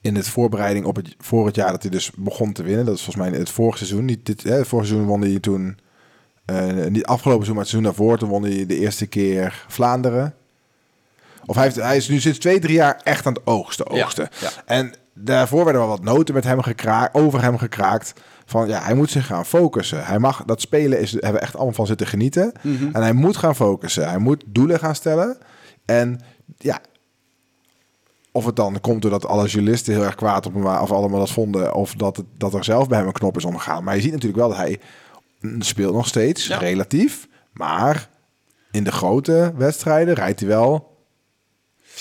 in 0.01 0.15
het 0.15 0.27
voorbereiding 0.27 0.85
op 0.85 0.95
het, 0.95 1.15
voor 1.19 1.45
het 1.45 1.55
jaar 1.55 1.71
dat 1.71 1.81
hij 1.81 1.91
dus 1.91 2.11
begon 2.17 2.53
te 2.53 2.63
winnen. 2.63 2.85
Dat 2.85 2.95
is 2.95 3.03
volgens 3.03 3.29
mij 3.29 3.39
het 3.39 3.49
vorige 3.49 3.77
seizoen. 3.77 4.05
Niet 4.05 4.25
dit, 4.25 4.43
hè, 4.43 4.53
het 4.53 4.67
vorige 4.67 4.87
seizoen 4.87 5.09
won 5.09 5.21
hij 5.21 5.39
toen... 5.39 5.77
eh, 6.45 6.65
niet 6.67 7.05
afgelopen 7.05 7.45
seizoen, 7.45 7.53
maar 7.55 7.63
het 7.63 7.71
seizoen 7.71 7.83
daarvoor. 7.83 8.17
Toen 8.17 8.29
won 8.29 8.43
hij 8.43 8.65
de 8.65 8.77
eerste 8.79 9.05
keer 9.07 9.65
Vlaanderen. 9.67 10.33
Of 11.45 11.55
hij, 11.55 11.63
heeft, 11.63 11.75
hij 11.75 11.97
is 11.97 12.09
nu 12.09 12.19
sinds 12.19 12.39
twee, 12.39 12.59
drie 12.59 12.75
jaar 12.75 13.01
echt 13.03 13.25
aan 13.25 13.33
het 13.33 13.45
oogsten. 13.45 13.87
Oogsten. 13.89 14.29
ja. 14.39 14.49
En 14.65 14.93
daarvoor 15.13 15.63
werden 15.63 15.81
wel 15.81 15.89
wat 15.89 16.03
noten 16.03 16.33
met 16.33 16.43
hem 16.43 16.61
gekraakt, 16.61 17.15
over 17.15 17.41
hem 17.41 17.57
gekraakt. 17.57 18.13
Van 18.45 18.67
ja, 18.67 18.81
hij 18.81 18.93
moet 18.93 19.09
zich 19.11 19.25
gaan 19.25 19.45
focussen. 19.45 20.05
Hij 20.05 20.19
mag 20.19 20.43
dat 20.45 20.61
spelen 20.61 20.99
is, 20.99 21.11
hebben 21.11 21.33
we 21.33 21.39
echt 21.39 21.55
allemaal 21.55 21.73
van 21.73 21.87
zitten 21.87 22.07
genieten. 22.07 22.51
Mhm. 22.61 22.89
En 22.93 23.01
hij 23.01 23.13
moet 23.13 23.37
gaan 23.37 23.55
focussen. 23.55 24.09
Hij 24.09 24.17
moet 24.17 24.43
doelen 24.47 24.79
gaan 24.79 24.95
stellen. 24.95 25.37
En 25.85 26.19
ja, 26.57 26.81
of 28.31 28.45
het 28.45 28.55
dan 28.55 28.81
komt 28.81 29.01
doordat 29.01 29.25
alle 29.25 29.47
journalisten 29.47 29.93
heel 29.93 30.03
erg 30.03 30.15
kwaad 30.15 30.45
op 30.45 30.53
hem 30.53 30.61
waren, 30.63 30.81
of 30.81 30.91
allemaal 30.91 31.19
dat 31.19 31.31
vonden, 31.31 31.73
of 31.73 31.93
dat, 31.93 32.17
het, 32.17 32.25
dat 32.37 32.53
er 32.53 32.63
zelf 32.63 32.87
bij 32.87 32.97
hem 32.97 33.07
een 33.07 33.13
knop 33.13 33.37
is 33.37 33.45
omgegaan. 33.45 33.83
Maar 33.83 33.95
je 33.95 34.01
ziet 34.01 34.11
natuurlijk 34.11 34.39
wel 34.39 34.47
dat 34.49 34.57
hij 34.57 34.79
speelt 35.59 35.93
nog 35.93 36.07
steeds, 36.07 36.47
Ja. 36.47 36.57
relatief. 36.57 37.27
Maar 37.53 38.09
in 38.71 38.83
de 38.83 38.91
grote 38.91 39.53
wedstrijden 39.57 40.13
rijdt 40.13 40.39
hij 40.39 40.49
wel 40.49 40.97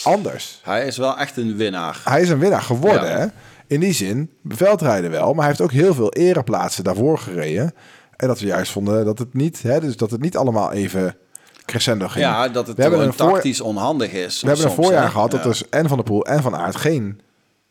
anders. 0.02 0.60
Hij 0.64 0.86
is 0.86 0.96
wel 0.96 1.16
echt 1.18 1.36
een 1.36 1.56
winnaar. 1.56 2.00
Hij 2.04 2.20
is 2.20 2.28
een 2.28 2.38
winnaar 2.38 2.62
geworden, 2.62 3.10
Ja. 3.10 3.18
hè? 3.18 3.26
In 3.66 3.80
die 3.80 3.92
zin, 3.92 4.30
veldrijden 4.48 5.10
wel, 5.10 5.26
maar 5.28 5.38
hij 5.38 5.46
heeft 5.46 5.60
ook 5.60 5.72
heel 5.72 5.94
veel 5.94 6.12
ereplaatsen 6.12 6.84
daarvoor 6.84 7.18
gereden. 7.18 7.72
En 8.16 8.26
dat 8.26 8.40
we 8.40 8.46
juist 8.46 8.72
vonden 8.72 9.04
dat 9.04 9.18
het 9.18 9.34
niet, 9.34 9.62
hè, 9.62 9.80
dus 9.80 9.96
dat 9.96 10.10
het 10.10 10.20
niet 10.20 10.36
allemaal 10.36 10.72
even 10.72 11.16
crescendo 11.70 12.08
ging. 12.08 12.24
Ja, 12.24 12.48
dat 12.48 12.66
het 12.66 12.76
We 12.76 12.82
hebben 12.82 13.00
een 13.00 13.12
voor- 13.12 13.32
tactisch 13.32 13.60
onhandig 13.60 14.12
is. 14.12 14.40
We 14.40 14.48
hebben 14.48 14.66
een 14.66 14.72
voorjaar 14.72 15.04
hè? 15.04 15.10
gehad 15.10 15.30
dat 15.30 15.42
dus 15.42 15.68
en 15.68 15.88
Van 15.88 15.96
der 15.96 16.06
Poel 16.06 16.24
en 16.26 16.42
Van 16.42 16.56
Aert 16.56 16.76
geen... 16.76 17.20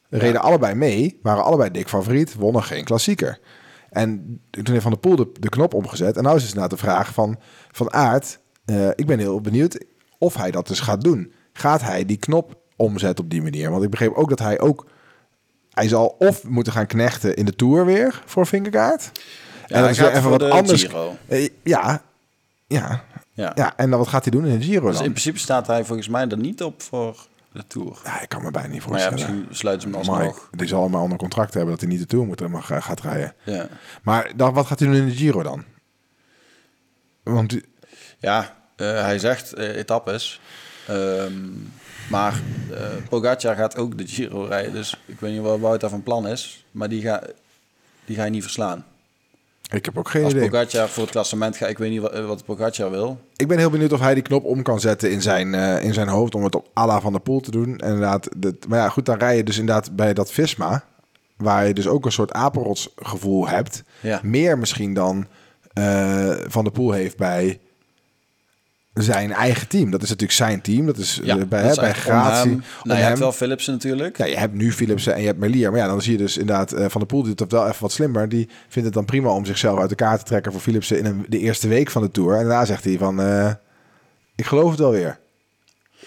reden 0.10 0.42
allebei 0.42 0.76
mee, 0.76 1.20
waren 1.22 1.44
allebei 1.44 1.72
dik 1.72 1.90
favoriet, 1.90 2.36
wonnen 2.36 2.64
geen 2.64 2.84
klassieker. 2.84 3.40
En 3.90 4.40
toen 4.50 4.66
heeft 4.68 4.82
Van 4.82 4.92
der 4.92 5.00
Poel 5.00 5.16
de, 5.16 5.32
de 5.40 5.50
knop 5.50 5.74
omgezet. 5.74 6.18
En 6.18 6.24
nou 6.24 6.36
is 6.36 6.44
dus 6.44 6.54
na 6.54 6.68
de 6.68 6.78
vraag 6.78 7.14
van 7.14 7.38
Van 7.72 7.94
Aert... 7.94 8.40
eh, 8.66 8.88
ik 8.88 9.06
ben 9.06 9.20
heel 9.20 9.42
benieuwd 9.42 9.86
of 10.18 10.36
hij 10.36 10.52
dat 10.52 10.68
dus 10.68 10.80
gaat 10.80 11.02
doen. 11.02 11.34
Gaat 11.54 11.82
hij 11.82 12.06
die 12.06 12.18
knop 12.18 12.56
omzetten 12.76 13.24
op 13.24 13.30
die 13.30 13.42
manier? 13.42 13.72
Want 13.72 13.84
ik 13.84 13.90
begreep 13.90 14.14
ook 14.14 14.30
dat 14.30 14.40
hij 14.40 14.60
ook... 14.60 14.86
Hij 15.70 15.88
zal 15.88 16.16
of 16.20 16.44
moeten 16.44 16.74
gaan 16.74 16.86
knechten 16.86 17.36
in 17.36 17.46
de 17.46 17.56
Tour 17.56 17.86
weer 17.86 18.22
voor 18.26 18.48
Vingegaard. 18.48 19.12
Ja, 19.14 19.76
en 19.76 19.82
dat 19.82 19.82
hij 19.82 19.90
is 19.92 19.98
weer 19.98 20.12
even 20.12 20.30
wat 20.30 20.40
de 20.40 20.50
anders. 20.50 20.84
Giro. 20.84 21.16
Eh, 21.28 21.50
ja, 21.64 22.02
ja, 22.68 23.04
Ja. 23.40 23.52
ja. 23.56 23.74
En 23.78 23.90
dan 23.90 24.00
wat 24.00 24.08
gaat 24.08 24.24
hij 24.24 24.32
doen 24.32 24.46
in 24.46 24.60
de 24.60 24.66
Giro 24.66 24.86
Dus 24.88 24.96
dan? 24.96 25.06
in 25.06 25.12
principe 25.12 25.40
staat 25.40 25.68
hij 25.68 25.86
volgens 25.86 26.08
mij 26.08 26.28
er 26.28 26.38
niet 26.38 26.64
op 26.64 26.82
voor 26.82 27.28
de 27.52 27.68
Tour. 27.68 28.00
Ja, 28.04 28.22
ik 28.22 28.30
kan 28.30 28.42
me 28.44 28.52
bijna 28.52 28.68
niet 28.70 28.86
Maar 28.88 29.00
ja, 29.00 29.10
voorstellen. 29.10 29.36
misschien 29.36 29.56
sluiten 29.58 29.90
ze 29.92 29.98
hem 29.98 30.06
Maar 30.08 30.18
alsnog. 30.28 30.50
die 30.52 30.68
zal 30.68 30.80
allemaal 30.80 31.04
onder 31.04 31.18
contract 31.18 31.54
hebben 31.54 31.72
dat 31.72 31.80
hij 31.82 31.90
niet 31.90 32.00
de 32.00 32.06
Tour 32.06 32.26
moet, 32.26 32.48
mag, 32.50 32.72
eh, 32.72 32.82
gaat 32.82 33.02
rijden. 33.02 33.34
Ja. 33.44 33.68
Maar 34.02 34.32
dan, 34.36 34.54
wat 34.54 34.66
gaat 34.66 34.80
hij 34.80 34.88
doen 34.88 34.98
in 34.98 35.06
de 35.06 35.16
Giro 35.16 35.44
dan? 35.44 35.64
Want 37.24 37.58
Ja, 38.20 38.56
eh, 38.76 38.88
hij 39.02 39.20
zegt 39.20 39.54
eh, 39.54 39.76
etappes. 39.76 40.42
Ehm, 40.88 41.34
maar 42.10 42.42
eh 42.72 42.80
Pogacar 43.10 43.56
gaat 43.56 43.78
ook 43.78 43.98
de 43.98 44.08
Giro 44.08 44.44
rijden. 44.44 44.72
Dus 44.74 45.02
ik 45.06 45.20
weet 45.20 45.32
niet 45.34 45.42
wat 45.42 45.60
Wout 45.60 45.82
daar 45.82 45.90
van 45.90 46.04
plan 46.04 46.28
is. 46.28 46.66
Maar 46.72 46.90
die 46.90 47.02
ga, 47.02 47.24
die 48.06 48.16
ga 48.16 48.24
je 48.24 48.30
niet 48.30 48.42
verslaan. 48.44 48.86
Ik 49.70 49.86
heb 49.86 49.98
ook 49.98 50.10
geen 50.10 50.24
Als 50.24 50.34
idee. 50.34 50.50
Pogacar 50.50 50.90
voor 50.90 51.04
het 51.04 51.12
klassement 51.12 51.58
gaat, 51.58 51.70
ik 51.70 51.78
weet 51.78 51.90
niet 51.90 52.02
wat, 52.02 52.12
eh, 52.12 52.26
wat 52.26 52.46
Pogacar 52.46 52.92
wil. 52.92 53.20
Ik 53.36 53.48
ben 53.48 53.58
heel 53.58 53.70
benieuwd 53.70 53.94
of 53.94 54.00
hij 54.00 54.14
die 54.14 54.24
knop 54.24 54.44
om 54.44 54.62
kan 54.62 54.80
zetten 54.80 55.12
in 55.12 55.22
zijn, 55.22 55.56
eh, 55.56 55.84
in 55.84 55.94
zijn 55.94 56.08
hoofd 56.08 56.36
om 56.36 56.44
het 56.44 56.56
op 56.56 56.70
Alla 56.74 57.02
van 57.02 57.12
der 57.12 57.22
Poel 57.22 57.40
te 57.40 57.52
doen. 57.52 57.78
En 57.78 57.88
inderdaad, 57.88 58.30
dat, 58.38 58.56
maar 58.68 58.80
ja, 58.80 58.90
goed, 58.90 59.06
dan 59.06 59.18
rij 59.18 59.36
je 59.36 59.44
dus 59.44 59.58
inderdaad 59.58 59.96
bij 59.96 60.14
dat 60.14 60.32
Visma, 60.32 60.84
waar 61.38 61.68
je 61.68 61.74
dus 61.74 61.88
ook 61.88 62.06
een 62.06 62.12
soort 62.12 62.32
apenrots 62.32 62.94
gevoel 62.96 63.48
hebt. 63.48 63.84
Ja. 64.00 64.20
Meer 64.24 64.58
misschien 64.58 64.94
dan 64.94 65.28
eh, 65.74 66.36
Van 66.48 66.64
der 66.64 66.74
Poel 66.74 66.92
heeft 66.92 67.18
bij 67.18 67.60
zijn 68.94 69.32
eigen 69.32 69.68
team. 69.68 69.92
Dat 69.92 70.02
is 70.02 70.10
natuurlijk 70.10 70.38
zijn 70.38 70.62
team. 70.62 70.86
Dat 70.86 70.98
is 70.98 71.20
Ja, 71.24 71.38
eh, 71.38 71.44
bij, 71.44 71.64
dat 71.64 71.76
hè, 71.76 71.82
bij 71.82 71.94
Gratie. 71.94 72.52
om 72.52 72.62
Nou, 72.84 73.00
je 73.00 73.06
hebt 73.06 73.20
wel 73.20 73.32
Philipsen 73.32 73.74
natuurlijk. 73.74 74.18
Ja, 74.18 74.26
je 74.26 74.38
hebt 74.38 74.54
nu 74.54 74.72
Philipsen 74.74 75.14
en 75.14 75.20
je 75.22 75.28
hebt 75.28 75.40
Melier. 75.40 75.72
Maar 75.72 75.80
ja, 75.80 75.88
dan 75.88 76.02
zie 76.02 76.12
je 76.12 76.18
dus 76.18 76.38
inderdaad 76.38 76.72
eh, 76.72 76.80
Van 76.90 77.00
der 77.02 77.06
Poel 77.10 77.24
doet 77.24 77.40
het 77.40 77.52
wel 77.52 77.68
even 77.68 77.82
wat 77.82 77.92
slimmer. 77.92 78.30
Die 78.30 78.50
vindt 78.68 78.86
het 78.88 78.94
dan 78.94 79.06
prima 79.06 79.30
om 79.30 79.46
zichzelf 79.46 79.80
uit 79.80 79.90
elkaar 79.90 80.18
te 80.18 80.24
trekken 80.24 80.52
voor 80.52 80.62
Philipsen 80.62 80.98
in 80.98 81.06
een, 81.06 81.26
de 81.28 81.40
eerste 81.40 81.68
week 81.68 81.90
van 81.92 82.02
de 82.02 82.12
Tour. 82.12 82.32
En 82.38 82.40
daarna 82.48 82.66
zegt 82.66 82.84
hij 82.84 82.98
van, 82.98 83.22
eh, 83.22 83.52
ik 84.36 84.46
geloof 84.46 84.70
het 84.70 84.80
wel 84.80 84.92
weer. 84.92 85.20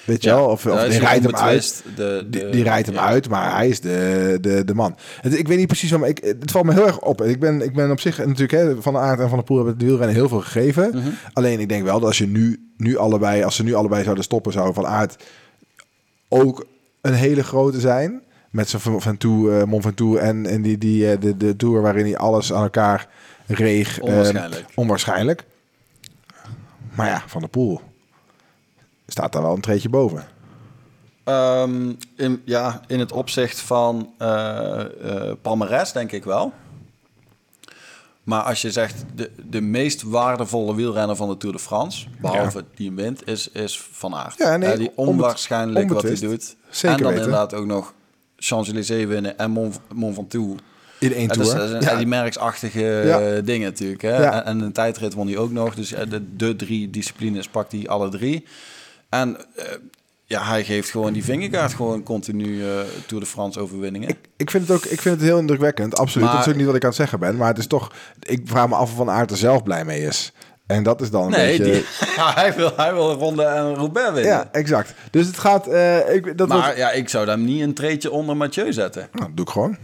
Weet 0.04 0.22
je 0.22 0.28
Ja, 0.28 0.34
wel? 0.34 0.44
Of, 0.44 0.66
of 0.66 0.74
dat 0.78 0.90
die 0.90 0.98
rijdt 0.98 1.24
hem 1.24 1.36
uit. 1.36 1.82
De, 1.96 2.26
Die, 2.30 2.40
de- 2.44 2.50
die 2.50 2.62
rijdt 2.62 2.86
hem 2.86 2.94
ja. 2.96 3.04
uit, 3.06 3.28
maar 3.28 3.56
hij 3.56 3.68
is 3.68 3.80
de, 3.80 4.38
de, 4.40 4.64
de 4.64 4.74
man. 4.74 4.96
Het, 5.20 5.38
ik 5.38 5.48
weet 5.48 5.58
niet 5.58 5.66
precies 5.66 5.90
waarom. 5.90 6.08
Ik, 6.08 6.18
het 6.40 6.50
valt 6.50 6.64
me 6.64 6.72
heel 6.72 6.86
erg 6.86 7.00
op. 7.00 7.22
Ik 7.22 7.40
ben, 7.40 7.62
ik 7.62 7.74
ben 7.74 7.90
op 7.90 8.00
zich 8.00 8.18
natuurlijk 8.18 8.50
hè, 8.50 8.82
van 8.82 8.92
de 8.92 8.98
aard 8.98 9.20
en 9.20 9.28
van 9.28 9.38
de 9.38 9.44
poel 9.44 9.56
hebben 9.56 9.74
het 9.74 9.82
wielrennen 9.84 10.16
heel 10.16 10.28
veel 10.28 10.40
gegeven. 10.40 10.90
Mhm. 10.94 11.08
Alleen 11.32 11.60
ik 11.60 11.68
denk 11.68 11.84
wel 11.84 11.98
dat 11.98 12.08
als 12.08 12.18
je 12.18 12.26
nu, 12.26 12.71
nu 12.82 12.96
allebei, 12.96 13.42
als 13.42 13.56
ze 13.56 13.62
nu 13.62 13.74
allebei 13.74 14.02
zouden 14.02 14.24
stoppen, 14.24 14.52
zou 14.52 14.74
van 14.74 14.86
aard 14.86 15.24
ook 16.28 16.66
een 17.00 17.14
hele 17.14 17.44
grote 17.44 17.80
zijn. 17.80 18.22
Met 18.50 18.68
zijn 18.68 18.82
Van 18.82 19.00
Ventoux, 19.00 19.50
eh 19.50 19.62
Mont 19.62 19.82
Ventoux 19.82 20.20
en, 20.20 20.46
en 20.46 20.62
die, 20.62 20.78
die, 20.78 21.10
eh, 21.10 21.20
de, 21.20 21.36
de 21.36 21.56
tour 21.56 21.82
waarin 21.82 22.04
hij 22.04 22.16
alles 22.16 22.52
aan 22.52 22.62
elkaar 22.62 23.08
reeg. 23.46 23.98
eh, 23.98 24.04
Onwaarschijnlijk. 24.04 24.64
onwaarschijnlijk. 24.74 25.44
Maar 26.94 27.06
ja, 27.08 27.22
Van 27.26 27.40
der 27.40 27.50
Poel 27.50 27.80
staat 29.06 29.32
daar 29.32 29.42
wel 29.42 29.54
een 29.54 29.60
treetje 29.60 29.88
boven. 29.88 30.24
Ehm, 31.24 31.92
in, 32.16 32.42
ja, 32.44 32.80
in 32.86 32.98
het 32.98 33.12
opzicht 33.12 33.60
van 33.60 34.10
eh, 34.18 34.84
Palmares 35.42 35.92
denk 35.92 36.12
ik 36.12 36.24
wel. 36.24 36.52
Maar 38.22 38.42
als 38.42 38.62
je 38.62 38.70
zegt 38.70 39.04
de, 39.14 39.30
de 39.48 39.60
meest 39.60 40.02
waardevolle 40.02 40.74
wielrenner 40.74 41.16
van 41.16 41.28
de 41.28 41.36
Tour 41.36 41.54
de 41.56 41.60
France, 41.62 42.06
behalve 42.20 42.64
die 42.74 42.86
hem 42.86 42.96
wint, 42.96 43.26
is, 43.28 43.48
is 43.48 43.80
Van 43.92 44.14
Aert. 44.14 44.38
Ja, 44.38 44.56
nee, 44.56 44.76
die 44.76 44.90
onbet- 44.94 45.14
onwaarschijnlijk 45.14 45.88
wat 45.92 46.02
hij 46.02 46.14
doet. 46.18 46.56
Zeker 46.70 46.96
en 46.96 47.02
dan 47.02 47.12
weten. 47.12 47.24
inderdaad 47.24 47.54
ook 47.54 47.66
nog 47.66 47.94
Champs-Élysées 48.36 49.06
winnen 49.06 49.38
en 49.38 49.50
Mont, 49.50 49.80
Mont 49.94 50.14
Ventoux. 50.14 50.62
In 50.98 51.12
één 51.12 51.28
En 51.30 51.38
dat 51.38 51.46
is- 51.46 51.52
tour. 51.52 51.70
dat 51.70 51.82
Ja. 51.84 51.96
die 51.96 52.06
merksachtige 52.06 52.80
Ja. 52.80 53.40
dingen 53.40 53.68
natuurlijk. 53.70 54.02
Hè? 54.02 54.16
Ja. 54.22 54.32
En, 54.32 54.44
en 54.44 54.60
een 54.60 54.72
tijdrit 54.72 55.14
won 55.14 55.26
hij 55.26 55.36
ook 55.36 55.50
nog. 55.50 55.74
Dus 55.74 55.92
eh, 55.92 56.10
de, 56.10 56.36
de 56.36 56.56
drie 56.56 56.90
disciplines 56.90 57.48
pakt 57.48 57.72
hij 57.72 57.88
alle 57.88 58.08
drie. 58.08 58.44
En 59.08 59.36
eh, 59.56 59.64
ja, 60.24 60.44
hij 60.44 60.64
geeft 60.64 60.90
gewoon 60.90 61.12
die 61.12 61.24
vingerkaart 61.24 61.74
gewoon 61.74 62.02
continu 62.02 62.62
eh 62.68 62.74
Tour 63.06 63.22
de 63.24 63.30
France 63.30 63.60
overwinningen. 63.60 64.08
Ik, 64.08 64.18
ik, 64.36 64.50
vind 64.50 64.68
het 64.68 64.76
ook, 64.76 64.84
ik 64.84 65.00
vind 65.00 65.14
het 65.14 65.24
heel 65.24 65.38
indrukwekkend, 65.38 65.98
absoluut. 65.98 66.26
Maar- 66.26 66.36
dat 66.36 66.46
is 66.46 66.52
ook 66.52 66.58
niet 66.58 66.66
wat 66.66 66.74
ik 66.74 66.82
aan 66.82 66.88
het 66.88 66.98
zeggen 66.98 67.18
ben. 67.20 67.36
Maar 67.36 67.48
het 67.48 67.58
is 67.58 67.66
toch, 67.66 67.92
ik 68.20 68.40
vraag 68.44 68.68
me 68.68 68.74
af 68.74 68.90
of 68.90 68.96
Van 68.96 69.10
Aert 69.10 69.30
er 69.30 69.36
zelf 69.36 69.62
blij 69.62 69.84
mee 69.84 70.00
is. 70.00 70.32
En 70.66 70.82
dat 70.82 71.00
is 71.00 71.10
dan 71.10 71.24
een 71.24 71.30
nee, 71.30 71.58
beetje... 71.58 71.72
die, 71.72 71.84
ja, 72.16 72.32
hij, 72.34 72.54
wil, 72.54 72.72
hij 72.76 72.92
wil 72.94 73.10
een 73.10 73.16
ronde 73.16 73.42
en 73.44 73.74
Roubaix 73.74 74.10
winnen. 74.12 74.30
Ja, 74.32 74.48
exact. 74.52 74.94
Dus 75.10 75.26
het 75.26 75.38
gaat... 75.38 75.66
eh, 75.66 76.14
ik, 76.14 76.38
dat 76.38 76.48
maar 76.48 76.58
wordt, 76.58 76.76
ja, 76.76 76.90
ik 76.90 77.08
zou 77.08 77.28
hem 77.28 77.44
niet 77.44 77.62
een 77.62 77.74
treetje 77.74 78.10
onder 78.10 78.36
Mathieu 78.36 78.72
zetten. 78.72 79.08
nou, 79.12 79.26
dat 79.26 79.36
doe 79.36 79.44
ik 79.46 79.50
gewoon. 79.52 79.76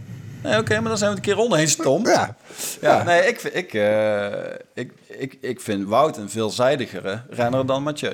Nee, 0.43 0.57
oké, 0.57 0.79
maar 0.79 0.89
dan 0.89 0.97
zijn 0.97 1.09
we 1.11 1.17
het 1.17 1.25
een 1.27 1.33
keer 1.33 1.43
onderheen 1.43 1.67
stom. 1.67 2.05
Ja. 2.05 2.35
Ja, 2.81 2.97
Ja. 2.97 3.03
nee, 3.03 3.27
ik, 3.27 3.41
ik, 3.43 3.73
eh, 3.73 4.25
ik, 4.73 4.91
ik, 5.07 5.37
ik 5.41 5.61
vind 5.61 5.87
Wout 5.87 6.17
een 6.17 6.29
veelzijdigere 6.29 7.21
renner 7.29 7.65
dan 7.65 7.83
Mathieu. 7.83 8.13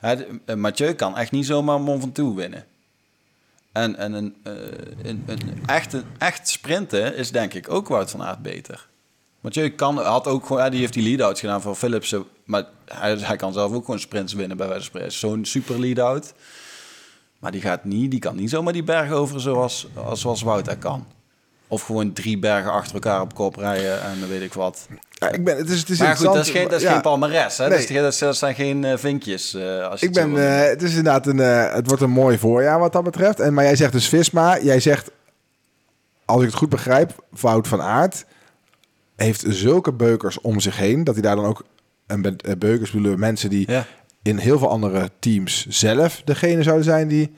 Eh, 0.00 0.54
Mathieu 0.54 0.92
kan 0.92 1.16
echt 1.16 1.30
niet 1.30 1.46
zomaar 1.46 1.80
Mont 1.80 2.02
Ventoux 2.02 2.36
winnen. 2.36 2.64
En, 3.72 3.96
en 3.96 4.12
een, 4.12 4.36
eh, 4.42 4.52
een, 5.02 5.24
echt, 5.66 5.92
een 5.92 6.04
echt 6.18 6.48
sprinten 6.48 7.16
is 7.16 7.30
denk 7.30 7.54
ik 7.54 7.70
ook 7.70 7.88
Wout 7.88 8.10
van 8.10 8.22
Aert 8.22 8.42
beter. 8.42 8.88
Mathieu 9.40 9.70
kan, 9.70 9.98
had 9.98 10.26
ook 10.26 10.46
gewoon, 10.46 10.62
ja, 10.62 10.70
die 10.70 10.80
heeft 10.80 10.92
die 10.92 11.02
lead-outs 11.02 11.40
gedaan 11.40 11.60
voor 11.60 11.74
Philipsen. 11.74 12.24
Maar 12.44 12.64
hij, 12.84 13.16
hij 13.16 13.36
kan 13.36 13.52
zelf 13.52 13.72
ook 13.72 13.84
gewoon 13.84 14.00
sprints 14.00 14.32
winnen 14.32 14.56
bij 14.56 14.68
wijze 14.68 14.90
van. 14.90 15.10
Zo'n 15.10 15.44
super 15.44 15.80
lead-out. 15.80 16.34
Maar 17.38 17.52
die, 17.52 17.60
gaat 17.60 17.84
niet, 17.84 18.10
die 18.10 18.20
kan 18.20 18.36
niet 18.36 18.50
zomaar 18.50 18.72
die 18.72 18.82
bergen 18.82 19.16
over 19.16 19.40
zoals, 19.40 19.86
als, 19.94 20.20
zoals 20.20 20.42
Wout 20.42 20.78
kan. 20.78 21.06
Of 21.68 21.82
gewoon 21.82 22.12
drie 22.12 22.38
bergen 22.38 22.72
achter 22.72 22.94
elkaar 22.94 23.20
op 23.20 23.34
kop 23.34 23.56
rijden 23.56 24.02
en 24.02 24.20
dan 24.20 24.28
weet 24.28 24.42
ik 24.42 24.52
wat. 24.52 24.88
Ja, 25.20 25.30
ik 25.30 25.44
ben, 25.44 25.56
het 25.56 25.68
is, 25.68 25.80
het 25.80 25.88
is 25.88 25.98
Maar 25.98 26.16
goed, 26.16 26.26
dat 26.26 26.36
is 26.36 26.50
geen, 26.50 26.68
dat 26.68 26.80
is 26.80 26.82
Ja, 26.82 26.92
geen 26.92 27.00
palmares. 27.00 27.58
Hè? 27.58 27.68
Nee. 27.68 27.86
Dat, 27.92 28.12
is, 28.12 28.18
dat, 28.18 28.36
zijn 28.36 28.54
geen 28.54 28.84
eh, 28.84 28.96
vinkjes. 28.96 29.54
eh, 29.54 29.88
als 29.88 30.00
je 30.00 30.06
Ik 30.06 30.12
ben, 30.12 30.36
eh, 30.36 30.68
het 30.68 30.82
is 30.82 30.90
inderdaad 30.94 31.26
een, 31.26 31.38
het 31.38 31.86
wordt 31.86 32.02
een 32.02 32.10
mooi 32.10 32.38
voorjaar 32.38 32.78
wat 32.78 32.92
dat 32.92 33.04
betreft. 33.04 33.40
En, 33.40 33.54
maar 33.54 33.64
jij 33.64 33.76
zegt 33.76 33.92
dus 33.92 34.08
Visma, 34.08 34.58
jij 34.60 34.80
zegt, 34.80 35.10
als 36.24 36.40
ik 36.40 36.46
het 36.46 36.56
goed 36.56 36.68
begrijp, 36.68 37.24
Wout 37.40 37.68
van 37.68 37.82
Aert 37.82 38.24
heeft 39.16 39.44
zulke 39.48 39.92
beukers 39.92 40.40
om 40.40 40.60
zich 40.60 40.76
heen, 40.76 41.04
dat 41.04 41.14
hij 41.14 41.22
daar 41.22 41.36
dan 41.36 41.44
ook, 41.44 41.64
en 42.06 42.38
beukers 42.58 42.90
bedoelen 42.90 43.18
mensen 43.18 43.50
die 43.50 43.70
ja. 43.70 43.86
in 44.22 44.36
heel 44.36 44.58
veel 44.58 44.70
andere 44.70 45.10
teams 45.18 45.66
zelf 45.68 46.22
degene 46.24 46.62
zouden 46.62 46.84
zijn 46.84 47.08
die 47.08 47.34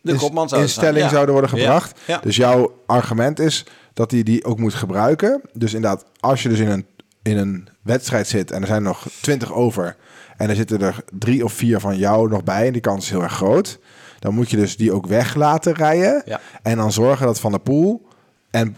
De 0.00 0.14
kopman 0.14 0.48
zou 0.48 0.62
in 0.62 0.68
stelling 0.68 1.04
ja. 1.04 1.08
zouden 1.08 1.32
worden 1.32 1.50
gebracht. 1.50 2.00
Dus 2.22 2.36
jouw 2.36 2.82
argument 2.86 3.38
is 3.38 3.64
dat 3.94 4.10
hij 4.10 4.22
die 4.22 4.44
ook 4.44 4.58
moet 4.58 4.74
gebruiken. 4.74 5.40
Dus 5.52 5.74
inderdaad, 5.74 6.04
als 6.20 6.42
je 6.42 6.48
dus 6.48 6.58
in 6.58 6.68
een, 6.68 6.86
in 7.28 7.36
een 7.36 7.68
wedstrijd 7.82 8.26
zit 8.26 8.50
en 8.50 8.60
er 8.60 8.66
zijn 8.66 8.82
nog 8.82 9.06
twintig 9.20 9.52
over... 9.52 9.96
en 10.36 10.48
er 10.48 10.56
zitten 10.56 10.80
er 10.80 11.04
drie 11.18 11.44
of 11.44 11.52
vier 11.52 11.80
van 11.80 11.96
jou 11.96 12.28
nog 12.28 12.44
bij 12.44 12.66
en 12.66 12.72
die 12.72 12.80
kans 12.80 13.04
is 13.04 13.10
heel 13.10 13.22
erg 13.22 13.32
groot... 13.32 13.78
dan 14.18 14.34
moet 14.34 14.50
je 14.50 14.56
dus 14.56 14.76
die 14.76 14.92
ook 14.92 15.06
weg 15.06 15.34
laten 15.34 15.74
rijden. 15.74 16.22
Ja. 16.24 16.40
En 16.62 16.76
dan 16.76 16.92
zorgen 16.92 17.26
dat 17.26 17.40
Van 17.40 17.50
der 17.50 17.60
Poel 17.60 18.06
en 18.50 18.76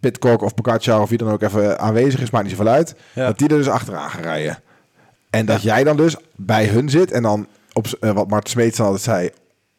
Pitcock 0.00 0.42
of 0.42 0.54
Pogacar 0.54 1.00
of 1.00 1.08
wie 1.08 1.18
dan 1.18 1.30
ook 1.30 1.42
even 1.42 1.78
aanwezig 1.78 2.20
is, 2.20 2.30
maakt 2.30 2.44
niet 2.44 2.56
zoveel 2.56 2.72
uit... 2.72 2.94
Ja. 3.12 3.26
dat 3.26 3.38
die 3.38 3.48
er 3.48 3.56
dus 3.56 3.68
achteraan 3.68 4.10
gaan 4.10 4.22
rijden. 4.22 4.58
En 5.30 5.46
dat 5.46 5.62
jij 5.62 5.84
dan 5.84 5.96
dus 5.96 6.16
bij 6.36 6.66
hun 6.66 6.88
zit 6.88 7.10
en 7.10 7.22
dan, 7.22 7.46
op, 7.72 7.86
eh, 7.86 8.10
wat 8.10 8.28
Marten 8.28 8.50
Smeets 8.50 8.80
altijd 8.80 9.02
zei... 9.02 9.30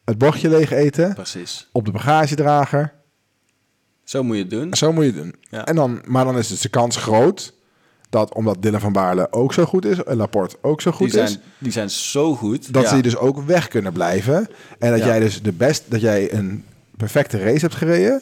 het 0.05 0.17
bordje 0.17 0.49
leeg 0.49 0.71
eten 0.71 1.13
Precies. 1.13 1.69
op 1.71 1.86
de 1.86 1.91
bagagedrager. 1.91 2.93
Zo 4.03 4.24
moet 4.24 4.36
je 4.36 4.41
het 4.41 4.51
doen. 4.51 4.74
Zo 4.74 4.93
moet 4.93 5.03
je 5.03 5.11
het 5.11 5.21
doen. 5.21 5.36
Ja. 5.49 5.65
En 5.65 5.76
dan, 5.76 6.01
maar 6.05 6.26
dan 6.26 6.38
is 6.38 6.47
dus 6.47 6.61
de 6.61 6.69
kans 6.69 6.95
groot 6.95 7.53
dat, 8.14 8.34
omdat 8.34 8.57
Dylan 8.61 8.80
van 8.80 8.93
Baarle 8.93 9.28
ook 9.32 9.53
zo 9.53 9.66
goed 9.66 9.86
is, 9.86 10.03
en 10.03 10.18
Laporte 10.18 10.55
ook 10.61 10.82
zo 10.82 10.91
goed 10.91 11.11
Die 11.11 11.22
is, 11.22 11.30
zijn, 11.32 11.41
die 11.57 11.72
zijn 11.72 11.89
zo 11.89 12.36
goed. 12.36 12.74
dat 12.74 12.84
Ja. 12.84 12.89
ze 12.89 13.01
dus 13.01 13.18
ook 13.18 13.41
weg 13.45 13.68
kunnen 13.68 13.93
blijven. 13.93 14.47
En 14.80 14.89
dat 14.91 14.99
Ja. 14.99 15.05
jij 15.05 15.20
dus 15.20 15.41
de 15.41 15.51
best, 15.51 15.84
dat 15.88 16.01
jij 16.01 16.34
een 16.34 16.64
perfecte 16.97 17.38
race 17.38 17.59
hebt 17.59 17.76
gereden 17.76 18.22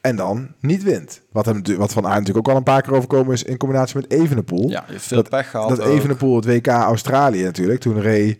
en 0.00 0.16
dan 0.16 0.48
niet 0.60 0.82
wint. 0.82 1.20
Wat, 1.32 1.46
hem, 1.46 1.62
wat 1.76 1.92
Van 1.92 2.06
Aert 2.06 2.18
natuurlijk 2.18 2.46
ook 2.46 2.52
al 2.52 2.58
een 2.58 2.64
paar 2.64 2.82
keer 2.82 2.92
overkomen 2.94 3.32
is 3.32 3.42
in 3.42 3.56
combinatie 3.56 3.96
met 3.96 4.10
Evenepoel. 4.12 4.68
Ja, 4.70 4.84
je 4.86 4.92
hebt 4.92 5.04
veel 5.04 5.16
dat, 5.16 5.28
pech 5.28 5.50
gehad 5.50 5.68
Dat 5.68 5.80
ook. 5.80 5.96
Evenepoel 5.96 6.36
het 6.36 6.44
WK 6.44 6.66
Australië 6.66 7.42
natuurlijk, 7.42 7.80
toen 7.80 8.00
reed 8.00 8.38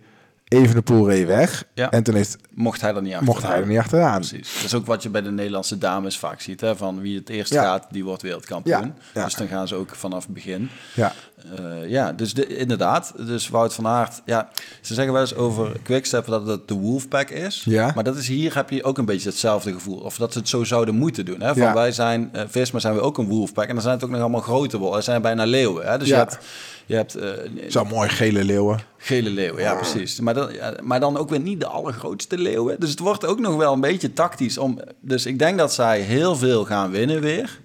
Evenepoel 0.52 1.08
reed 1.08 1.26
weg. 1.26 1.64
Ja. 1.74 1.90
En 1.90 2.02
toen 2.02 2.16
is, 2.16 2.36
Mocht 2.54 2.80
hij 2.80 2.94
er 2.94 3.02
niet 3.02 3.12
achter. 3.12 3.26
mocht 3.28 3.42
hij 3.42 3.60
er 3.60 3.66
niet 3.66 3.78
achteraan. 3.78 4.20
Precies. 4.20 4.54
Dat 4.54 4.64
is 4.64 4.74
ook 4.74 4.86
wat 4.86 5.02
je 5.02 5.08
bij 5.08 5.22
de 5.22 5.30
Nederlandse 5.30 5.78
dames 5.78 6.18
vaak 6.18 6.40
ziet. 6.40 6.60
Hè? 6.60 6.76
Van 6.76 7.00
wie 7.00 7.18
het 7.18 7.28
eerst 7.28 7.52
Ja. 7.52 7.62
gaat, 7.62 7.86
die 7.90 8.04
wordt 8.04 8.22
wereldkampioen. 8.22 8.80
Ja, 8.80 8.92
ja. 9.14 9.24
Dus 9.24 9.34
dan 9.34 9.46
gaan 9.48 9.68
ze 9.68 9.74
ook 9.74 9.94
vanaf 9.94 10.24
het 10.24 10.34
begin. 10.34 10.70
Ja. 10.94 11.12
Eh, 11.56 11.88
ja, 11.90 12.12
dus 12.12 12.34
de, 12.34 12.46
inderdaad. 12.46 13.12
Dus 13.26 13.48
Wout 13.48 13.74
van 13.74 13.86
Aert. 13.86 14.22
Ja, 14.24 14.48
ze 14.80 14.94
zeggen 14.94 15.12
wel 15.12 15.22
eens 15.22 15.34
over 15.34 15.72
Quickstep 15.82 16.26
dat 16.26 16.46
het 16.46 16.68
de 16.68 16.74
Wolfpack 16.74 17.30
is. 17.30 17.62
Ja. 17.64 17.92
Maar 17.94 18.04
dat 18.04 18.16
is 18.16 18.28
hier 18.28 18.54
heb 18.54 18.70
je 18.70 18.84
ook 18.84 18.98
een 18.98 19.04
beetje 19.04 19.28
hetzelfde 19.28 19.72
gevoel. 19.72 19.98
Of 19.98 20.16
dat 20.16 20.32
ze 20.32 20.38
het 20.38 20.48
zo 20.48 20.64
zouden 20.64 20.94
moeten 20.94 21.24
doen. 21.24 21.40
Hè? 21.40 21.48
Van 21.52 21.62
Ja. 21.62 21.74
wij 21.74 21.92
zijn, 21.92 22.30
uh, 22.36 22.42
Visma 22.48 22.78
zijn 22.78 22.94
we 22.94 23.00
ook 23.00 23.18
een 23.18 23.26
Wolfpack. 23.28 23.66
En 23.68 23.72
dan 23.74 23.82
zijn 23.82 23.94
het 23.94 24.04
ook 24.04 24.10
nog 24.10 24.20
allemaal 24.20 24.40
grote 24.40 24.78
wolven. 24.78 24.96
Er 24.96 25.02
zijn 25.02 25.22
bijna 25.22 25.44
leeuwen. 25.44 25.86
Hè? 25.90 25.98
Dus 25.98 26.08
Ja. 26.08 26.14
je 26.14 26.20
hebt... 26.20 26.38
Je 26.86 26.94
hebt 26.94 27.14
eh, 27.14 27.30
Zo 27.68 27.84
mooi 27.84 28.08
gele 28.08 28.44
leeuwen. 28.44 28.80
Gele 28.96 29.30
leeuwen, 29.30 29.62
ja 29.62 29.74
precies. 29.74 30.20
Maar 30.20 30.34
dan, 30.34 30.52
ja, 30.52 30.74
maar 30.82 31.00
dan 31.00 31.16
ook 31.16 31.30
weer 31.30 31.40
niet 31.40 31.60
de 31.60 31.66
allergrootste 31.66 32.38
leeuwen. 32.38 32.80
Dus 32.80 32.90
het 32.90 32.98
wordt 32.98 33.26
ook 33.26 33.40
nog 33.40 33.56
wel 33.56 33.72
een 33.72 33.80
beetje 33.80 34.12
tactisch. 34.12 34.58
Om, 34.58 34.80
dus 35.00 35.26
ik 35.26 35.38
denk 35.38 35.58
dat 35.58 35.72
zij 35.72 36.00
heel 36.00 36.36
veel 36.36 36.64
gaan 36.64 36.90
winnen 36.90 37.20
weer. 37.20 37.60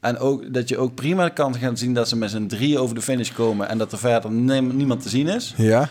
En 0.00 0.18
ook 0.18 0.54
dat 0.54 0.68
je 0.68 0.78
ook 0.78 0.94
prima 0.94 1.28
kan 1.28 1.54
gaan 1.54 1.76
zien 1.76 1.94
dat 1.94 2.08
ze 2.08 2.16
met 2.16 2.30
z'n 2.30 2.46
drie 2.46 2.78
over 2.78 2.94
de 2.94 3.02
finish 3.02 3.32
komen... 3.32 3.68
en 3.68 3.78
dat 3.78 3.92
er 3.92 3.98
verder 3.98 4.30
nie- 4.30 4.60
niemand 4.60 5.02
te 5.02 5.08
zien 5.08 5.28
is. 5.28 5.54
Ja. 5.56 5.88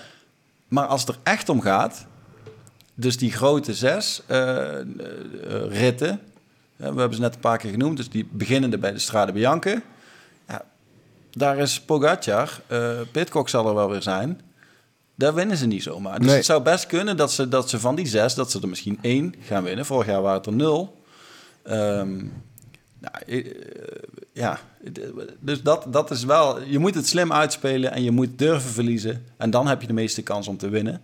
Maar 0.67 0.85
als 0.85 1.01
het 1.01 1.09
er 1.09 1.17
echt 1.23 1.49
om 1.49 1.61
gaat... 1.61 2.05
dus 2.93 3.17
die 3.17 3.31
grote 3.31 3.73
zes 3.73 4.21
eh, 4.25 4.79
eh, 4.79 4.85
ritten... 5.69 6.19
hè, 6.77 6.93
we 6.93 6.99
hebben 6.99 7.15
ze 7.15 7.21
net 7.21 7.33
een 7.35 7.39
paar 7.39 7.57
keer 7.57 7.71
genoemd... 7.71 7.97
dus 7.97 8.09
die 8.09 8.27
beginnende 8.31 8.77
bij 8.77 8.91
de 8.91 8.99
Strade 8.99 9.31
Bianche... 9.31 9.81
Daar 11.37 11.57
is 11.57 11.81
Pogacar, 11.81 12.61
eh 12.67 12.89
Pitcock 13.11 13.49
zal 13.49 13.67
er 13.67 13.73
wel 13.75 13.89
weer 13.89 14.01
zijn... 14.01 14.41
Daar 15.15 15.33
winnen 15.33 15.57
ze 15.57 15.65
niet 15.65 15.83
zomaar. 15.83 16.17
Dus 16.17 16.27
Nee. 16.27 16.35
het 16.35 16.45
zou 16.45 16.61
best 16.63 16.85
kunnen 16.85 17.17
dat 17.17 17.31
ze, 17.31 17.47
dat 17.47 17.69
ze 17.69 17.79
van 17.79 17.95
die 17.95 18.07
zes... 18.07 18.33
dat 18.35 18.51
ze 18.51 18.61
er 18.61 18.67
misschien 18.67 18.97
één 19.01 19.35
gaan 19.41 19.63
winnen. 19.63 19.85
Vorig 19.85 20.07
jaar 20.07 20.21
waren 20.21 20.37
het 20.37 20.45
er 20.45 20.53
nul. 20.53 21.01
Ehm, 21.63 22.15
nou, 22.99 23.15
eh, 23.25 23.45
ja, 24.33 24.59
dus 25.39 25.61
dat, 25.61 25.85
dat 25.89 26.11
is 26.11 26.23
wel... 26.23 26.61
Je 26.61 26.79
moet 26.79 26.95
het 26.95 27.07
slim 27.07 27.33
uitspelen 27.33 27.91
en 27.91 28.03
je 28.03 28.11
moet 28.11 28.39
durven 28.39 28.71
verliezen. 28.71 29.25
En 29.37 29.49
dan 29.49 29.67
heb 29.67 29.81
je 29.81 29.87
de 29.87 29.93
meeste 29.93 30.21
kans 30.21 30.47
om 30.47 30.57
te 30.57 30.69
winnen. 30.69 31.01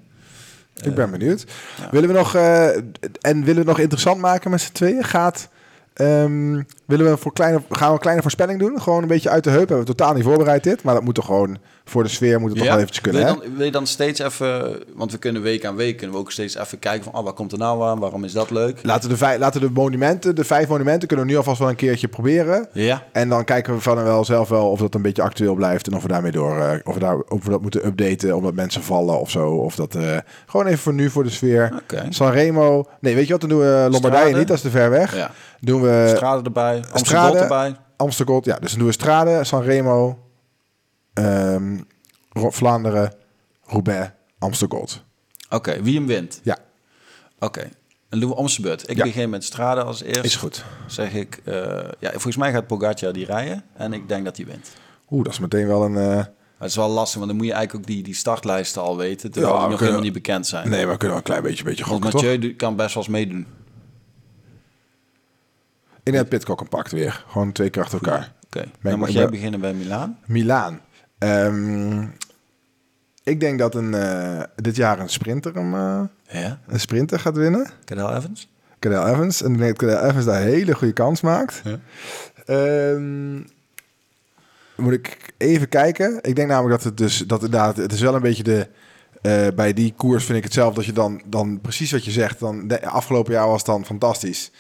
Ik 0.82 0.96
ben 0.96 1.12
benieuwd. 1.12 1.46
ja. 1.78 1.90
Willen 1.92 2.10
we 2.10 2.16
nog 2.16 2.36
eh, 2.36 2.68
en 2.76 2.84
willen 3.22 3.46
we 3.46 3.54
het 3.54 3.66
nog 3.66 3.80
interessant 3.80 4.22
maken 4.22 4.52
met 4.52 4.62
z'n 4.62 4.72
tweeën? 4.72 5.04
Gaat 5.04 5.50
ehm, 5.94 6.62
willen 6.86 7.12
we 7.12 7.18
voor 7.18 7.34
kleine 7.34 7.62
gaan 7.70 7.88
we 7.88 7.94
een 7.94 8.00
kleine 8.00 8.22
voorspelling 8.22 8.60
doen? 8.60 8.82
Gewoon 8.82 9.02
een 9.02 9.08
beetje 9.08 9.30
uit 9.30 9.44
de 9.44 9.50
heup. 9.50 9.68
We 9.68 9.76
hebben 9.76 9.96
totaal 9.96 10.14
niet 10.14 10.24
voorbereid 10.24 10.64
dit, 10.64 10.84
maar 10.84 10.94
dat 10.94 11.04
moet 11.04 11.16
toch 11.16 11.26
gewoon 11.26 11.58
voor 11.86 12.04
de 12.04 12.10
sfeer 12.10 12.40
moet 12.40 12.50
het 12.50 12.58
toch 12.58 12.68
wel 12.68 12.78
eventjes 12.78 13.02
kunnen. 13.02 13.24
wil, 13.24 13.34
je 13.34 13.40
dan, 13.40 13.56
wil 13.56 13.66
je 13.66 13.72
dan 13.72 13.88
steeds 13.88 14.20
even... 14.20 14.84
Want 14.96 15.12
we 15.12 15.18
kunnen 15.18 15.42
week 15.42 15.66
aan 15.66 15.76
week 15.76 15.98
kunnen 15.98 16.16
we 16.16 16.22
ook 16.22 16.32
steeds 16.32 16.56
even 16.56 16.80
kijken 16.80 17.04
van... 17.04 17.14
Oh, 17.14 17.24
waar 17.24 17.34
komt 17.34 17.52
er 17.52 17.58
nou 17.58 17.84
aan? 17.84 18.00
Waarom 18.00 18.24
is 18.24 18.34
dat 18.34 18.52
leuk? 18.52 18.80
Laten 18.84 19.10
de 19.10 19.18
vijf, 19.18 19.40
laten 19.40 19.62
de 19.62 19.70
monumenten, 19.70 20.36
de 20.36 20.44
vijf 20.44 20.68
monumenten, 20.68 21.08
kunnen 21.08 21.26
we 21.26 21.32
nu 21.32 21.38
alvast 21.38 21.60
wel 21.60 21.70
een 21.70 21.76
keertje 21.76 22.08
proberen. 22.08 22.68
Ja. 22.74 23.04
En 23.12 23.30
dan 23.30 23.44
kijken 23.44 23.74
we 23.74 23.82
van 23.82 24.04
wel 24.04 24.26
zelf 24.26 24.50
wel 24.50 24.70
of 24.70 24.80
dat 24.80 24.96
een 24.96 25.02
beetje 25.02 25.22
actueel 25.22 25.56
blijft 25.56 25.88
en 25.88 25.96
of 25.96 26.02
we 26.02 26.08
daarmee 26.08 26.32
door, 26.32 26.60
eh, 26.60 26.80
of 26.84 26.94
we 26.94 27.00
daar, 27.00 27.20
of 27.20 27.44
we 27.44 27.50
dat 27.50 27.62
moeten 27.62 27.86
updaten 27.86 28.36
omdat 28.36 28.54
mensen 28.54 28.84
vallen 28.84 29.20
of 29.20 29.30
zo, 29.30 29.50
of 29.50 29.76
dat 29.76 29.96
eh, 29.96 30.18
gewoon 30.46 30.66
even 30.66 30.80
voor 30.80 30.94
nu 30.94 31.10
voor 31.10 31.24
de 31.24 31.30
sfeer. 31.30 31.82
Oké. 31.82 32.06
Sanremo. 32.10 32.86
Nee, 33.00 33.16
weet 33.16 33.26
je 33.26 33.32
wat? 33.32 33.42
Dan 33.42 33.50
doen 33.50 33.60
we 33.60 33.88
Lombardije 33.92 34.24
Strade. 34.24 34.38
niet, 34.38 34.48
dat 34.48 34.58
is 34.58 34.64
te 34.64 34.70
ver 34.70 34.90
weg. 34.90 35.16
Ja. 35.16 35.32
Doen 35.60 35.82
we 35.82 36.14
Strade 36.16 36.44
erbij. 36.44 36.73
Amsterdam 36.92 37.36
erbij. 37.36 37.76
Amsterdam, 37.98 38.40
ja, 38.44 38.56
dus 38.60 38.70
dan 38.70 38.80
doen 38.80 38.88
we 38.88 38.94
Strade, 38.94 39.44
Sanremo, 39.44 40.20
ehm, 41.14 41.78
Ro- 42.30 42.52
Vlaanderen, 42.52 43.14
Roubaix, 43.64 44.12
Amsterdam. 44.40 44.86
Oké, 45.50 45.82
wie 45.82 45.96
hem 45.96 46.08
wint. 46.08 46.40
Ja, 46.44 46.58
Oké. 47.40 47.70
Dan 48.10 48.20
doen 48.22 48.30
we 48.30 48.60
beurt. 48.62 48.90
Ik 48.90 48.98
Ja. 48.98 49.04
begin 49.04 49.30
met 49.30 49.44
Strade 49.44 49.84
als 49.84 50.02
eerst. 50.04 50.24
is 50.24 50.36
goed. 50.36 50.64
Zeg 50.88 51.14
ik... 51.14 51.42
eh, 51.44 51.56
ja, 52.00 52.10
volgens 52.12 52.36
mij 52.38 52.52
gaat 52.52 52.68
Pogacar 52.68 53.14
die 53.14 53.26
rijden. 53.26 53.64
En 53.74 53.94
ik 53.94 54.08
denk 54.08 54.26
dat 54.26 54.38
hij 54.38 54.46
wint. 54.46 54.72
Oeh, 55.10 55.24
dat 55.24 55.34
is 55.34 55.40
meteen 55.40 55.68
wel 55.68 55.84
een... 55.84 55.98
eh, 55.98 56.18
Het 56.58 56.70
is 56.70 56.76
wel 56.76 56.90
lastig, 56.90 57.16
want 57.18 57.28
dan 57.28 57.38
moet 57.38 57.46
je 57.48 57.54
eigenlijk 57.54 57.84
ook 57.90 57.94
die, 57.94 58.04
die 58.04 58.16
startlijsten 58.16 58.82
al 58.82 58.98
weten. 58.98 59.32
Terwijl 59.32 59.54
Ja, 59.54 59.60
die 59.60 59.70
nog 59.70 59.78
kunnen- 59.78 59.94
helemaal 59.96 60.14
niet 60.14 60.24
bekend 60.24 60.48
zijn. 60.48 60.70
nee, 60.70 60.84
maar 60.84 60.92
we 60.94 60.98
kunnen 60.98 61.08
wel 61.08 61.18
een 61.18 61.24
klein 61.24 61.42
beetje, 61.44 61.64
beetje 61.64 61.84
gokken, 61.84 62.10
toch? 62.12 62.22
Mathieu 62.22 62.40
doet- 62.40 62.56
kan 62.56 62.76
best 62.76 62.94
wel 62.94 63.04
eens 63.04 63.12
meedoen. 63.12 63.48
In 66.04 66.14
het 66.14 66.30
Pitcock 66.30 66.70
pakt 66.70 66.92
weer. 66.92 67.24
Gewoon 67.28 67.52
twee 67.52 67.70
keer 67.70 67.82
achter 67.82 68.00
elkaar. 68.04 68.34
Oké, 68.46 68.60
Ben 68.82 68.92
dan 68.92 69.00
mag 69.00 69.10
jij 69.10 69.30
beginnen 69.30 69.60
bij 69.60 69.74
Milaan. 69.74 70.18
Milaan. 70.26 70.80
Ehm, 71.18 72.02
ik 73.24 73.40
denk 73.40 73.60
dat 73.60 73.76
een, 73.76 73.94
eh, 73.94 74.42
dit 74.56 74.76
jaar 74.76 75.00
een 75.00 75.10
sprinter, 75.10 75.54
hem, 75.54 75.74
eh, 75.74 76.42
Ja, 76.42 76.60
een 76.68 76.80
sprinter 76.80 77.20
gaat 77.20 77.38
winnen. 77.38 77.70
Cadel 77.86 78.16
Evans. 78.16 78.50
Cadel 78.80 79.08
Evans. 79.08 79.42
En 79.44 79.52
ik 79.52 79.58
denk 79.58 79.80
dat 79.80 79.90
Cadel 79.90 80.10
Evans 80.10 80.26
daar 80.26 80.42
een 80.42 80.48
hele 80.48 80.76
goede 80.76 80.94
kans 80.94 81.22
maakt. 81.22 81.62
Ja. 81.64 81.80
Ehm, 82.46 83.36
moet 84.76 84.94
ik 84.94 85.34
even 85.38 85.70
kijken. 85.70 86.20
Ik 86.22 86.36
denk 86.36 86.48
namelijk 86.48 86.76
dat 86.76 86.84
het 86.84 86.98
dus 86.98 87.18
dat 87.18 87.44
inderdaad, 87.44 87.78
het 87.78 87.92
is 87.94 88.02
wel 88.02 88.16
een 88.16 88.22
beetje 88.22 88.44
de. 88.44 88.68
eh, 89.22 89.48
bij 89.56 89.74
die 89.74 89.94
koers 89.98 90.26
vind 90.26 90.38
ik 90.38 90.44
het 90.44 90.54
zelf 90.54 90.74
dat 90.74 90.86
je 90.86 90.94
dan, 90.94 91.22
dan 91.26 91.62
precies 91.62 91.92
wat 91.92 92.06
je 92.06 92.12
zegt. 92.12 92.40
Dan 92.40 92.68
de, 92.68 92.86
afgelopen 92.88 93.34
jaar 93.34 93.48
was 93.48 93.58
het 93.58 93.66
dan 93.66 93.86
fantastisch. 93.86 94.52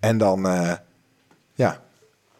En 0.00 0.18
dan, 0.18 0.46
ja, 1.60 1.80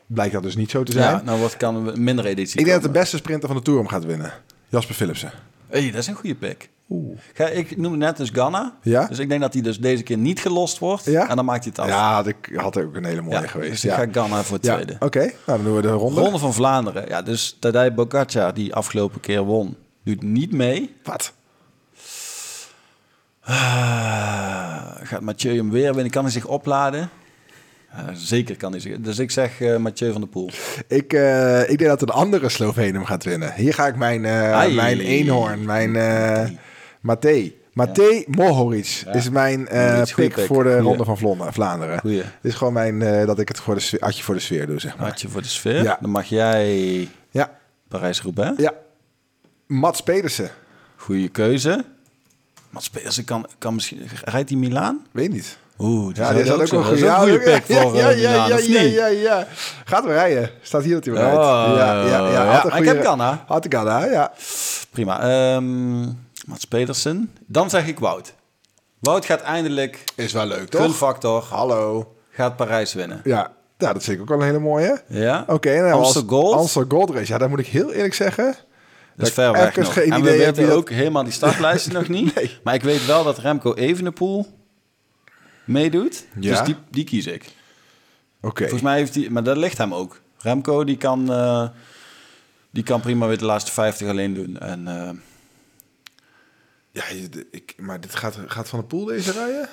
blijkt 0.07 0.33
dat 0.33 0.43
dus 0.43 0.57
niet 0.57 0.71
zo 0.71 0.83
te 0.83 0.93
zijn. 0.93 1.15
Ja, 1.15 1.23
nou 1.23 1.41
wat 1.41 1.57
kan 1.57 1.87
een 1.87 2.05
minder 2.05 2.25
editie 2.27 2.59
ik 2.59 2.65
denk 2.65 2.83
dat 2.83 2.93
de 2.93 2.99
beste 2.99 3.17
sprinter 3.17 3.49
van 3.49 3.57
de 3.57 3.63
Tour 3.63 3.79
hem 3.79 3.89
gaat 3.89 4.05
winnen. 4.05 4.33
Jasper 4.69 4.95
Philipsen. 4.95 5.33
hey, 5.69 5.91
dat 5.91 6.01
is 6.01 6.07
een 6.07 6.15
goede 6.15 6.35
pick. 6.35 6.69
Ga, 7.35 7.47
ik 7.47 7.77
noemde 7.77 7.99
net 7.99 8.17
dus 8.17 8.31
Ganna. 8.33 8.77
Ja? 8.83 9.07
Dus 9.07 9.19
ik 9.19 9.29
denk 9.29 9.41
dat 9.41 9.53
hij 9.53 9.63
dus 9.63 9.81
deze 9.81 10.03
keer 10.03 10.19
niet 10.19 10.41
gelost 10.41 10.79
wordt. 10.79 11.05
Ja? 11.05 11.29
En 11.29 11.37
dan 11.37 11.45
maakt 11.45 11.65
hij 11.65 11.73
het 11.77 11.85
af. 11.85 11.89
Ja, 11.89 12.25
ik 12.25 12.51
had 12.57 12.79
ook 12.79 12.97
een 12.97 13.05
hele 13.05 13.21
mooie 13.23 13.41
Ja, 13.41 13.47
geweest. 13.47 13.71
Dus 13.71 13.85
ik 13.85 13.91
ga 13.91 14.07
Ganna 14.13 14.43
voor 14.43 14.57
het 14.57 14.63
tweede. 14.63 14.97
oké. 14.99 15.19
Nou, 15.19 15.33
dan 15.45 15.63
doen 15.65 15.75
we 15.75 15.83
de 15.83 15.89
ronde. 15.91 16.21
Ronde 16.21 16.39
van 16.39 16.55
Vlaanderen. 16.55 17.09
Ja, 17.09 17.23
dus 17.23 17.57
Tadej 17.61 17.95
Bogacar, 17.95 18.55
die 18.55 18.75
afgelopen 18.75 19.21
keer 19.21 19.43
won, 19.43 19.77
doet 20.05 20.23
niet 20.23 20.53
mee. 20.53 20.95
Wat? 21.03 21.33
Ah, 23.41 24.91
gaat 25.03 25.21
Mathieu 25.21 25.57
hem 25.57 25.71
weer 25.71 25.95
winnen? 25.95 26.13
Kan 26.13 26.23
hij 26.23 26.33
zich 26.33 26.47
opladen? 26.47 27.11
Ja, 27.97 28.15
zeker 28.15 28.57
kan 28.57 28.71
hij 28.71 28.81
zich. 28.81 29.01
Dus 29.01 29.19
ik 29.19 29.31
zeg 29.31 29.61
eh, 29.61 29.77
Mathieu 29.77 30.13
van 30.13 30.21
der 30.21 30.31
Poel. 30.31 30.51
Ik, 30.87 31.13
eh, 31.13 31.61
ik 31.71 31.79
denk 31.79 31.91
dat 31.91 32.03
een 32.03 32.09
andere 32.09 32.49
Sloveen 32.49 32.95
hem 32.95 33.05
gaat 33.05 33.25
winnen. 33.25 33.55
Hier 33.55 33.75
ga 33.75 33.87
ik 33.87 33.97
mijn, 33.97 34.25
eh, 34.25 34.75
mijn 34.75 35.01
eenhoorn, 35.01 35.65
mijn 35.65 35.97
eh 35.97 36.49
Matej. 37.01 37.55
Matej 37.73 38.25
Mohoric 38.29 39.03
is 39.13 39.31
mijn 39.31 39.65
pick 40.15 40.35
pick. 40.35 40.47
voor 40.47 40.65
de 40.65 40.71
Goeie. 40.71 40.85
Ronde 40.97 41.05
van 41.05 41.53
Vlaanderen. 41.53 41.99
Goeie. 42.01 42.17
Dit 42.17 42.53
is 42.53 42.55
gewoon 42.55 42.73
mijn, 42.73 43.27
dat 43.27 43.39
ik 43.39 43.49
het 43.49 43.61
voor 43.61 43.75
de 43.75 43.81
sfeer, 43.81 44.01
atje 44.01 44.23
voor 44.23 44.35
de 44.35 44.41
sfeer 44.41 44.67
doe, 44.67 44.81
zeg 44.81 44.97
maar. 44.97 45.09
Had 45.09 45.21
je 45.21 45.29
voor 45.29 45.43
de 45.43 45.49
sfeer? 45.49 45.83
Ja. 45.83 45.99
Dan 46.01 46.11
mag 46.11 46.25
jij 46.25 47.09
Ja, 47.31 47.59
Parijs-Roubaix. 47.89 48.59
ja. 48.59 48.73
Mats 49.67 50.01
Pedersen. 50.03 50.51
Goeie 50.97 51.29
keuze. 51.29 51.85
Mats 52.71 52.91
Pedersen 52.91 53.25
kan, 53.25 53.47
kan 53.59 53.75
misschien... 53.75 54.01
Rijdt 54.25 54.51
hij 54.51 54.59
Milaan? 54.59 55.07
Weet 55.11 55.33
niet. 55.33 55.59
Oeh, 55.81 56.15
Ja, 56.17 56.33
dit 56.33 56.45
is 56.45 56.51
ook 56.53 56.61
ook 56.61 56.73
een 56.73 56.85
goede 56.85 57.05
Ja, 57.05 57.25
pick 57.25 57.65
ja, 57.67 57.81
voor 57.81 57.97
ja, 57.97 58.09
ja, 58.09 58.47
ja, 58.59 58.81
ja, 58.81 59.07
ja. 59.07 59.47
Gaat 59.85 60.05
we 60.05 60.13
rijden. 60.13 60.51
Staat 60.63 60.83
hier 60.85 60.95
dat 60.95 61.05
hij 61.05 61.15
rijdt. 61.15 61.37
Oh, 61.37 61.73
ja, 61.77 62.03
ja, 62.07 62.31
ja. 62.31 62.75
Ik 62.77 62.85
heb 62.85 63.05
Ganna. 63.05 63.45
Had 63.47 63.65
ik 63.65 63.75
Ganna, 63.75 64.05
ja. 64.05 64.33
Prima. 64.91 65.21
Ehm 65.21 66.01
Mats 66.47 66.65
Pedersen. 66.69 67.33
Dan 67.47 67.71
zeg 67.71 67.87
ik 67.87 67.99
Wout. 67.99 68.35
Wout 69.01 69.25
gaat 69.25 69.41
eindelijk, 69.41 70.05
Is 70.15 70.33
wel 70.33 70.47
leuk, 70.47 70.69
toch? 70.69 70.81
gunfactor, 70.81 71.45
Hallo. 71.51 72.15
gaat 72.31 72.57
Parijs 72.57 72.95
winnen. 72.95 73.21
Ja, 73.25 73.51
ja, 73.79 73.87
dat 73.93 73.97
is 73.97 74.05
zeker 74.05 74.23
ook 74.23 74.29
wel 74.29 74.39
een 74.39 74.45
hele 74.45 74.59
mooie. 74.59 75.03
Ja? 75.07 75.45
Oké, 75.47 75.81
nou, 75.81 75.93
Amstel 75.93 76.21
als- 76.23 76.31
Gold. 76.31 76.57
Amstel 76.57 76.85
Gold 76.89 77.11
Race. 77.11 77.33
Ja, 77.33 77.39
daar 77.39 77.49
moet 77.49 77.59
ik 77.59 77.67
heel 77.67 77.93
eerlijk 77.93 78.15
zeggen. 78.15 78.45
Dat 78.45 78.55
is 78.55 78.65
Dat 79.17 79.29
ik 79.29 79.35
ver 79.35 79.53
weg 79.53 79.77
nog. 79.77 79.93
geen 79.93 80.13
en 80.13 80.19
idee 80.21 80.39
we 80.39 80.45
weten 80.45 80.67
dat- 80.67 80.77
ook 80.77 80.91
helemaal 80.91 81.25
die 81.25 81.33
startlijsten 81.33 81.93
nog 81.93 82.09
niet. 82.09 82.35
Nee. 82.35 82.59
Maar 82.65 82.75
ik 82.75 82.83
weet 82.83 83.07
wel 83.07 83.25
dat 83.25 83.39
Remco 83.39 83.75
Evenepoel 83.75 84.47
meedoet. 85.71 86.27
Ja. 86.41 86.51
Dus 86.51 86.67
die, 86.67 86.77
die 86.91 87.05
kies 87.05 87.27
ik. 87.27 87.45
Oké. 88.41 88.61
Volgens 88.63 88.83
mij 88.83 88.97
heeft 88.97 89.15
hij... 89.15 89.29
Maar 89.31 89.43
dat 89.43 89.57
ligt 89.57 89.79
hem 89.79 89.95
ook. 89.95 90.21
Remco, 90.39 90.85
die 90.85 90.97
kan, 90.97 91.33
eh, 91.33 91.69
die 92.71 92.83
kan 92.83 93.01
prima 93.01 93.27
weer 93.27 93.39
de 93.39 93.45
laatste 93.45 93.73
50 93.73 94.09
alleen 94.09 94.35
doen. 94.35 94.59
En 94.59 94.89
eh, 94.89 95.11
Ja, 96.91 97.03
ik, 97.51 97.75
maar 97.79 98.01
dit 98.01 98.15
gaat, 98.15 98.39
gaat 98.47 98.69
Van 98.69 98.79
de 98.79 98.85
Poel 98.85 99.05
deze 99.05 99.33
rijden? 99.33 99.69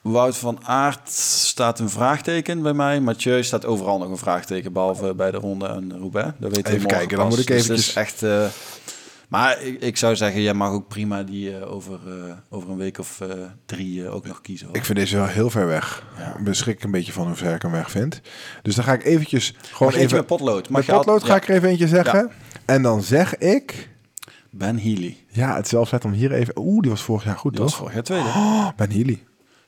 Wout 0.00 0.36
van 0.36 0.64
Aert 0.64 1.08
staat 1.10 1.78
een 1.78 1.90
vraagteken 1.90 2.62
bij 2.62 2.72
mij. 2.72 3.00
Mathieu 3.00 3.42
staat 3.44 3.64
overal 3.64 3.98
nog 3.98 4.08
een 4.10 4.16
vraagteken, 4.16 4.72
behalve 4.72 5.14
bij 5.14 5.30
de 5.30 5.36
ronde 5.36 5.66
en 5.66 5.98
Roubaix. 5.98 6.32
Dat 6.38 6.50
weten 6.56 6.70
we 6.72 6.76
Even 6.78 6.88
kijken, 6.88 7.16
dan 7.16 7.26
pas. 7.28 7.36
moet 7.36 7.48
ik 7.48 7.54
Dus 7.54 7.62
eventjes- 7.62 7.88
is 7.88 7.94
echt... 7.94 8.22
eh, 8.22 8.46
maar 9.28 9.62
ik, 9.62 9.80
ik 9.80 9.96
zou 9.96 10.16
zeggen, 10.16 10.40
jij 10.42 10.54
mag 10.54 10.70
ook 10.70 10.88
prima 10.88 11.22
die 11.22 11.56
eh, 11.58 11.72
over, 11.72 11.98
eh, 12.06 12.32
over 12.50 12.70
een 12.70 12.76
week 12.76 12.98
of 12.98 13.20
eh, 13.20 13.28
drie 13.66 14.08
ook 14.08 14.26
nog 14.26 14.40
kiezen. 14.40 14.66
hoor. 14.66 14.76
Ik 14.76 14.84
vind 14.84 14.98
deze 14.98 15.16
wel 15.16 15.26
heel 15.26 15.50
ver 15.50 15.66
weg. 15.66 16.06
Ja. 16.18 16.36
Beschik 16.40 16.82
een 16.84 16.90
beetje 16.90 17.12
van 17.12 17.26
hoe 17.26 17.36
ver 17.36 17.54
ik 17.54 17.62
hem 17.62 17.70
weg 17.70 17.90
vind. 17.90 18.20
Dus 18.62 18.74
dan 18.74 18.84
ga 18.84 18.92
ik 18.92 19.04
eventjes 19.04 19.54
gewoon 19.72 19.92
Mag 19.92 20.02
even... 20.02 20.16
met 20.16 20.26
potlood? 20.26 20.68
Mag 20.68 20.80
Met 20.80 20.90
al- 20.90 20.98
potlood 20.98 21.22
ga 21.24 21.28
ja. 21.34 21.36
ik 21.36 21.48
er 21.48 21.54
even 21.54 21.68
eentje 21.68 21.88
zeggen. 21.88 22.30
En 22.64 22.82
dan 22.82 23.02
zeg 23.02 23.36
ik... 23.36 23.88
Ben 24.50 24.78
Healy. 24.78 25.16
Ja, 25.28 25.54
het 25.54 25.64
is 25.64 25.70
zelfs 25.70 25.90
vet 25.90 26.04
om 26.04 26.12
hier 26.12 26.32
even... 26.32 26.58
Oeh, 26.58 26.80
die 26.80 26.90
was 26.90 27.02
vorig 27.02 27.24
jaar 27.24 27.36
goed, 27.36 27.52
Die 27.52 27.60
was 27.62 27.70
toch? 27.70 27.78
vorig 27.80 27.94
jaar 27.94 28.02
tweede. 28.02 28.24
Oh, 28.28 28.68
Ben 28.76 28.90
Healy. 28.90 29.24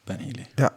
Ben 0.09 0.17
Healy. 0.19 0.47
Ja. 0.55 0.71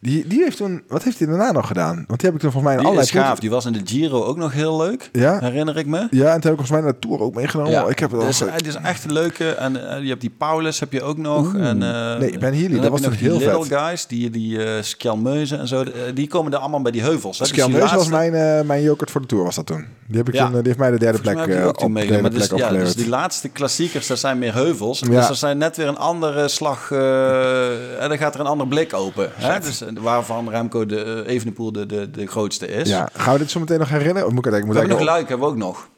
Die, 0.00 0.26
die 0.26 0.42
heeft 0.42 0.56
toen... 0.56 0.82
Wat 0.88 1.02
heeft 1.02 1.18
hij 1.18 1.26
daarna 1.28 1.52
nog 1.52 1.66
gedaan? 1.66 2.04
Want 2.06 2.20
die 2.20 2.30
heb 2.30 2.34
ik 2.34 2.40
toen 2.40 2.50
volgens 2.52 2.62
mij 2.62 2.72
in 2.72 2.78
Die 2.78 2.86
allerlei... 2.88 3.06
is 3.20 3.24
gaaf. 3.26 3.38
Die 3.38 3.50
was 3.50 3.64
in 3.64 3.72
de 3.72 3.80
Giro 3.84 4.24
ook 4.24 4.36
nog 4.36 4.52
heel 4.52 4.76
leuk. 4.76 5.08
Ja. 5.12 5.38
Herinner 5.38 5.76
ik 5.76 5.86
me. 5.86 6.06
Ja, 6.10 6.32
en 6.32 6.40
toen 6.40 6.50
heb 6.50 6.60
ik 6.60 6.66
volgens 6.66 6.70
mij 6.70 6.80
naar 6.80 6.92
de 6.92 6.98
Tour 6.98 7.20
ook 7.20 7.34
meegenomen. 7.34 7.88
Ik 7.88 7.98
heb 7.98 8.10
het 8.10 8.20
al... 8.20 8.26
dus, 8.26 8.40
het 8.40 8.66
is 8.66 8.74
echt 8.74 9.04
een 9.04 9.12
leuke. 9.12 9.50
En 9.50 9.90
eh, 9.90 10.02
je 10.02 10.08
hebt 10.08 10.20
die 10.20 10.34
Paulus 10.38 10.80
heb 10.80 10.92
je 10.92 11.02
ook 11.02 11.16
nog. 11.18 11.54
En, 11.54 11.82
eh, 11.82 12.18
Nee, 12.18 12.38
Ben 12.38 12.52
Healy, 12.54 12.68
dan 12.72 12.80
dat 12.80 12.90
was 12.90 13.00
nog 13.00 13.16
die 13.16 13.28
heel 13.28 13.38
little 13.38 13.64
vet. 13.64 13.78
guys, 13.78 14.06
die, 14.06 14.30
die 14.30 14.64
eh 14.64 14.82
Skjelmeuzen 14.82 15.58
en 15.58 15.68
zo. 15.68 15.82
eh, 15.82 15.90
die 16.14 16.28
komen 16.28 16.52
er 16.52 16.58
allemaal 16.58 16.82
bij 16.82 16.92
die 16.92 17.02
heuvels. 17.02 17.38
Hè? 17.38 17.46
Dus 17.46 17.64
die 17.66 17.76
was 17.78 18.08
mijn, 18.08 18.34
eh 18.34 18.60
mijn 18.66 18.82
jokert 18.82 19.10
voor 19.10 19.20
de 19.20 19.26
Tour, 19.26 19.44
was 19.44 19.54
dat 19.54 19.66
toen. 19.66 19.84
Die, 20.06 20.16
heb 20.16 20.28
ik 20.28 20.34
Ja. 20.34 20.40
toen, 20.44 20.48
eh, 20.52 20.58
die 20.58 20.66
heeft 20.66 20.78
mij 20.78 20.90
de 20.90 20.98
derde 20.98 21.18
Volgens 21.18 21.44
plek 21.44 21.56
eh, 21.56 21.62
ik 21.64 21.68
op 21.82 21.94
de 21.94 22.06
derde 22.06 22.28
plek 22.28 22.48
dus, 22.50 22.58
ja, 22.58 22.68
dus 22.70 22.94
die 22.94 23.08
laatste 23.08 23.48
klassiekers, 23.48 24.06
dat 24.06 24.18
zijn 24.18 24.38
meer 24.38 24.54
heuvels. 24.54 24.98
Ja. 24.98 25.08
Dus 25.08 25.26
dat 25.28 25.36
zijn 25.36 25.58
net 25.58 25.76
weer 25.76 25.86
een 25.88 25.96
andere 25.98 26.48
slag. 26.48 26.90
eh 26.90 28.02
en 28.02 28.08
dan 28.08 28.18
gaat 28.18 28.34
er 28.34 28.40
een 28.40 28.46
ander 28.60 28.68
blik 28.68 28.92
open. 28.94 29.30
Hè? 29.34 29.60
Dus, 29.60 29.80
eh, 29.80 29.88
waarvan 30.00 30.48
Remco 30.50 30.86
de 30.86 31.24
uh, 31.26 31.32
Evenepoel 31.34 31.72
de, 31.72 31.86
de, 31.86 32.10
de 32.10 32.26
grootste 32.26 32.66
is. 32.66 32.88
Ja, 32.88 33.08
gaan 33.12 33.32
we 33.32 33.38
dit 33.38 33.50
zo 33.50 33.60
meteen 33.60 33.78
nog 33.78 33.88
herinneren? 33.88 34.26
Of 34.26 34.32
moet 34.32 34.46
ik 34.46 34.52
het 34.52 34.64
We 34.64 34.66
eigenlijk... 34.66 34.88
hebben 34.88 35.06
nog 35.06 35.14
moet 35.14 35.16
Luik, 35.16 35.28
hebben 35.28 35.46
we 35.46 35.52
ook 35.52 35.58
nog. 35.58 35.88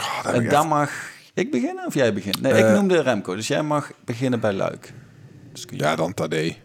Oh, 0.00 0.34
En 0.34 0.42
ik 0.42 0.50
dan 0.50 0.60
echt- 0.60 0.68
mag 0.68 0.90
ik 1.34 1.50
beginnen 1.50 1.86
of 1.86 1.94
jij 1.94 2.12
begint? 2.14 2.40
Nee, 2.40 2.52
Eh. 2.52 2.58
ik 2.68 2.74
noemde 2.74 3.00
Remco, 3.02 3.34
dus 3.34 3.46
jij 3.48 3.62
mag 3.62 3.90
beginnen 4.04 4.40
bij 4.40 4.52
Luik. 4.52 4.92
Dus 5.52 5.64
kun 5.64 5.76
je- 5.76 5.82
Ja, 5.82 5.96
dan 5.96 6.14
Tadej. 6.14 6.62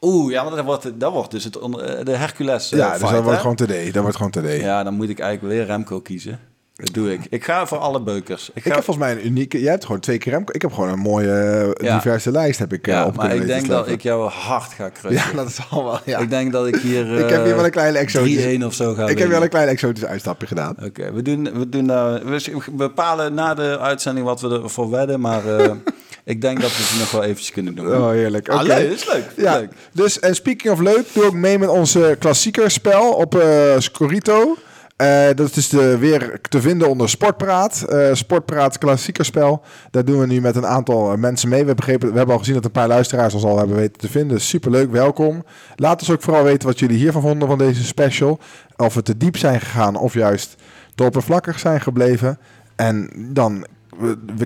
Oeh, 0.00 0.32
ja, 0.32 0.42
maar 0.42 0.54
dat 0.56 0.64
wordt, 0.64 1.00
dat 1.00 1.12
wordt 1.12 1.30
dus 1.30 1.44
het, 1.44 1.58
onder- 1.58 1.80
eh, 1.80 2.04
de 2.04 2.10
Hercules 2.16 2.72
eh, 2.72 2.78
Ja, 2.78 2.88
dus 2.90 2.98
fight, 2.98 3.14
dat 3.14 3.24
wordt 3.24 3.40
gewoon 3.40 3.56
Tadej. 3.56 3.90
Dat 3.90 4.02
wordt 4.02 4.16
gewoon 4.16 4.32
Tadej. 4.32 4.60
Ja, 4.60 4.82
dan 4.82 4.94
moet 4.94 5.08
ik 5.08 5.18
eigenlijk 5.18 5.54
weer 5.54 5.66
Remco 5.66 6.00
kiezen. 6.00 6.40
Dat 6.76 6.94
doe 6.94 7.12
ik. 7.12 7.20
Ik 7.30 7.44
ga 7.44 7.66
voor 7.66 7.78
alle 7.78 8.00
beukers. 8.02 8.48
Ik, 8.48 8.54
Ik 8.54 8.62
ga, 8.62 8.74
heb 8.74 8.84
volgens 8.84 9.06
mij 9.06 9.14
een 9.14 9.26
unieke... 9.26 9.60
Jij 9.60 9.70
hebt 9.70 9.84
gewoon 9.84 10.00
twee 10.00 10.18
keer. 10.18 10.42
Ik 10.46 10.62
heb 10.62 10.72
gewoon 10.72 10.88
een 10.88 10.98
mooie 10.98 11.32
eh, 11.32 11.86
Ja. 11.86 11.94
diverse 11.94 12.30
lijst 12.30 12.58
heb 12.58 12.72
ik 12.72 12.86
eh, 12.86 12.94
ja, 12.94 13.06
op 13.06 13.16
maar 13.16 13.34
ik 13.34 13.46
denk 13.46 13.68
dat 13.68 13.88
ik 13.88 14.00
jou 14.00 14.30
hard 14.30 14.72
ga 14.72 14.90
crushen. 15.00 15.30
Ja, 15.30 15.36
dat 15.36 15.48
is 15.48 15.58
al 15.70 15.84
wel... 15.84 15.98
Ja. 16.04 16.18
Ik 16.18 16.30
denk 16.30 16.52
dat 16.52 16.66
ik 16.66 16.76
hier... 16.76 17.12
Ik 17.24 17.30
heb 17.30 17.44
hier 17.44 17.54
wel 17.54 17.64
een 17.64 17.70
kleine 17.70 17.96
eh, 17.96 18.02
exotische... 18.02 18.58
3-1 18.60 18.64
of 18.64 18.74
zo 18.74 18.94
ga 18.94 19.06
Ik 19.06 19.18
heb 19.18 19.28
wel 19.28 19.42
een 19.42 19.48
klein 19.48 19.68
exotisch 19.68 20.04
uitstapje 20.04 20.46
gedaan. 20.46 20.76
Oké, 20.84 21.12
we 21.12 21.22
doen, 21.22 21.58
we 21.58 21.68
doen 21.68 21.84
uh, 21.84 22.14
we 22.14 22.62
bepalen 22.72 23.34
na 23.34 23.54
de 23.54 23.78
uitzending 23.78 24.26
wat 24.26 24.40
we 24.40 24.60
ervoor 24.62 24.90
wedden, 24.90 25.20
maar 25.20 25.42
ik 26.24 26.40
denk 26.40 26.60
dat 26.60 26.70
we 26.70 26.82
het 26.82 26.98
nog 26.98 27.10
wel 27.10 27.22
eventjes 27.22 27.50
kunnen 27.50 27.74
doen. 27.74 27.96
Oh, 27.96 28.10
heerlijk. 28.10 28.48
Ah, 28.48 28.62
Oké. 28.62 28.74
is 28.74 29.06
leuk. 29.12 29.24
Ja, 29.36 29.58
leuk. 29.58 29.70
dus 29.92 30.18
en 30.20 30.34
speaking 30.34 30.72
of 30.72 30.80
leuk, 30.80 31.04
doe 31.12 31.24
ook 31.24 31.32
mee 31.34 31.58
met 31.58 31.68
onze 31.68 32.16
klassiekerspel 32.18 33.12
op 33.12 33.34
eh 33.34 33.74
Scorito. 33.78 34.56
Eh, 34.96 35.26
dat 35.34 35.56
is 35.56 35.68
de, 35.68 35.98
weer 35.98 36.40
te 36.48 36.60
vinden 36.60 36.88
onder 36.88 37.08
Sportpraat. 37.08 37.82
Eh, 37.82 38.08
Sportpraat 38.12 38.78
klassiekerspel. 38.78 39.62
Daar 39.90 40.04
doen 40.04 40.20
we 40.20 40.26
nu 40.26 40.40
met 40.40 40.56
een 40.56 40.66
aantal 40.66 41.12
eh, 41.12 41.18
mensen 41.18 41.48
mee. 41.48 41.64
We, 41.64 41.74
hebben 41.84 42.10
we 42.10 42.16
hebben 42.16 42.34
al 42.34 42.38
gezien 42.38 42.54
dat 42.54 42.64
een 42.64 42.70
paar 42.70 42.88
luisteraars 42.88 43.34
ons 43.34 43.44
al 43.44 43.58
hebben 43.58 43.76
weten 43.76 43.98
te 43.98 44.10
vinden. 44.10 44.40
Superleuk, 44.40 44.90
welkom. 44.90 45.44
Laat 45.76 46.00
ons 46.00 46.10
ook 46.10 46.22
vooral 46.22 46.42
weten 46.42 46.68
wat 46.68 46.78
jullie 46.78 46.96
hiervan 46.96 47.22
vonden 47.22 47.48
van 47.48 47.58
deze 47.58 47.84
special. 47.84 48.38
Of 48.76 48.94
we 48.94 49.02
te 49.02 49.16
diep 49.16 49.36
zijn 49.36 49.60
gegaan 49.60 49.96
of 49.96 50.14
juist 50.14 50.54
te 50.94 51.04
oppervlakkig 51.04 51.58
zijn 51.58 51.80
gebleven. 51.80 52.38
En 52.76 53.10
dan 53.32 53.66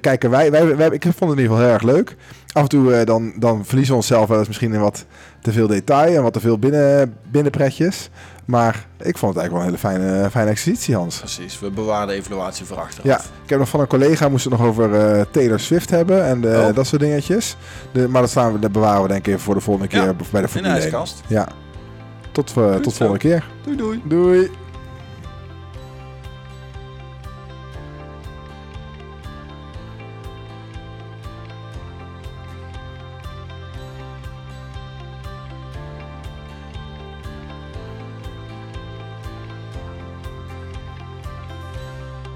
kijken, 0.01 0.31
wij, 0.31 0.51
wij, 0.77 0.89
ik 0.91 1.03
vond 1.03 1.21
het 1.21 1.23
in 1.23 1.29
ieder 1.29 1.43
geval 1.45 1.59
heel 1.59 1.73
erg 1.73 1.83
leuk. 1.83 2.17
Af 2.53 2.63
en 2.63 2.69
toe 2.69 2.93
uh, 2.93 3.05
dan, 3.05 3.33
dan 3.39 3.65
verliezen 3.65 3.93
we 3.93 4.01
onszelf 4.01 4.29
wel 4.29 4.45
misschien 4.47 4.73
in 4.73 4.81
wat 4.81 5.07
te 5.43 5.53
veel 5.53 5.67
detail 5.67 6.17
en 6.17 6.23
wat 6.23 6.33
te 6.33 6.41
veel 6.41 6.59
binnen, 6.59 7.15
binnenpretjes. 7.31 8.11
Maar 8.49 8.87
ik 8.99 9.19
vond 9.19 9.35
het 9.35 9.43
eigenlijk 9.43 9.53
wel 9.53 9.61
een 9.61 9.65
hele 9.65 9.79
fijne, 9.79 10.31
fijne 10.31 10.51
exercitie, 10.51 10.95
Hans. 10.95 11.19
Precies, 11.19 11.59
we 11.59 11.71
bewaren 11.71 12.07
de 12.07 12.13
evaluatie 12.15 12.65
voor 12.67 12.77
achteraf. 12.77 13.07
Ja, 13.07 13.19
ik 13.43 13.51
heb 13.51 13.59
nog 13.59 13.69
van 13.69 13.81
een 13.81 13.87
collega, 13.87 14.29
moesten 14.29 14.51
het 14.51 14.61
nog 14.61 14.69
over 14.69 14.91
uh, 14.91 15.25
Taylor 15.31 15.61
Swift 15.61 15.91
hebben 15.91 16.25
en 16.25 16.41
de, 16.41 16.67
oh. 16.69 16.75
dat 16.75 16.87
soort 16.87 17.01
dingetjes. 17.01 17.57
De, 17.93 18.09
maar 18.09 18.21
dat, 18.21 18.31
staan 18.31 18.53
we, 18.53 18.59
dat 18.59 18.73
bewaren 18.73 19.03
we 19.03 19.09
denk 19.09 19.21
ik 19.21 19.27
even 19.27 19.41
voor 19.41 19.55
de 19.55 19.61
volgende 19.61 19.89
keer 19.89 20.03
ja, 20.03 20.15
bij 20.31 20.41
de 20.41 20.49
Formule 20.49 20.73
In 20.73 20.75
de 20.75 20.81
ijskast. 20.81 21.23
Ja, 21.27 21.49
tot, 22.33 22.55
uh, 22.59 22.75
tot 22.75 22.95
volgende 22.95 23.21
keer. 23.21 23.45
Doei 23.65 23.77
doei. 23.77 24.03
Doei. 24.05 24.51